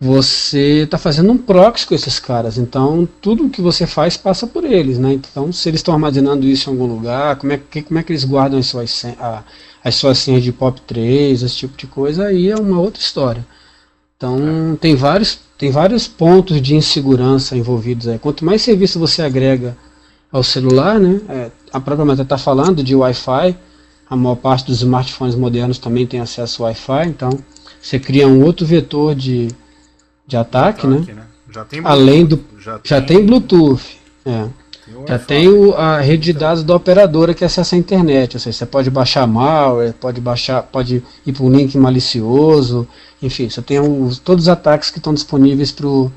você 0.00 0.82
está 0.82 0.98
fazendo 0.98 1.32
um 1.32 1.38
proxy 1.38 1.86
com 1.86 1.94
esses 1.94 2.18
caras. 2.18 2.58
Então, 2.58 3.08
tudo 3.20 3.50
que 3.50 3.60
você 3.60 3.86
faz 3.86 4.16
passa 4.16 4.46
por 4.46 4.64
eles, 4.64 4.98
né? 4.98 5.12
Então, 5.12 5.52
se 5.52 5.68
eles 5.68 5.80
estão 5.80 5.94
armazenando 5.94 6.46
isso 6.46 6.68
em 6.68 6.72
algum 6.72 6.86
lugar, 6.86 7.36
como 7.36 7.52
é 7.52 7.58
que, 7.58 7.82
como 7.82 7.98
é 8.00 8.02
que 8.02 8.12
eles 8.12 8.24
guardam 8.24 8.58
as 8.58 8.66
suas, 8.66 9.04
a, 9.20 9.44
as 9.84 9.94
suas 9.94 10.18
senhas 10.18 10.42
de 10.42 10.52
POP3, 10.52 11.44
esse 11.44 11.56
tipo 11.56 11.76
de 11.76 11.86
coisa, 11.86 12.26
aí 12.26 12.50
é 12.50 12.56
uma 12.56 12.80
outra 12.80 13.00
história. 13.00 13.46
Então, 14.16 14.76
tem 14.80 14.96
vários, 14.96 15.38
tem 15.58 15.70
vários 15.70 16.08
pontos 16.08 16.60
de 16.60 16.74
insegurança 16.74 17.56
envolvidos 17.56 18.08
aí. 18.08 18.18
Quanto 18.18 18.44
mais 18.44 18.62
serviço 18.62 18.98
você 18.98 19.22
agrega 19.22 19.76
ao 20.32 20.42
celular, 20.42 20.98
né? 20.98 21.20
É, 21.28 21.50
a 21.72 21.78
própria 21.78 22.06
matéria 22.06 22.24
está 22.24 22.38
falando 22.38 22.82
de 22.82 22.96
Wi-Fi, 22.96 23.56
a 24.08 24.16
maior 24.16 24.36
parte 24.36 24.66
dos 24.66 24.78
smartphones 24.78 25.34
modernos 25.34 25.78
também 25.78 26.06
tem 26.06 26.20
acesso 26.20 26.62
ao 26.62 26.68
Wi-Fi, 26.68 27.08
então 27.08 27.38
você 27.80 27.98
cria 27.98 28.26
um 28.26 28.42
outro 28.42 28.64
vetor 28.66 29.14
de 29.14 29.48
de 30.26 30.36
ataque, 30.36 30.86
né? 30.86 30.96
ataque 30.96 31.12
né? 31.12 31.22
né? 31.22 31.26
Já 31.50 31.64
tem 31.64 31.82
Bluetooth, 31.82 32.00
Além 32.00 32.24
do 32.24 32.44
já, 32.58 32.80
já 32.82 33.02
tem, 33.02 33.16
tem 33.18 33.26
Bluetooth, 33.26 33.98
é. 34.24 34.48
tem 34.84 35.06
já 35.06 35.18
tem 35.18 35.48
o, 35.48 35.74
a 35.74 36.00
rede 36.00 36.32
de 36.32 36.32
dados 36.32 36.64
da 36.64 36.74
operadora 36.74 37.34
que 37.34 37.44
acessa 37.44 37.76
a 37.76 37.78
internet, 37.78 38.36
ou 38.36 38.40
seja, 38.40 38.56
você 38.56 38.66
pode 38.66 38.90
baixar 38.90 39.26
malware, 39.26 39.92
pode 39.92 40.20
baixar, 40.20 40.62
pode 40.62 41.02
ir 41.26 41.32
para 41.32 41.44
um 41.44 41.50
link 41.50 41.76
malicioso, 41.76 42.88
enfim, 43.22 43.50
você 43.50 43.60
tem 43.60 43.78
os, 43.80 44.18
todos 44.18 44.44
os 44.44 44.48
ataques 44.48 44.90
que 44.90 44.98
estão 44.98 45.12
disponíveis 45.12 45.70
para 45.70 45.86
o 45.86 46.10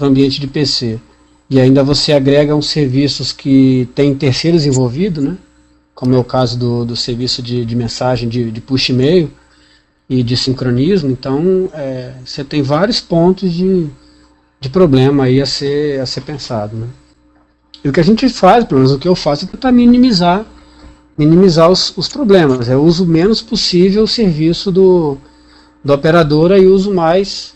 ambiente 0.00 0.40
de 0.40 0.46
PC. 0.48 0.98
E 1.52 1.60
ainda 1.60 1.84
você 1.84 2.12
agrega 2.12 2.56
uns 2.56 2.70
serviços 2.70 3.32
que 3.32 3.88
tem 3.94 4.14
terceiros 4.14 4.64
envolvidos, 4.64 5.22
né? 5.22 5.36
Como 5.94 6.14
é 6.14 6.18
o 6.18 6.24
caso 6.24 6.58
do, 6.58 6.84
do 6.84 6.96
serviço 6.96 7.42
de, 7.42 7.64
de 7.64 7.76
mensagem 7.76 8.28
de, 8.28 8.50
de 8.50 8.60
push 8.60 8.88
e-mail, 8.88 9.30
e 10.12 10.22
de 10.22 10.36
sincronismo, 10.36 11.10
então 11.10 11.70
é, 11.72 12.12
você 12.22 12.44
tem 12.44 12.60
vários 12.60 13.00
pontos 13.00 13.50
de, 13.50 13.86
de 14.60 14.68
problema 14.68 15.24
aí 15.24 15.40
a 15.40 15.46
ser, 15.46 16.00
a 16.00 16.06
ser 16.06 16.20
pensado. 16.20 16.76
Né? 16.76 16.86
E 17.82 17.88
o 17.88 17.92
que 17.92 18.00
a 18.00 18.04
gente 18.04 18.28
faz, 18.28 18.62
pelo 18.64 18.80
menos 18.80 18.92
o 18.94 18.98
que 18.98 19.08
eu 19.08 19.14
faço, 19.14 19.46
é 19.46 19.48
tentar 19.48 19.72
minimizar, 19.72 20.44
minimizar 21.16 21.70
os, 21.70 21.96
os 21.96 22.08
problemas. 22.08 22.68
Eu 22.68 22.82
uso 22.84 23.04
o 23.04 23.06
menos 23.06 23.40
possível 23.40 24.02
o 24.02 24.08
serviço 24.08 24.70
do, 24.70 25.16
da 25.82 25.94
operadora 25.94 26.58
e 26.58 26.66
uso 26.66 26.92
mais, 26.92 27.54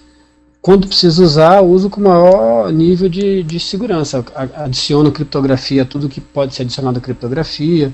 quando 0.66 0.88
preciso 0.88 1.22
usar, 1.22 1.60
uso 1.60 1.88
com 1.88 2.00
maior 2.00 2.72
nível 2.72 3.08
de, 3.08 3.44
de 3.44 3.60
segurança. 3.60 4.24
Adiciono 4.56 5.12
criptografia, 5.12 5.84
tudo 5.84 6.08
que 6.08 6.20
pode 6.20 6.56
ser 6.56 6.62
adicionado 6.62 6.98
à 6.98 7.00
criptografia, 7.00 7.92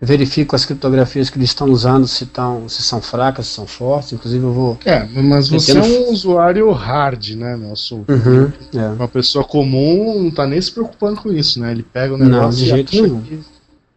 verifico 0.00 0.56
as 0.56 0.64
criptografias 0.64 1.30
que 1.30 1.38
eles 1.38 1.50
estão 1.50 1.70
usando, 1.70 2.08
se, 2.08 2.26
tão, 2.26 2.68
se 2.68 2.82
são 2.82 3.00
fracas, 3.00 3.46
se 3.46 3.52
são 3.52 3.64
fortes. 3.64 4.12
Inclusive 4.12 4.42
eu 4.44 4.52
vou. 4.52 4.76
É, 4.84 5.04
mas 5.22 5.48
você 5.48 5.78
é 5.78 5.80
um 5.80 6.10
usuário 6.10 6.68
hard, 6.72 7.36
né, 7.36 7.56
Nelson? 7.56 8.04
Uhum, 8.08 8.52
é. 8.74 8.88
Uma 8.88 9.06
pessoa 9.06 9.44
comum 9.44 10.20
não 10.20 10.28
está 10.30 10.44
nem 10.48 10.60
se 10.60 10.72
preocupando 10.72 11.20
com 11.20 11.32
isso, 11.32 11.60
né? 11.60 11.70
Ele 11.70 11.84
pega 11.84 12.12
o 12.12 12.18
negócio 12.18 12.42
não, 12.42 12.50
de 12.50 12.66
jeito 12.66 12.88
acha 12.88 13.02
nenhum. 13.02 13.20
que, 13.20 13.40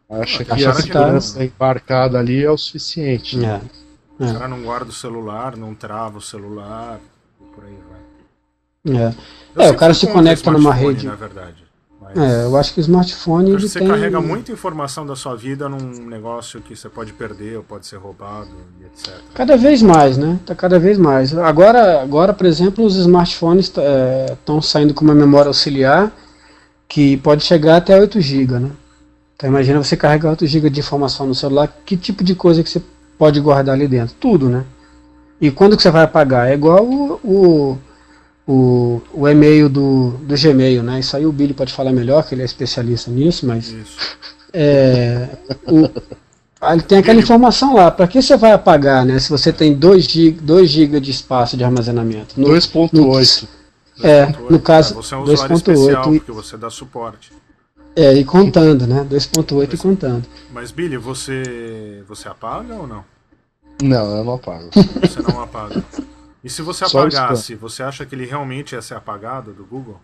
acha 0.07 0.45
que 0.45 0.63
a 0.63 0.73
segurança 0.75 1.39
tá... 1.39 1.45
embarcada 1.45 2.19
ali 2.19 2.43
é 2.43 2.51
o 2.51 2.57
suficiente. 2.59 3.43
É. 3.43 3.59
É. 4.19 4.25
O 4.29 4.33
cara 4.33 4.47
não 4.47 4.61
guarda 4.61 4.91
o 4.91 4.93
celular, 4.93 5.57
não 5.57 5.73
trava 5.73 6.19
o 6.19 6.21
celular. 6.21 6.99
É, 8.85 9.13
é 9.67 9.71
o 9.71 9.75
cara 9.75 9.93
se 9.93 10.07
conecta 10.07 10.51
numa 10.51 10.73
rede. 10.73 11.05
Na 11.05 11.15
verdade. 11.15 11.63
É, 12.15 12.43
eu 12.43 12.55
acho 12.57 12.73
que 12.73 12.79
o 12.79 12.81
smartphone. 12.81 13.53
Você 13.53 13.79
tem... 13.79 13.87
carrega 13.87 14.21
muita 14.21 14.51
informação 14.51 15.05
da 15.05 15.15
sua 15.15 15.35
vida 15.35 15.67
num 15.67 16.05
negócio 16.05 16.61
que 16.61 16.75
você 16.75 16.87
pode 16.89 17.13
perder 17.13 17.57
ou 17.57 17.63
pode 17.63 17.87
ser 17.87 17.97
roubado 17.97 18.49
e 18.79 18.85
etc. 18.85 19.19
Cada 19.33 19.57
vez 19.57 19.81
mais, 19.81 20.17
né? 20.17 20.39
Tá 20.45 20.53
cada 20.53 20.77
vez 20.77 20.97
mais. 20.97 21.35
Agora, 21.35 22.01
agora 22.01 22.33
por 22.33 22.45
exemplo, 22.45 22.85
os 22.85 22.95
smartphones 22.95 23.65
estão 23.65 24.57
é, 24.57 24.61
saindo 24.61 24.93
com 24.93 25.03
uma 25.03 25.15
memória 25.15 25.47
auxiliar 25.47 26.11
que 26.87 27.17
pode 27.17 27.43
chegar 27.43 27.77
até 27.77 27.99
8 27.99 28.21
GB, 28.21 28.59
né? 28.59 28.71
Então 29.35 29.49
imagina 29.49 29.81
você 29.81 29.97
carregar 29.97 30.31
8 30.31 30.45
GB 30.45 30.69
de 30.69 30.79
informação 30.81 31.25
no 31.25 31.33
celular, 31.33 31.67
que 31.85 31.97
tipo 31.97 32.23
de 32.23 32.35
coisa 32.35 32.61
que 32.61 32.69
você 32.69 32.81
pode 33.17 33.39
guardar 33.39 33.73
ali 33.73 33.87
dentro? 33.87 34.15
Tudo, 34.19 34.49
né? 34.49 34.63
E 35.41 35.49
quando 35.49 35.75
que 35.75 35.81
você 35.81 35.89
vai 35.89 36.03
apagar? 36.03 36.47
É 36.47 36.53
igual 36.53 36.85
o, 36.85 37.19
o 37.23 37.77
o, 38.47 39.01
o 39.13 39.27
e-mail 39.27 39.69
do, 39.69 40.11
do 40.21 40.35
Gmail, 40.35 40.83
né? 40.83 40.99
Isso 40.99 41.15
aí 41.15 41.25
o 41.25 41.31
Billy 41.31 41.53
pode 41.53 41.73
falar 41.73 41.91
melhor, 41.91 42.27
que 42.27 42.35
ele 42.35 42.41
é 42.41 42.45
especialista 42.45 43.09
nisso, 43.09 43.45
mas 43.45 43.73
é, 44.53 45.29
o, 45.67 45.89
ele 46.71 46.81
tem 46.81 46.97
aquela 46.97 47.19
informação 47.19 47.75
lá. 47.75 47.89
Para 47.89 48.07
que 48.07 48.21
você 48.21 48.37
vai 48.37 48.51
apagar, 48.51 49.05
né? 49.05 49.19
Se 49.19 49.29
você 49.29 49.51
tem 49.51 49.73
2 49.73 50.05
GB, 50.05 50.41
2 50.41 50.69
GB 50.69 50.99
de 50.99 51.11
espaço 51.11 51.57
de 51.57 51.63
armazenamento. 51.63 52.39
2.8. 52.39 53.47
É, 54.01 54.25
no 54.49 54.59
caso, 54.59 54.93
é, 54.93 54.95
você 54.95 55.13
é 55.13 55.17
um 55.17 55.23
2.8 55.23 56.03
porque 56.03 56.31
você 56.31 56.57
dá 56.57 56.69
suporte. 56.69 57.31
É, 57.95 58.11
e 58.13 58.25
contando, 58.25 58.87
né? 58.87 59.05
2.8 59.09 59.73
e 59.73 59.77
contando. 59.77 60.25
Mas 60.51 60.71
Billy, 60.71 60.97
você 60.97 62.03
você 62.07 62.27
apaga 62.27 62.73
ou 62.75 62.87
não? 62.87 63.05
Não, 63.81 64.17
eu 64.17 64.23
não 64.23 64.33
apago. 64.33 64.69
Você 64.73 65.21
não 65.21 65.41
apaga. 65.41 65.83
E 66.43 66.49
se 66.49 66.61
você 66.61 66.83
apagasse, 66.83 67.55
você 67.55 67.81
acha 67.81 68.05
que 68.05 68.13
ele 68.13 68.25
realmente 68.25 68.75
ia 68.75 68.81
ser 68.81 68.95
apagado 68.95 69.53
do 69.53 69.63
Google? 69.63 69.99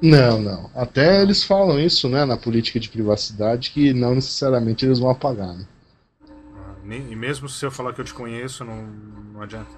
Não, 0.00 0.40
não. 0.40 0.70
Até 0.74 1.22
eles 1.22 1.44
falam 1.44 1.78
isso, 1.78 2.08
né, 2.08 2.24
na 2.24 2.36
política 2.36 2.78
de 2.80 2.88
privacidade, 2.88 3.70
que 3.70 3.92
não 3.92 4.14
necessariamente 4.14 4.84
eles 4.84 4.98
vão 4.98 5.10
apagar. 5.10 5.54
Né? 5.54 5.66
Ah, 6.58 6.94
e 6.94 7.16
mesmo 7.16 7.48
se 7.48 7.64
eu 7.64 7.70
falar 7.70 7.92
que 7.92 8.00
eu 8.00 8.04
te 8.04 8.14
conheço, 8.14 8.64
não, 8.64 8.86
não 9.32 9.42
adianta. 9.42 9.70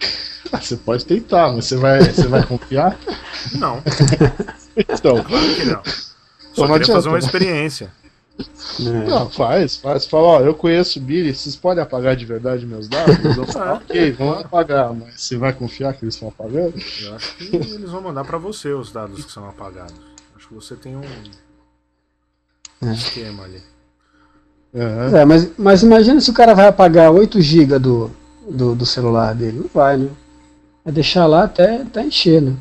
você 0.52 0.76
pode 0.76 1.04
tentar, 1.04 1.52
mas 1.52 1.66
você 1.66 1.76
vai, 1.76 2.00
você 2.00 2.26
vai 2.26 2.46
confiar? 2.46 2.98
Não. 3.54 3.82
então. 4.76 5.22
Claro 5.24 5.54
que 5.54 5.64
não. 5.64 5.82
Só 6.54 6.66
queria 6.66 6.86
fazer 6.86 7.08
uma 7.08 7.18
experiência. 7.18 7.92
É. 8.80 9.08
Não, 9.08 9.28
faz, 9.28 9.76
faz. 9.76 10.06
Fala, 10.06 10.26
ó, 10.26 10.40
eu 10.40 10.54
conheço 10.54 10.98
o 10.98 11.02
Billy, 11.02 11.34
vocês 11.34 11.56
podem 11.56 11.82
apagar 11.82 12.14
de 12.14 12.24
verdade 12.24 12.64
meus 12.64 12.88
dados? 12.88 13.18
Eu 13.36 13.46
falo, 13.46 13.76
ok, 13.76 14.12
vamos 14.12 14.44
apagar, 14.44 14.94
mas 14.94 15.20
você 15.20 15.36
vai 15.36 15.52
confiar 15.52 15.94
que 15.94 16.04
eles 16.04 16.14
estão 16.14 16.28
apagando? 16.28 16.74
Eu 17.02 17.14
acho 17.14 17.36
que 17.36 17.56
eles 17.56 17.90
vão 17.90 18.00
mandar 18.00 18.24
para 18.24 18.38
você 18.38 18.72
os 18.72 18.92
dados 18.92 19.24
que 19.24 19.32
são 19.32 19.48
apagados. 19.48 19.94
Acho 20.36 20.48
que 20.48 20.54
você 20.54 20.76
tem 20.76 20.96
um 20.96 21.02
é. 22.82 22.92
esquema 22.92 23.44
ali. 23.44 23.60
Uhum. 24.72 25.16
É, 25.16 25.24
mas, 25.24 25.50
mas 25.58 25.82
imagina 25.82 26.20
se 26.20 26.30
o 26.30 26.34
cara 26.34 26.54
vai 26.54 26.68
apagar 26.68 27.10
8 27.10 27.40
GB 27.40 27.78
do, 27.78 28.10
do, 28.48 28.74
do 28.74 28.86
celular 28.86 29.34
dele. 29.34 29.60
Não 29.60 29.70
vai, 29.72 29.96
né? 29.96 30.10
É 30.84 30.92
deixar 30.92 31.26
lá 31.26 31.44
até, 31.44 31.82
até 31.82 32.04
encher, 32.04 32.40
né? 32.40 32.56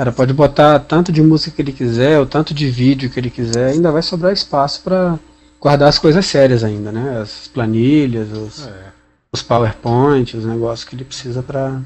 Cara 0.00 0.12
pode 0.12 0.32
botar 0.32 0.78
tanto 0.78 1.12
de 1.12 1.20
música 1.20 1.54
que 1.54 1.60
ele 1.60 1.72
quiser, 1.72 2.18
ou 2.18 2.24
tanto 2.24 2.54
de 2.54 2.70
vídeo 2.70 3.10
que 3.10 3.20
ele 3.20 3.28
quiser, 3.28 3.72
ainda 3.72 3.92
vai 3.92 4.00
sobrar 4.00 4.32
espaço 4.32 4.80
para 4.82 5.18
guardar 5.60 5.90
as 5.90 5.98
coisas 5.98 6.24
sérias 6.24 6.64
ainda, 6.64 6.90
né? 6.90 7.20
As 7.20 7.48
planilhas, 7.48 8.32
os, 8.32 8.66
é. 8.66 8.92
os 9.30 9.42
PowerPoint, 9.42 10.34
os 10.34 10.46
negócios 10.46 10.88
que 10.88 10.96
ele 10.96 11.04
precisa 11.04 11.42
para 11.42 11.82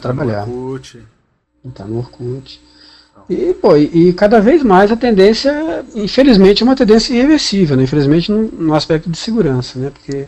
trabalhar. 0.00 0.46
No 0.46 0.70
Orkut. 0.70 0.98
Tá 1.74 1.84
no 1.84 1.98
Orkut. 1.98 2.58
E, 3.28 3.52
pô, 3.52 3.76
e, 3.76 4.08
e, 4.08 4.12
cada 4.14 4.40
vez 4.40 4.62
mais 4.62 4.90
a 4.90 4.96
tendência, 4.96 5.84
infelizmente, 5.94 6.62
é 6.62 6.64
uma 6.64 6.74
tendência 6.74 7.12
irreversível, 7.12 7.76
né? 7.76 7.82
Infelizmente 7.82 8.32
no, 8.32 8.44
no 8.50 8.74
aspecto 8.74 9.10
de 9.10 9.18
segurança, 9.18 9.78
né? 9.78 9.90
Porque, 9.90 10.26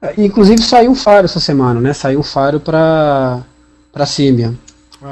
é, 0.00 0.14
inclusive 0.16 0.62
saiu 0.62 0.92
um 0.92 0.94
faro 0.94 1.24
essa 1.24 1.40
semana, 1.40 1.80
né? 1.80 1.92
Saiu 1.92 2.20
um 2.20 2.22
faro 2.22 2.60
para 2.60 3.42
para 3.92 4.06
Symbian. 4.06 4.54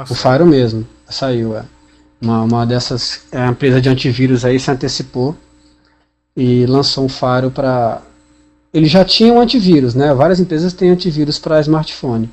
o 0.09 0.15
faro 0.15 0.45
mesmo 0.45 0.87
saiu. 1.09 1.57
É. 1.57 1.65
Uma, 2.21 2.43
uma 2.43 2.65
dessas, 2.65 3.21
é, 3.31 3.45
empresa 3.47 3.79
de 3.81 3.89
antivírus 3.89 4.43
aí 4.43 4.59
se 4.59 4.69
antecipou 4.69 5.35
e 6.35 6.65
lançou 6.65 7.05
um 7.05 7.09
faro 7.09 7.49
para. 7.49 8.01
Ele 8.73 8.85
já 8.85 9.03
tinha 9.03 9.33
um 9.33 9.39
antivírus, 9.39 9.95
né? 9.95 10.13
Várias 10.13 10.39
empresas 10.39 10.73
têm 10.73 10.91
antivírus 10.91 11.39
para 11.39 11.59
smartphone, 11.61 12.29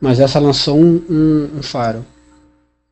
mas 0.00 0.20
essa 0.20 0.38
lançou 0.38 0.78
um, 0.78 1.02
um, 1.08 1.58
um 1.58 1.62
faro. 1.62 2.04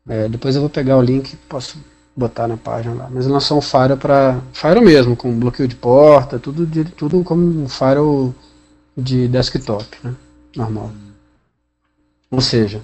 É, 0.09 0.29
depois 0.29 0.55
eu 0.57 0.63
vou 0.63 0.71
pegar 0.71 0.97
o 0.97 1.03
link, 1.03 1.37
posso 1.49 1.79
botar 2.17 2.49
na 2.49 2.57
página 2.57 2.95
lá. 2.95 3.09
Mas 3.11 3.27
lançou 3.27 3.59
um 3.59 3.63
faro 3.63 3.97
para 3.97 4.41
faro 4.53 4.83
mesmo, 4.83 5.15
com 5.15 5.39
bloqueio 5.39 5.69
de 5.69 5.77
porta, 5.77 6.39
tudo 6.39 6.67
de, 6.67 6.85
tudo 6.85 7.23
como 7.23 7.43
um 7.63 7.69
faro 7.69 8.35
de 8.97 9.29
desktop, 9.29 9.87
né? 10.03 10.15
Normal. 10.57 10.91
Ou 12.31 12.41
seja, 12.41 12.81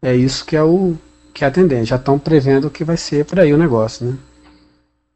é 0.00 0.14
isso 0.14 0.44
que 0.44 0.56
é 0.56 0.62
o 0.62 0.96
que 1.32 1.44
é 1.44 1.46
a 1.48 1.50
tendência. 1.50 1.86
Já 1.86 1.96
estão 1.96 2.18
prevendo 2.18 2.70
que 2.70 2.84
vai 2.84 2.96
ser 2.96 3.24
por 3.24 3.40
aí 3.40 3.52
o 3.52 3.58
negócio, 3.58 4.06
né? 4.06 4.18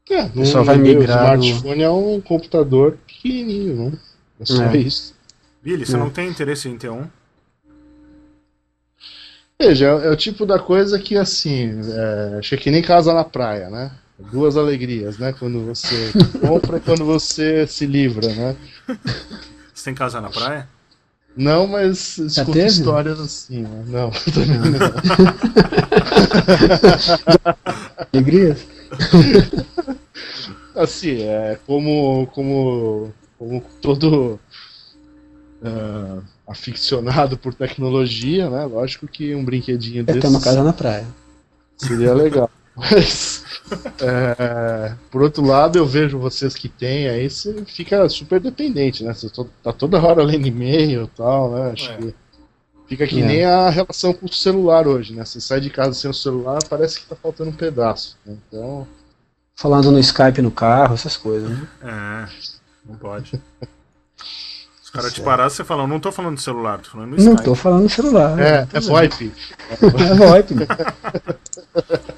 É, 0.08 0.30
não, 0.34 0.44
só 0.44 0.62
vai 0.62 0.78
migrar. 0.78 1.38
O 1.38 1.42
smartphone 1.42 1.78
no... 1.78 1.82
é 1.82 1.90
um 1.90 2.20
computador 2.20 2.96
pequenininho, 3.06 3.76
não? 3.76 3.92
É 4.40 4.44
só 4.44 4.64
é. 4.64 4.76
isso. 4.76 5.14
Billy, 5.62 5.84
você 5.84 5.96
é. 5.96 5.98
não 5.98 6.10
tem 6.10 6.28
interesse 6.28 6.68
em 6.68 6.78
ter 6.78 6.90
um? 6.90 7.06
Veja, 9.58 9.86
é, 9.86 10.10
o 10.10 10.16
tipo 10.16 10.46
da 10.46 10.58
coisa 10.58 10.98
que 10.98 11.16
assim, 11.16 11.80
é, 11.90 12.38
achei 12.38 12.56
que 12.56 12.70
nem 12.70 12.82
casa 12.82 13.12
na 13.12 13.24
praia, 13.24 13.68
né? 13.68 13.90
Duas 14.30 14.56
alegrias, 14.56 15.18
né? 15.18 15.32
Quando 15.32 15.64
você 15.66 16.12
compra 16.40 16.76
e 16.76 16.80
quando 16.80 17.04
você 17.04 17.66
se 17.66 17.84
livra, 17.84 18.28
né? 18.28 18.56
Você 19.74 19.84
tem 19.84 19.94
casa 19.94 20.20
na 20.20 20.30
praia? 20.30 20.68
Não, 21.36 21.66
mas 21.66 22.14
Já 22.16 22.24
escuto 22.26 22.52
teve? 22.52 22.66
histórias 22.66 23.20
assim, 23.20 23.62
né? 23.62 23.84
Não, 23.88 24.10
também 24.32 24.58
não. 24.58 24.80
Alegrias? 28.12 28.66
Assim, 30.74 31.22
é 31.22 31.58
como, 31.66 32.26
como, 32.34 33.12
como 33.38 33.62
todo 33.80 34.38
ah, 35.62 36.18
aficionado 36.46 37.38
por 37.38 37.54
tecnologia, 37.54 38.50
né? 38.50 38.64
Lógico 38.66 39.08
que 39.08 39.34
um 39.34 39.42
brinquedinho 39.44 40.00
Eu 40.00 40.04
desse 40.04 40.20
tenho 40.20 40.32
uma 40.34 40.40
casa 40.40 40.62
na 40.62 40.72
praia. 40.74 41.06
seria 41.78 42.12
legal. 42.14 42.50
Mas, 42.76 43.42
é, 44.00 44.94
por 45.10 45.22
outro 45.22 45.44
lado, 45.44 45.78
eu 45.78 45.86
vejo 45.86 46.18
vocês 46.18 46.54
que 46.54 46.68
têm, 46.68 47.08
aí 47.08 47.28
você 47.30 47.64
fica 47.64 48.08
super 48.08 48.38
dependente, 48.38 49.02
né? 49.02 49.14
Você 49.14 49.30
to- 49.30 49.48
tá 49.62 49.72
toda 49.72 50.00
hora 50.00 50.22
lendo 50.22 50.46
e-mail 50.46 51.04
e 51.04 51.08
tal, 51.16 51.50
né? 51.52 51.70
Acho 51.72 51.90
É. 51.90 51.96
que 51.96 52.14
fica 52.86 53.06
que 53.06 53.20
É. 53.22 53.24
nem 53.26 53.44
a 53.44 53.70
relação 53.70 54.12
com 54.12 54.26
o 54.26 54.32
celular 54.32 54.86
hoje, 54.86 55.14
né? 55.14 55.24
Você 55.24 55.40
sai 55.40 55.60
de 55.60 55.70
casa 55.70 55.94
sem 55.94 56.10
o 56.10 56.14
celular, 56.14 56.58
parece 56.68 57.00
que 57.00 57.06
tá 57.06 57.16
faltando 57.16 57.50
um 57.50 57.54
pedaço. 57.56 58.16
né? 58.26 58.36
Então, 58.48 58.86
Falando 59.58 59.90
no 59.90 59.98
Skype 59.98 60.42
no 60.42 60.50
carro, 60.50 60.92
essas 60.92 61.16
coisas, 61.16 61.48
né? 61.48 61.66
É, 61.82 62.28
não 62.84 62.94
pode. 62.96 63.40
Os 64.96 65.02
caras 65.02 65.12
te 65.14 65.20
pararam, 65.20 65.50
você 65.50 65.64
fala, 65.64 65.86
não 65.86 66.00
tô 66.00 66.10
falando 66.10 66.32
no 66.32 66.38
celular, 66.38 66.78
tô 66.78 66.90
falando 66.90 67.16
no 67.16 67.22
Não 67.24 67.36
tô 67.36 67.54
falando 67.54 67.82
no 67.84 67.88
celular. 67.90 68.38
é, 68.40 68.66
é 68.72 68.80
VoIP. 68.80 69.32
É 69.70 70.14
VoIP. 70.14 70.54
né? 70.54 70.66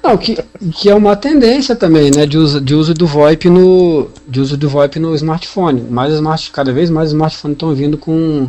Não, 0.03 0.17
que, 0.17 0.37
que 0.73 0.89
é 0.89 0.95
uma 0.95 1.15
tendência 1.15 1.75
também, 1.75 2.09
né, 2.11 2.25
de 2.25 2.37
uso, 2.37 2.61
de 2.61 2.73
uso 2.73 2.93
do 2.93 3.05
VoIP 3.05 3.49
no 3.49 4.09
de 4.27 4.39
uso 4.39 4.55
do 4.57 4.69
VoIP 4.69 4.99
no 4.99 5.13
smartphone. 5.15 5.81
Mais 5.81 6.13
smart, 6.13 6.51
cada 6.51 6.71
vez 6.71 6.89
mais 6.89 7.09
smartphones 7.09 7.55
estão 7.55 7.73
vindo 7.73 7.97
com 7.97 8.47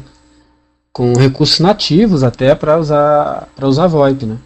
com 0.93 1.13
recursos 1.15 1.61
nativos 1.61 2.23
até 2.23 2.55
para 2.55 2.79
usar 2.79 3.49
para 3.57 3.67
usar 3.69 3.87
VoIP, 3.87 4.27
né? 4.27 4.37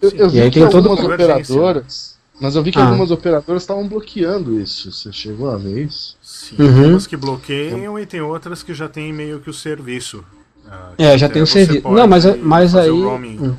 Eu, 0.00 0.10
eu 0.10 0.26
E 0.26 0.30
vi 0.30 0.40
aí 0.42 0.50
que 0.50 0.60
tem 0.60 0.68
todo- 0.68 0.88
algumas 0.90 1.10
Convergência, 1.12 1.54
operadoras, 1.54 2.13
mas 2.40 2.56
eu 2.56 2.62
vi 2.62 2.72
que 2.72 2.78
Ah. 2.78 2.86
algumas 2.86 3.10
operadoras 3.10 3.62
estavam 3.62 3.86
bloqueando 3.88 4.58
isso. 4.60 4.90
Você 4.92 5.12
chegou 5.12 5.50
a 5.50 5.56
ver 5.56 5.84
isso? 5.86 6.16
Sim, 6.22 6.56
Uhum. 6.58 6.74
tem 6.82 6.90
umas 6.90 7.06
que 7.06 7.16
bloqueiam 7.16 7.98
e 7.98 8.06
tem 8.06 8.20
outras 8.20 8.62
que 8.62 8.74
já 8.74 8.88
tem 8.88 9.12
meio 9.12 9.40
que 9.40 9.48
o 9.50 9.54
serviço. 9.54 10.24
Ah, 10.68 10.92
É, 10.98 11.16
já 11.18 11.28
tem 11.28 11.42
o 11.42 11.46
você 11.46 11.64
serviço. 11.66 11.88
Não, 11.88 12.06
mas- 12.06 12.24
mas 12.40 12.72
fazer 12.72 12.84
aí- 12.84 12.90
o 12.90 13.04
roaming 13.08 13.38
hum. 13.38 13.54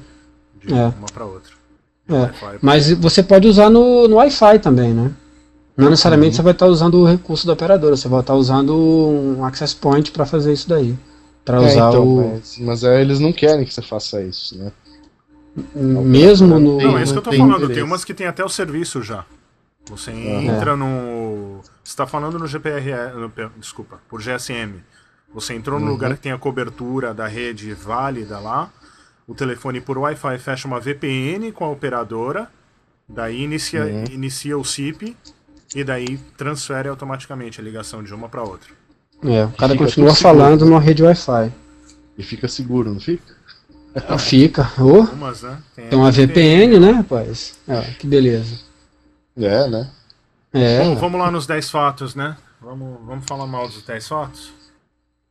de 0.65 0.73
É. 0.73 0.87
uma 0.97 1.07
para 1.13 1.25
outra. 1.25 1.53
É. 2.07 2.31
Mas 2.61 2.91
você 2.91 3.23
pode 3.23 3.47
usar 3.47 3.69
no, 3.69 4.07
no 4.07 4.15
Wi-Fi 4.17 4.59
também, 4.59 4.93
né? 4.93 5.11
Não 5.77 5.89
necessariamente 5.89 6.31
Uhum. 6.33 6.35
você 6.37 6.41
vai 6.43 6.51
estar 6.53 6.67
usando 6.67 6.95
o 6.99 7.05
recurso 7.05 7.45
da 7.47 7.53
operadora, 7.53 7.97
você 7.97 8.07
vai 8.07 8.19
estar 8.21 8.35
usando 8.35 8.73
um 8.75 9.43
access 9.43 9.75
point 9.75 10.11
para 10.11 10.25
fazer 10.25 10.53
isso 10.53 10.69
daí. 10.69 10.95
Para 11.43 11.57
É, 11.61 11.67
usar 11.67 11.89
então, 11.89 12.07
o. 12.07 12.31
mas, 12.33 12.57
mas 12.59 12.83
aí 12.83 13.01
eles 13.01 13.19
não 13.19 13.31
querem 13.33 13.65
que 13.65 13.73
você 13.73 13.81
faça 13.81 14.21
isso, 14.21 14.57
né? 14.57 14.71
Mesmo 15.75 16.59
no. 16.59 16.77
Não, 16.81 16.97
é 16.97 17.03
isso 17.03 17.13
que 17.13 17.19
eu 17.19 17.23
tô 17.23 17.29
tem 17.29 17.39
falando. 17.39 17.55
interesse. 17.57 17.73
Tem 17.75 17.83
umas 17.83 18.03
que 18.05 18.13
tem 18.13 18.27
até 18.27 18.43
o 18.43 18.49
serviço 18.49 19.01
já. 19.01 19.25
Você 19.87 20.11
É. 20.11 20.43
entra 20.43 20.75
no. 20.75 21.59
Você 21.83 21.91
está 21.91 22.05
falando 22.07 22.37
no 22.39 22.47
GPR. 22.47 23.13
no 23.17 23.29
P- 23.29 23.49
desculpa, 23.57 23.99
por 24.09 24.21
GSM. 24.21 24.83
Você 25.33 25.53
entrou 25.53 25.79
no 25.79 25.85
Uhum. 25.85 25.91
lugar 25.91 26.13
que 26.15 26.21
tem 26.21 26.31
a 26.31 26.37
cobertura 26.37 27.13
da 27.13 27.27
rede 27.27 27.73
válida 27.73 28.39
lá. 28.39 28.69
O 29.27 29.33
telefone 29.33 29.81
por 29.81 29.97
Wi-Fi 29.97 30.37
fecha 30.37 30.67
uma 30.67 30.79
VPN 30.79 31.51
com 31.51 31.65
a 31.65 31.69
operadora. 31.69 32.49
Daí 33.07 33.41
inicia, 33.43 33.83
Uhum. 33.85 34.03
inicia 34.11 34.57
o 34.57 34.63
SIP. 34.65 35.15
E 35.75 35.83
daí 35.83 36.17
transfere 36.37 36.87
automaticamente 36.87 37.59
a 37.59 37.63
ligação 37.63 38.01
de 38.01 38.13
uma 38.13 38.29
para 38.29 38.43
outra. 38.43 38.69
É, 39.23 39.43
o 39.45 39.51
cara 39.51 39.73
Fica 39.73 39.83
continua 39.85 40.13
seguro. 40.13 40.15
falando 40.37 40.65
numa 40.65 40.79
rede 40.79 41.03
Wi-Fi. 41.03 41.51
E 42.17 42.23
fica 42.23 42.47
seguro, 42.47 42.91
não 42.93 42.99
fica? 42.99 43.35
Fica. 44.19 44.71
Ô, 44.79 45.01
Umas, 45.01 45.41
né? 45.41 45.57
Tem 45.75 45.87
tem 45.87 45.97
uma 45.97 46.09
a 46.09 46.11
VPN, 46.11 46.79
né, 46.79 46.91
rapaz? 46.91 47.57
É, 47.67 47.81
que 47.99 48.05
beleza. 48.07 48.59
É, 49.37 49.67
né? 49.69 49.89
É. 50.53 50.83
Bom, 50.83 50.95
vamos 50.95 51.19
lá 51.19 51.29
nos 51.31 51.45
10 51.47 51.69
fatos, 51.69 52.15
né? 52.15 52.35
Vamos, 52.61 52.97
vamos 53.05 53.25
falar 53.27 53.45
mal 53.47 53.67
dos 53.67 53.83
10 53.83 54.07
fatos? 54.07 54.53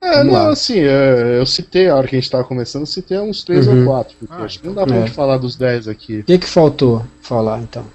É, 0.03 0.19
Vamos 0.19 0.33
não, 0.35 0.43
lá. 0.45 0.51
assim, 0.51 0.79
é, 0.81 1.39
eu 1.41 1.47
citei, 1.47 1.89
a 1.89 1.97
hora 1.97 2.07
que 2.07 2.15
a 2.15 2.21
gente 2.21 2.31
tava 2.31 2.45
começando, 2.45 2.83
eu 2.83 2.87
citei 2.87 3.19
uns 3.19 3.43
três 3.43 3.67
Uhum. 3.67 3.81
ou 3.81 3.87
quatro, 3.87 4.15
porque 4.19 4.35
Ah, 4.35 4.45
acho 4.45 4.59
que 4.61 4.69
então 4.69 4.75
não 4.75 4.83
dá 4.83 4.87
pra 4.87 5.03
é. 5.03 5.07
gente 5.07 5.15
falar 5.15 5.39
dos 5.39 5.57
10 5.57 5.89
aqui. 5.89 6.19
O 6.21 6.25
que, 6.25 6.39
que 6.39 6.47
faltou 6.47 7.05
falar 7.23 7.61
então? 7.61 7.87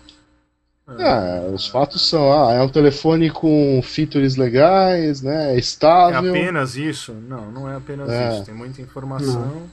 Ah, 0.88 1.42
os 1.54 1.68
fatos 1.68 2.10
são, 2.10 2.34
ah, 2.34 2.52
é 2.52 2.62
um 2.64 2.68
telefone 2.70 3.30
com 3.30 3.80
features 3.84 4.36
legais, 4.38 5.22
né, 5.22 5.52
é 5.52 5.56
É 5.56 5.60
estável, 5.60 6.32
apenas 6.32 6.76
isso? 6.76 7.14
Não, 7.14 7.52
não 7.52 7.70
é 7.70 7.76
apenas 7.76 8.10
É. 8.10 8.34
isso. 8.34 8.46
Tem 8.46 8.56
muita 8.56 8.82
informação. 8.82 9.70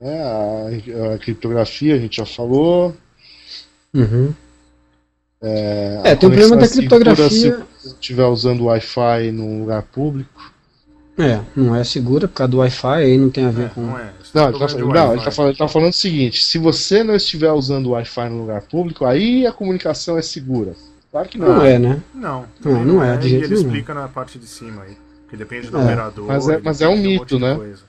Né, 0.00 0.22
a, 0.22 1.14
a 1.14 1.18
criptografia 1.18 1.94
a 1.94 1.98
gente 1.98 2.16
já 2.18 2.26
falou. 2.26 2.94
Uhum. 3.94 4.34
É, 5.40 6.00
É, 6.02 6.12
a 6.12 6.16
tem 6.16 6.28
o 6.28 6.32
problema 6.32 6.56
da 6.56 6.64
é 6.64 6.68
segura 6.68 7.14
criptografia. 7.14 7.66
Se 7.78 7.88
estiver 7.88 8.26
usando 8.26 8.64
Wi-Fi 8.64 9.30
num 9.32 9.60
lugar 9.60 9.82
público. 9.82 10.52
É, 11.18 11.40
não 11.56 11.74
é 11.74 11.82
segura 11.82 12.28
por 12.28 12.34
causa 12.34 12.50
do 12.52 12.58
Wi-Fi, 12.58 13.02
aí 13.02 13.18
não 13.18 13.28
tem 13.28 13.44
a 13.46 13.50
ver 13.50 13.66
É, 13.66 13.68
com. 13.70 13.80
não 13.80 13.98
é. 13.98 14.12
Você 14.22 14.30
Não, 14.34 14.44
tá 14.44 14.48
ele 14.50 14.58
tá, 14.58 14.68
falando 14.68 14.76
de 14.76 14.82
falando, 14.82 14.94
não 14.94 15.12
ele, 15.14 15.24
tá 15.24 15.30
falando, 15.32 15.50
ele 15.50 15.58
tá 15.58 15.68
falando 15.68 15.90
o 15.90 15.96
seguinte: 15.96 16.44
se 16.44 16.58
você 16.58 17.02
não 17.02 17.14
estiver 17.16 17.50
usando 17.52 17.86
o 17.86 17.90
Wi-Fi 17.90 18.28
no 18.28 18.38
lugar 18.40 18.62
público, 18.62 19.04
aí 19.04 19.46
a 19.46 19.52
comunicação 19.52 20.16
é 20.16 20.22
segura. 20.22 20.74
Claro 21.10 21.28
que 21.28 21.38
não. 21.38 21.56
Não 21.56 21.64
é, 21.64 21.78
né? 21.78 22.02
Não, 22.14 22.46
Não, 22.64 22.84
também 22.84 22.84
não 22.84 23.02
é, 23.02 23.16
de 23.16 23.26
e 23.26 23.30
jeito 23.30 23.44
ele 23.46 23.54
nenhum. 23.54 23.66
explica 23.66 23.94
na 23.94 24.08
parte 24.08 24.38
de 24.38 24.46
cima 24.46 24.82
aí. 24.82 24.96
Que 25.28 25.36
depende 25.36 25.70
do 25.70 25.76
É, 25.76 25.82
operador. 25.82 26.26
mas 26.26 26.48
é- 26.48 26.60
mas 26.62 26.80
é 26.80 26.88
um 26.88 26.96
mito, 26.96 27.36
de 27.36 27.38
né? 27.38 27.54
coisa. 27.54 27.87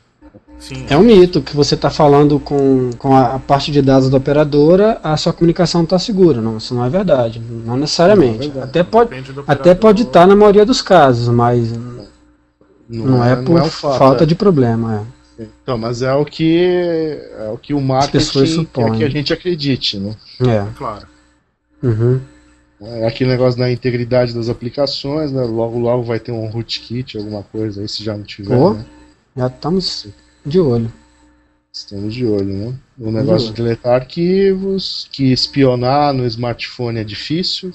Sim. 0.60 0.86
É 0.90 0.98
um 0.98 1.02
mito 1.02 1.42
que 1.42 1.56
você 1.56 1.76
está 1.76 1.90
falando 1.90 2.38
com, 2.40 2.90
com 2.98 3.16
a, 3.16 3.36
a 3.36 3.40
parte 3.40 3.72
de 3.72 3.82
dados 3.82 4.10
da 4.10 4.18
operadora, 4.18 5.00
a 5.02 5.16
sua 5.16 5.32
comunicação 5.32 5.84
está 5.84 5.98
segura. 5.98 6.42
Não, 6.42 6.58
isso 6.58 6.76
não 6.76 6.84
é 6.84 6.90
verdade. 6.90 7.40
Não 7.40 7.78
necessariamente. 7.78 8.50
Não 8.50 8.62
é 8.62 8.66
verdade. 8.66 8.70
Até 8.70 8.84
pode 8.84 9.10
até 9.48 9.76
pode 9.76 10.04
estar 10.04 10.28
na 10.28 10.36
maioria 10.36 10.66
dos 10.66 10.82
casos, 10.82 11.30
mas 11.30 11.72
não, 12.90 13.24
é, 13.24 13.38
por 13.38 13.62
um 13.62 13.66
fato, 13.66 13.98
falta 13.98 14.24
é. 14.24 14.28
de 14.28 14.36
problema. 14.36 15.08
Então, 15.40 15.78
mas 15.78 16.02
é 16.02 16.14
o 16.14 16.26
que 16.26 17.18
é 17.38 17.50
o 17.54 17.58
que 17.58 17.74
o 17.74 17.80
marketing 17.80 18.32
quer 18.40 18.48
supõem. 18.48 18.98
que 18.98 19.04
a 19.06 19.10
gente 19.10 19.32
acredite, 19.32 19.98
né? 19.98 20.16
É. 20.42 20.66
Claro. 20.78 21.08
é. 21.82 21.88
Uhum. 21.88 22.20
É 22.82 23.08
aquele 23.08 23.30
negócio 23.30 23.60
da 23.60 23.72
integridade 23.72 24.34
das 24.34 24.50
aplicações, 24.50 25.32
né? 25.32 25.44
Logo, 25.44 25.80
logo 25.80 26.04
vai 26.04 26.20
ter 26.20 26.32
um 26.32 26.48
rootkit, 26.48 27.18
alguma 27.18 27.44
coisa 27.44 27.82
aí, 27.82 27.88
se 27.88 28.04
já 28.04 28.16
não 28.16 28.24
tiver, 28.24 28.58
Pô. 28.58 28.74
né? 28.74 28.86
Já 29.36 29.48
estamos 29.48 30.08
de 30.46 30.60
olho. 30.60 30.92
Estamos 31.72 32.14
de 32.14 32.26
olho, 32.26 32.46
né? 32.54 32.76
O 33.00 33.12
negócio 33.12 33.50
de 33.50 33.54
deletar 33.62 33.96
arquivos, 34.02 35.08
que 35.12 35.32
espionar 35.32 36.14
no 36.14 36.26
smartphone 36.26 37.00
é 37.00 37.04
difícil. 37.04 37.72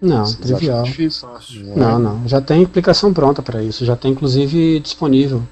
Não, 0.00 0.24
Vocês 0.24 0.36
trivial. 0.38 0.84
difícil? 0.84 1.28
Não 1.28 1.72
é? 1.72 1.76
Não, 1.76 1.98
não. 1.98 2.28
Já 2.28 2.40
tem 2.40 2.64
aplicação 2.64 3.12
pronta 3.12 3.42
para 3.42 3.62
isso. 3.62 3.84
Já 3.84 3.96
tem 3.96 4.12
inclusive 4.12 4.78
disponível. 4.80 5.42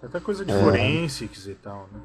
Tem 0.00 0.08
até 0.08 0.20
coisa 0.20 0.44
de 0.44 0.52
É. 0.52 0.62
forensics 0.62 1.46
e 1.46 1.54
tal, 1.54 1.88
né? 1.92 2.00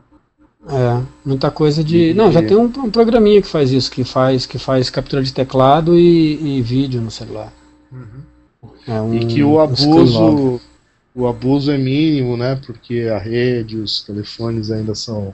É, 0.68 1.03
muita 1.24 1.51
coisa 1.51 1.84
de. 1.84 2.09
E- 2.09 2.13
Não, 2.16 2.32
já 2.32 2.41
tem 2.41 2.57
um, 2.57 2.63
um 2.66 2.89
programinha 2.89 3.39
que 3.39 3.47
faz 3.47 3.72
isso, 3.72 3.91
que 3.91 4.03
faz, 4.03 4.47
que 4.47 4.57
faz 4.57 4.89
captura 4.89 5.22
de 5.22 5.32
teclado 5.32 5.95
e, 5.95 6.57
e 6.57 6.61
vídeo 6.63 6.99
no 6.99 7.11
celular. 7.11 7.53
Uhum. 7.91 8.70
É 8.88 8.99
um, 8.99 9.13
E 9.13 9.26
que 9.28 9.43
o 9.43 9.51
um 9.53 9.59
abuso, 9.59 10.59
o 11.16 11.28
abuso 11.28 11.72
é 11.72 11.78
mínimo, 11.78 12.36
né? 12.38 12.59
Porque 12.66 13.09
a 13.11 13.18
rede, 13.18 13.78
os 13.78 14.03
telefones 14.03 14.70
ainda 14.70 14.93
são 14.93 15.34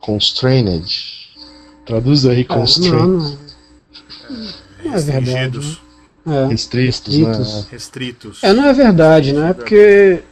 constrained. 0.00 0.84
Traduz 1.86 2.26
aí, 2.26 2.40
É, 2.40 2.44
constrained. 2.44 2.98
não, 2.98 3.08
não, 3.18 3.38
Não 4.84 4.94
é 4.94 4.98
verdade, 5.00 5.58
Restringidos. 5.58 5.80
é. 6.26 6.46
Restritos, 6.46 7.16
Restritos. 7.16 7.54
né? 7.54 7.66
Restritos. 7.70 8.44
É, 8.44 8.52
não 8.52 8.64
é 8.66 8.72
verdade, 8.72 9.32
né? 9.32 9.52
Porque, 9.52 10.22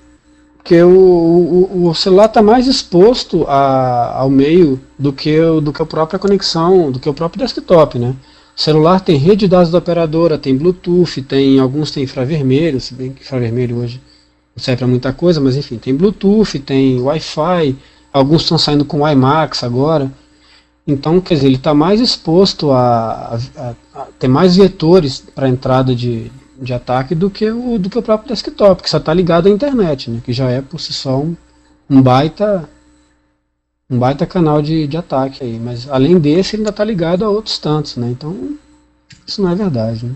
porque 0.58 0.82
o, 0.82 0.90
o, 0.90 1.88
o 1.88 1.94
celular 1.94 2.26
está 2.26 2.42
mais 2.42 2.66
exposto 2.66 3.44
a, 3.48 4.14
ao 4.18 4.30
meio 4.30 4.80
do 4.98 5.12
que, 5.12 5.38
o, 5.40 5.60
do 5.60 5.72
que 5.72 5.82
a 5.82 5.86
própria 5.86 6.18
conexão, 6.18 6.90
do 6.90 6.98
que 6.98 7.08
o 7.08 7.14
próprio 7.14 7.42
desktop, 7.44 7.98
né? 7.98 8.14
Celular 8.54 9.00
tem 9.00 9.16
rede 9.16 9.40
de 9.40 9.48
dados 9.48 9.70
da 9.70 9.78
operadora, 9.78 10.38
tem 10.38 10.56
Bluetooth, 10.56 11.22
tem 11.22 11.58
alguns 11.58 11.90
tem 11.90 12.04
infravermelho, 12.04 12.80
se 12.80 12.94
bem 12.94 13.12
que 13.12 13.22
infravermelho 13.22 13.78
hoje 13.78 14.00
não 14.54 14.62
serve 14.62 14.78
para 14.80 14.86
muita 14.86 15.12
coisa, 15.12 15.40
mas 15.40 15.56
enfim, 15.56 15.78
tem 15.78 15.94
Bluetooth, 15.94 16.58
tem 16.58 17.00
Wi-Fi, 17.00 17.76
alguns 18.12 18.42
estão 18.42 18.58
saindo 18.58 18.84
com 18.84 19.02
WiMAX 19.02 19.64
agora. 19.64 20.12
Então, 20.86 21.20
quer 21.20 21.34
dizer, 21.34 21.46
ele 21.46 21.56
está 21.56 21.72
mais 21.72 22.00
exposto 22.00 22.70
a, 22.72 23.38
a- 23.56 23.74
a 23.94 24.06
ter 24.18 24.28
mais 24.28 24.56
vetores 24.56 25.20
para 25.34 25.48
entrada 25.48 25.94
de, 25.94 26.30
de 26.60 26.74
ataque 26.74 27.14
do 27.14 27.30
que, 27.30 27.48
o, 27.50 27.78
do 27.78 27.88
que 27.88 27.98
o 27.98 28.02
próprio 28.02 28.28
desktop, 28.28 28.82
que 28.82 28.90
só 28.90 28.98
está 28.98 29.14
ligado 29.14 29.46
à 29.46 29.50
internet, 29.50 30.10
né, 30.10 30.20
que 30.24 30.32
já 30.32 30.50
é 30.50 30.60
por 30.60 30.80
si 30.80 30.92
só 30.92 31.18
um, 31.20 31.36
um 31.88 32.02
baita 32.02 32.68
um 33.92 33.98
baita 33.98 34.26
canal 34.26 34.62
de, 34.62 34.86
de 34.86 34.96
ataque 34.96 35.44
aí. 35.44 35.58
Mas 35.58 35.88
além 35.88 36.18
desse, 36.18 36.56
ele 36.56 36.62
ainda 36.62 36.70
está 36.70 36.82
ligado 36.82 37.24
a 37.24 37.28
outros 37.28 37.58
tantos, 37.58 37.96
né? 37.96 38.08
Então, 38.10 38.56
isso 39.26 39.42
não 39.42 39.50
é 39.50 39.54
verdade, 39.54 40.06
né? 40.06 40.14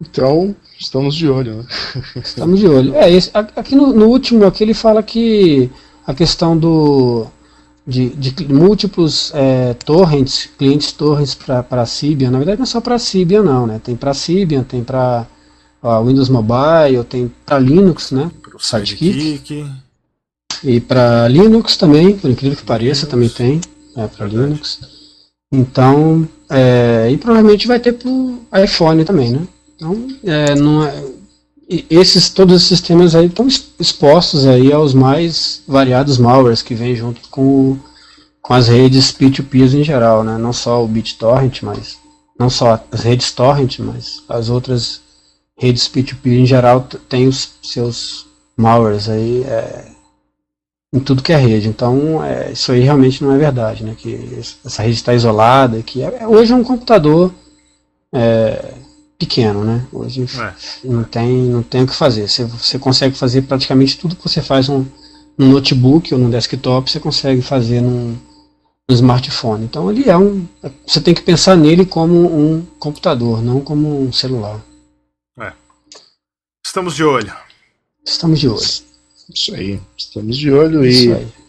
Então, 0.00 0.54
estamos 0.78 1.14
de 1.14 1.28
olho, 1.28 1.56
né? 1.56 1.66
Estamos 2.22 2.60
de 2.60 2.68
olho. 2.68 2.94
É, 2.94 3.10
esse, 3.10 3.30
aqui 3.34 3.74
no, 3.74 3.92
no, 3.92 4.06
último 4.06 4.46
aqui 4.46 4.62
ele 4.62 4.74
fala 4.74 5.02
que 5.02 5.68
a 6.06 6.14
questão 6.14 6.56
do 6.56 7.26
de, 7.84 8.10
de 8.10 8.46
múltiplos 8.46 9.32
é, 9.34 9.74
torrents, 9.74 10.48
clientes 10.56 10.92
torrents 10.92 11.34
para 11.34 11.84
Symbian, 11.84 12.30
na 12.30 12.38
verdade 12.38 12.58
não 12.58 12.62
é 12.62 12.66
só 12.66 12.80
para 12.80 12.96
Symbian 12.96 13.42
não, 13.42 13.66
né? 13.66 13.80
Tem 13.82 13.96
para 13.96 14.14
Symbian, 14.14 14.62
tem 14.62 14.84
para 14.84 15.26
Windows 16.06 16.28
Mobile, 16.28 17.02
tem 17.02 17.32
para 17.44 17.58
Linux, 17.58 18.12
né? 18.12 18.30
Pro 18.40 18.60
Sidekick. 18.60 19.66
E 20.62 20.80
para 20.80 21.28
Linux 21.28 21.76
também, 21.76 22.16
por 22.16 22.30
incrível 22.30 22.56
que 22.56 22.64
pareça, 22.64 23.06
também 23.06 23.28
tem 23.28 23.60
é, 23.96 24.06
para 24.06 24.26
Linux. 24.26 24.80
Então, 25.52 26.28
é, 26.50 27.08
e 27.10 27.16
provavelmente 27.16 27.66
vai 27.66 27.80
ter 27.80 27.92
para 27.92 28.64
iPhone 28.64 29.04
também, 29.04 29.32
né? 29.32 29.40
Então, 29.76 30.08
é, 30.24 30.54
não 30.54 30.84
é, 30.84 31.04
esses, 31.90 32.30
todos 32.30 32.56
esses 32.56 32.68
sistemas 32.68 33.14
aí 33.14 33.26
estão 33.26 33.46
expostos 33.78 34.46
aí 34.46 34.72
aos 34.72 34.94
mais 34.94 35.62
variados 35.66 36.18
malwares 36.18 36.62
que 36.62 36.74
vêm 36.74 36.96
junto 36.96 37.20
com, 37.28 37.78
com 38.40 38.54
as 38.54 38.68
redes 38.68 39.12
P2P 39.12 39.74
em 39.74 39.84
geral, 39.84 40.24
né? 40.24 40.38
Não 40.38 40.52
só 40.52 40.82
o 40.82 40.88
BitTorrent, 40.88 41.62
mas 41.62 41.98
não 42.38 42.48
só 42.48 42.82
as 42.90 43.02
redes 43.02 43.32
torrent, 43.32 43.80
mas 43.80 44.22
as 44.28 44.48
outras 44.48 45.00
redes 45.56 45.88
P2P 45.88 46.38
em 46.38 46.46
geral 46.46 46.86
têm 47.08 47.26
os 47.26 47.50
seus 47.62 48.26
malwares 48.56 49.08
aí 49.08 49.42
é, 49.42 49.88
em 50.92 51.00
tudo 51.00 51.22
que 51.22 51.32
é 51.32 51.36
rede. 51.36 51.68
Então, 51.68 52.22
é, 52.24 52.52
isso 52.52 52.72
aí 52.72 52.80
realmente 52.80 53.22
não 53.22 53.32
é 53.32 53.38
verdade, 53.38 53.84
né? 53.84 53.94
Que 53.96 54.40
essa 54.64 54.82
rede 54.82 54.94
está 54.94 55.14
isolada, 55.14 55.82
que 55.82 56.02
é, 56.02 56.26
hoje 56.26 56.52
é 56.52 56.56
um 56.56 56.64
computador 56.64 57.32
é, 58.12 58.74
pequeno, 59.18 59.64
né? 59.64 59.86
Hoje 59.92 60.24
é. 60.24 60.54
não 60.84 61.04
tem 61.04 61.28
não 61.28 61.62
tem 61.62 61.82
o 61.82 61.86
que 61.86 61.94
fazer. 61.94 62.28
Você, 62.28 62.44
você 62.44 62.78
consegue 62.78 63.16
fazer 63.16 63.42
praticamente 63.42 63.98
tudo 63.98 64.16
que 64.16 64.22
você 64.22 64.40
faz 64.40 64.68
num, 64.68 64.86
num 65.36 65.50
notebook 65.50 66.12
ou 66.12 66.20
num 66.20 66.30
desktop, 66.30 66.90
você 66.90 67.00
consegue 67.00 67.42
fazer 67.42 67.80
num, 67.82 68.16
num 68.88 68.94
smartphone. 68.94 69.64
Então, 69.64 69.90
ele 69.90 70.08
é 70.08 70.16
um 70.16 70.46
você 70.86 71.00
tem 71.00 71.14
que 71.14 71.22
pensar 71.22 71.56
nele 71.56 71.84
como 71.84 72.14
um 72.14 72.64
computador, 72.78 73.42
não 73.42 73.60
como 73.60 74.02
um 74.02 74.12
celular. 74.12 74.64
É. 75.38 75.52
Estamos 76.64 76.94
de 76.94 77.04
olho. 77.04 77.34
Estamos 78.04 78.40
de 78.40 78.48
olho. 78.48 78.87
Isso 79.32 79.54
aí, 79.54 79.80
estamos 79.96 80.36
de 80.36 80.50
olho 80.50 80.84
Isso 80.84 81.10
e 81.10 81.48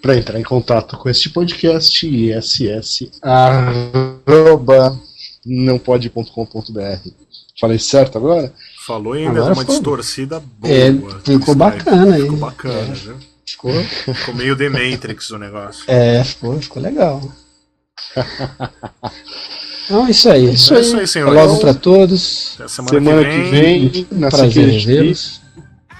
para 0.00 0.16
entrar 0.16 0.38
em 0.38 0.44
contato 0.44 0.96
com 0.96 1.08
este 1.08 1.28
podcast, 1.30 2.06
iss 2.06 3.10
arroba 3.20 4.98
nãopode.com.br. 5.44 7.10
Falei 7.60 7.78
certo 7.78 8.18
agora? 8.18 8.52
Falou 8.86 9.14
ainda 9.14 9.30
agora 9.30 9.54
uma 9.54 9.62
ficou... 9.62 9.74
distorcida 9.74 10.40
boa. 10.40 10.72
É, 10.72 10.92
ficou 11.24 11.54
bacana 11.54 12.14
aí. 12.14 12.22
Ficou 12.22 12.36
bacana, 12.36 12.92
é. 12.92 12.94
viu? 12.94 13.16
Ficou... 13.44 13.72
ficou 13.82 14.34
meio 14.34 14.56
The 14.56 14.68
Matrix 14.68 15.30
o 15.30 15.38
negócio. 15.38 15.84
É, 15.88 16.22
ficou, 16.22 16.60
ficou 16.60 16.82
legal. 16.82 17.20
Então, 19.88 20.06
isso 20.06 20.28
aí. 20.28 20.52
Isso, 20.52 20.74
é 20.74 20.80
isso 20.82 20.98
aí, 20.98 21.08
senhor. 21.08 21.32
Logo 21.32 21.56
para 21.60 21.72
todos. 21.72 22.56
Até 22.56 22.68
semana, 22.68 22.90
semana 22.90 23.24
que 23.24 23.50
vem. 23.50 23.88
Que 23.88 24.06
vem 24.10 24.28
prazer 24.28 24.68
revê-los. 24.68 25.40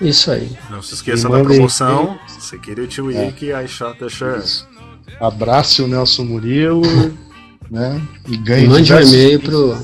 Isso 0.01 0.31
aí. 0.31 0.57
Não 0.71 0.81
se 0.81 0.95
esqueça 0.95 1.29
da 1.29 1.41
promoção. 1.41 2.19
Security 2.41 3.01
Week, 3.01 3.51
é. 3.51 3.65
I 3.65 3.69
Shot 3.69 3.99
the 3.99 4.09
Shirt. 4.09 4.63
Abrace 5.21 5.83
o 5.83 5.89
Nelson 5.89 6.25
Murilo, 6.25 6.83
né? 7.71 8.01
E 8.27 8.37
ganhe 8.37 8.67
e 8.67 8.69
mande 8.69 8.93
um 8.93 9.01
e-mail 9.01 9.41
pro. 9.41 9.83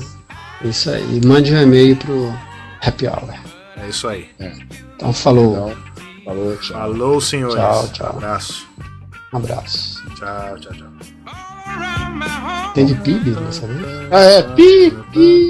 Isso 0.63 0.89
aí. 0.89 1.17
E 1.17 1.25
mande 1.25 1.53
um 1.53 1.61
e-mail 1.61 1.95
pro 1.97 2.33
Happy 2.81 3.07
Hour. 3.07 3.33
É 3.77 3.89
isso 3.89 4.07
aí. 4.07 4.29
É. 4.39 4.53
Então 4.95 5.11
falou. 5.11 5.53
Então, 5.53 5.75
falou, 6.23 6.57
tchau. 6.57 6.79
Falou, 6.79 7.21
senhores. 7.21 7.55
Tchau, 7.55 7.87
tchau. 7.89 8.09
abraço. 8.09 8.67
Um 9.33 9.37
abraço. 9.37 10.03
Tchau, 10.15 10.59
tchau, 10.59 10.73
tchau. 10.73 10.87
Teve 12.73 12.95
PIB 12.95 13.31
nessa 13.31 13.67
vez? 13.67 13.85
Ah, 14.11 14.19
é. 14.21 14.41
Pi, 14.53 14.93
pi. 15.11 15.49